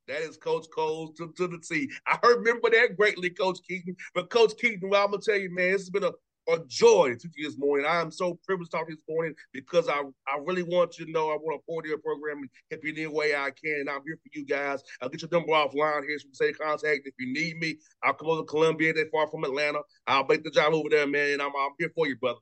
That 0.07 0.21
is 0.21 0.37
Coach 0.37 0.67
Cole 0.73 1.11
to, 1.13 1.33
to 1.35 1.47
the 1.47 1.57
T. 1.57 1.89
I 2.05 2.19
remember 2.23 2.69
that 2.69 2.95
greatly, 2.95 3.31
Coach 3.31 3.59
Keaton. 3.67 3.95
But 4.13 4.29
Coach 4.29 4.53
Keaton, 4.57 4.89
well, 4.89 5.03
I'm 5.03 5.11
gonna 5.11 5.21
tell 5.21 5.37
you, 5.37 5.49
man, 5.53 5.71
this 5.71 5.81
has 5.81 5.89
been 5.89 6.03
a 6.03 6.11
a 6.47 6.59
joy 6.67 7.15
to 7.19 7.29
you 7.35 7.47
this 7.47 7.57
morning. 7.57 7.85
I 7.85 8.01
am 8.01 8.11
so 8.11 8.39
privileged 8.45 8.71
to 8.71 8.77
talk 8.77 8.87
to 8.87 8.93
you 8.93 8.97
this 8.97 9.05
morning 9.09 9.33
because 9.53 9.87
I, 9.89 10.01
I 10.27 10.37
really 10.43 10.63
want 10.63 10.97
you 10.97 11.05
to 11.05 11.11
know 11.11 11.29
I 11.29 11.37
want 11.37 11.59
to 11.59 11.63
support 11.63 11.85
your 11.85 11.97
program 11.97 12.37
and 12.37 12.49
help 12.69 12.83
you 12.83 12.91
in 12.91 12.97
any 12.97 13.07
way 13.07 13.35
I 13.35 13.51
can. 13.51 13.79
And 13.81 13.89
I'm 13.89 14.01
here 14.05 14.17
for 14.17 14.29
you 14.33 14.45
guys. 14.45 14.81
I'll 15.01 15.09
get 15.09 15.21
your 15.21 15.29
number 15.31 15.53
offline 15.53 16.07
here 16.07 16.19
so 16.19 16.27
you 16.27 16.33
say 16.33 16.53
contact. 16.53 17.01
If 17.05 17.13
you 17.19 17.33
need 17.33 17.57
me, 17.57 17.77
I'll 18.03 18.13
come 18.13 18.29
over 18.29 18.41
to 18.41 18.45
Columbia. 18.45 18.93
They're 18.93 19.09
far 19.11 19.27
from 19.27 19.43
Atlanta. 19.43 19.79
I'll 20.07 20.25
make 20.25 20.43
the 20.43 20.51
job 20.51 20.73
over 20.73 20.89
there, 20.89 21.07
man. 21.07 21.33
And 21.33 21.41
I'm, 21.41 21.51
I'm 21.57 21.71
here 21.79 21.91
for 21.95 22.07
you, 22.07 22.17
brother. 22.17 22.39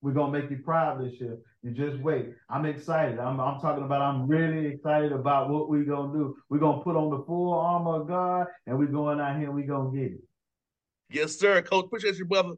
We're 0.00 0.12
gonna 0.12 0.30
make 0.30 0.48
you 0.48 0.58
proud 0.58 1.04
this 1.04 1.20
year. 1.20 1.38
You 1.64 1.72
just 1.72 2.00
wait. 2.00 2.30
I'm 2.48 2.66
excited. 2.66 3.18
I'm, 3.18 3.40
I'm 3.40 3.60
talking 3.60 3.82
about. 3.82 4.00
I'm 4.00 4.28
really 4.28 4.66
excited 4.68 5.10
about 5.10 5.50
what 5.50 5.68
we're 5.68 5.82
gonna 5.82 6.12
do. 6.12 6.36
We're 6.48 6.58
gonna 6.58 6.84
put 6.84 6.94
on 6.94 7.10
the 7.10 7.24
full 7.24 7.52
armor 7.52 8.02
of 8.02 8.06
God, 8.06 8.46
and 8.68 8.78
we're 8.78 8.86
going 8.86 9.18
out 9.18 9.36
here 9.38 9.46
and 9.46 9.56
we're 9.56 9.66
gonna 9.66 9.90
get 9.90 10.12
it. 10.12 10.20
Yes, 11.10 11.36
sir, 11.36 11.62
Coach. 11.62 11.86
Appreciate 11.86 12.16
you, 12.16 12.26
brother. 12.26 12.52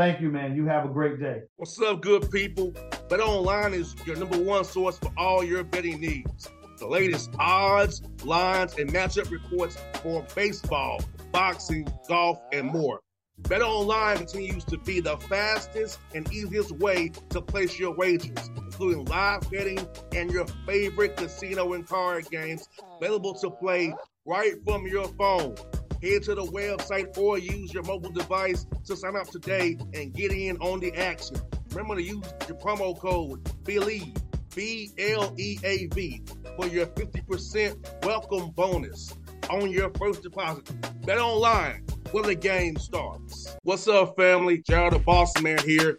Thank 0.00 0.22
you, 0.22 0.30
man. 0.30 0.56
You 0.56 0.64
have 0.64 0.86
a 0.86 0.88
great 0.88 1.20
day. 1.20 1.42
What's 1.56 1.78
up, 1.82 2.00
good 2.00 2.30
people? 2.30 2.72
Bet 3.10 3.20
Online 3.20 3.74
is 3.74 3.94
your 4.06 4.16
number 4.16 4.38
one 4.38 4.64
source 4.64 4.96
for 4.96 5.12
all 5.18 5.44
your 5.44 5.62
betting 5.62 6.00
needs. 6.00 6.48
The 6.78 6.86
latest 6.86 7.34
odds, 7.38 8.00
lines, 8.24 8.78
and 8.78 8.90
matchup 8.90 9.30
reports 9.30 9.76
for 10.02 10.26
baseball, 10.34 11.02
boxing, 11.32 11.86
golf, 12.08 12.40
and 12.50 12.68
more. 12.68 13.00
Bet 13.40 13.60
Online 13.60 14.16
continues 14.16 14.64
to 14.64 14.78
be 14.78 15.00
the 15.00 15.18
fastest 15.18 15.98
and 16.14 16.32
easiest 16.32 16.72
way 16.72 17.12
to 17.28 17.42
place 17.42 17.78
your 17.78 17.94
wagers, 17.94 18.50
including 18.56 19.04
live 19.04 19.50
betting 19.50 19.86
and 20.14 20.30
your 20.30 20.46
favorite 20.64 21.18
casino 21.18 21.74
and 21.74 21.86
card 21.86 22.26
games 22.30 22.66
available 22.96 23.34
to 23.34 23.50
play 23.50 23.92
right 24.24 24.54
from 24.64 24.86
your 24.86 25.08
phone. 25.18 25.56
Head 26.02 26.22
to 26.22 26.34
the 26.34 26.44
website 26.44 27.16
or 27.18 27.38
use 27.38 27.74
your 27.74 27.82
mobile 27.82 28.10
device 28.10 28.64
to 28.86 28.96
sign 28.96 29.16
up 29.16 29.26
today 29.28 29.76
and 29.92 30.14
get 30.14 30.32
in 30.32 30.56
on 30.56 30.80
the 30.80 30.94
action. 30.96 31.36
Remember 31.72 31.96
to 31.96 32.02
use 32.02 32.24
your 32.48 32.56
promo 32.56 32.98
code 32.98 33.44
BLEAV, 33.64 34.16
B 34.54 34.90
L 34.96 35.34
E 35.36 35.58
A 35.62 35.88
V, 35.88 36.22
for 36.56 36.68
your 36.68 36.86
50% 36.86 38.06
welcome 38.06 38.50
bonus 38.52 39.14
on 39.50 39.70
your 39.70 39.90
first 39.98 40.22
deposit. 40.22 40.70
Bet 41.04 41.18
online 41.18 41.84
when 42.12 42.24
the 42.24 42.34
game 42.34 42.76
starts. 42.78 43.54
What's 43.64 43.86
up, 43.86 44.16
family? 44.16 44.62
JR 44.66 44.88
the 44.88 45.02
Boss 45.04 45.38
Man 45.42 45.58
here. 45.66 45.98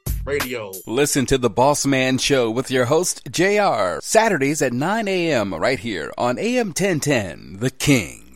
radio. 0.25 0.71
Listen 0.85 1.25
to 1.27 1.37
the 1.37 1.49
Boss 1.49 1.85
Man 1.85 2.17
Show 2.17 2.49
with 2.49 2.71
your 2.71 2.85
host, 2.85 3.21
JR, 3.31 3.99
Saturdays 4.01 4.61
at 4.61 4.73
9 4.73 5.07
a.m. 5.07 5.53
right 5.53 5.79
here 5.79 6.11
on 6.17 6.37
AM 6.37 6.67
1010, 6.67 7.57
The 7.59 7.69
King. 7.69 8.27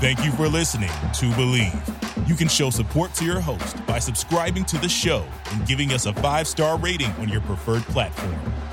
Thank 0.00 0.24
you 0.24 0.32
for 0.32 0.48
listening 0.48 0.88
to 0.88 1.26
Bleav. 1.32 2.26
You 2.26 2.34
can 2.34 2.48
show 2.48 2.70
support 2.70 3.12
to 3.14 3.24
your 3.24 3.38
host 3.38 3.84
by 3.86 3.98
subscribing 3.98 4.64
to 4.64 4.78
the 4.78 4.88
show 4.88 5.26
and 5.52 5.66
giving 5.66 5.92
us 5.92 6.06
a 6.06 6.14
five 6.14 6.48
star 6.48 6.78
rating 6.78 7.10
on 7.12 7.28
your 7.28 7.42
preferred 7.42 7.82
platform. 7.82 8.69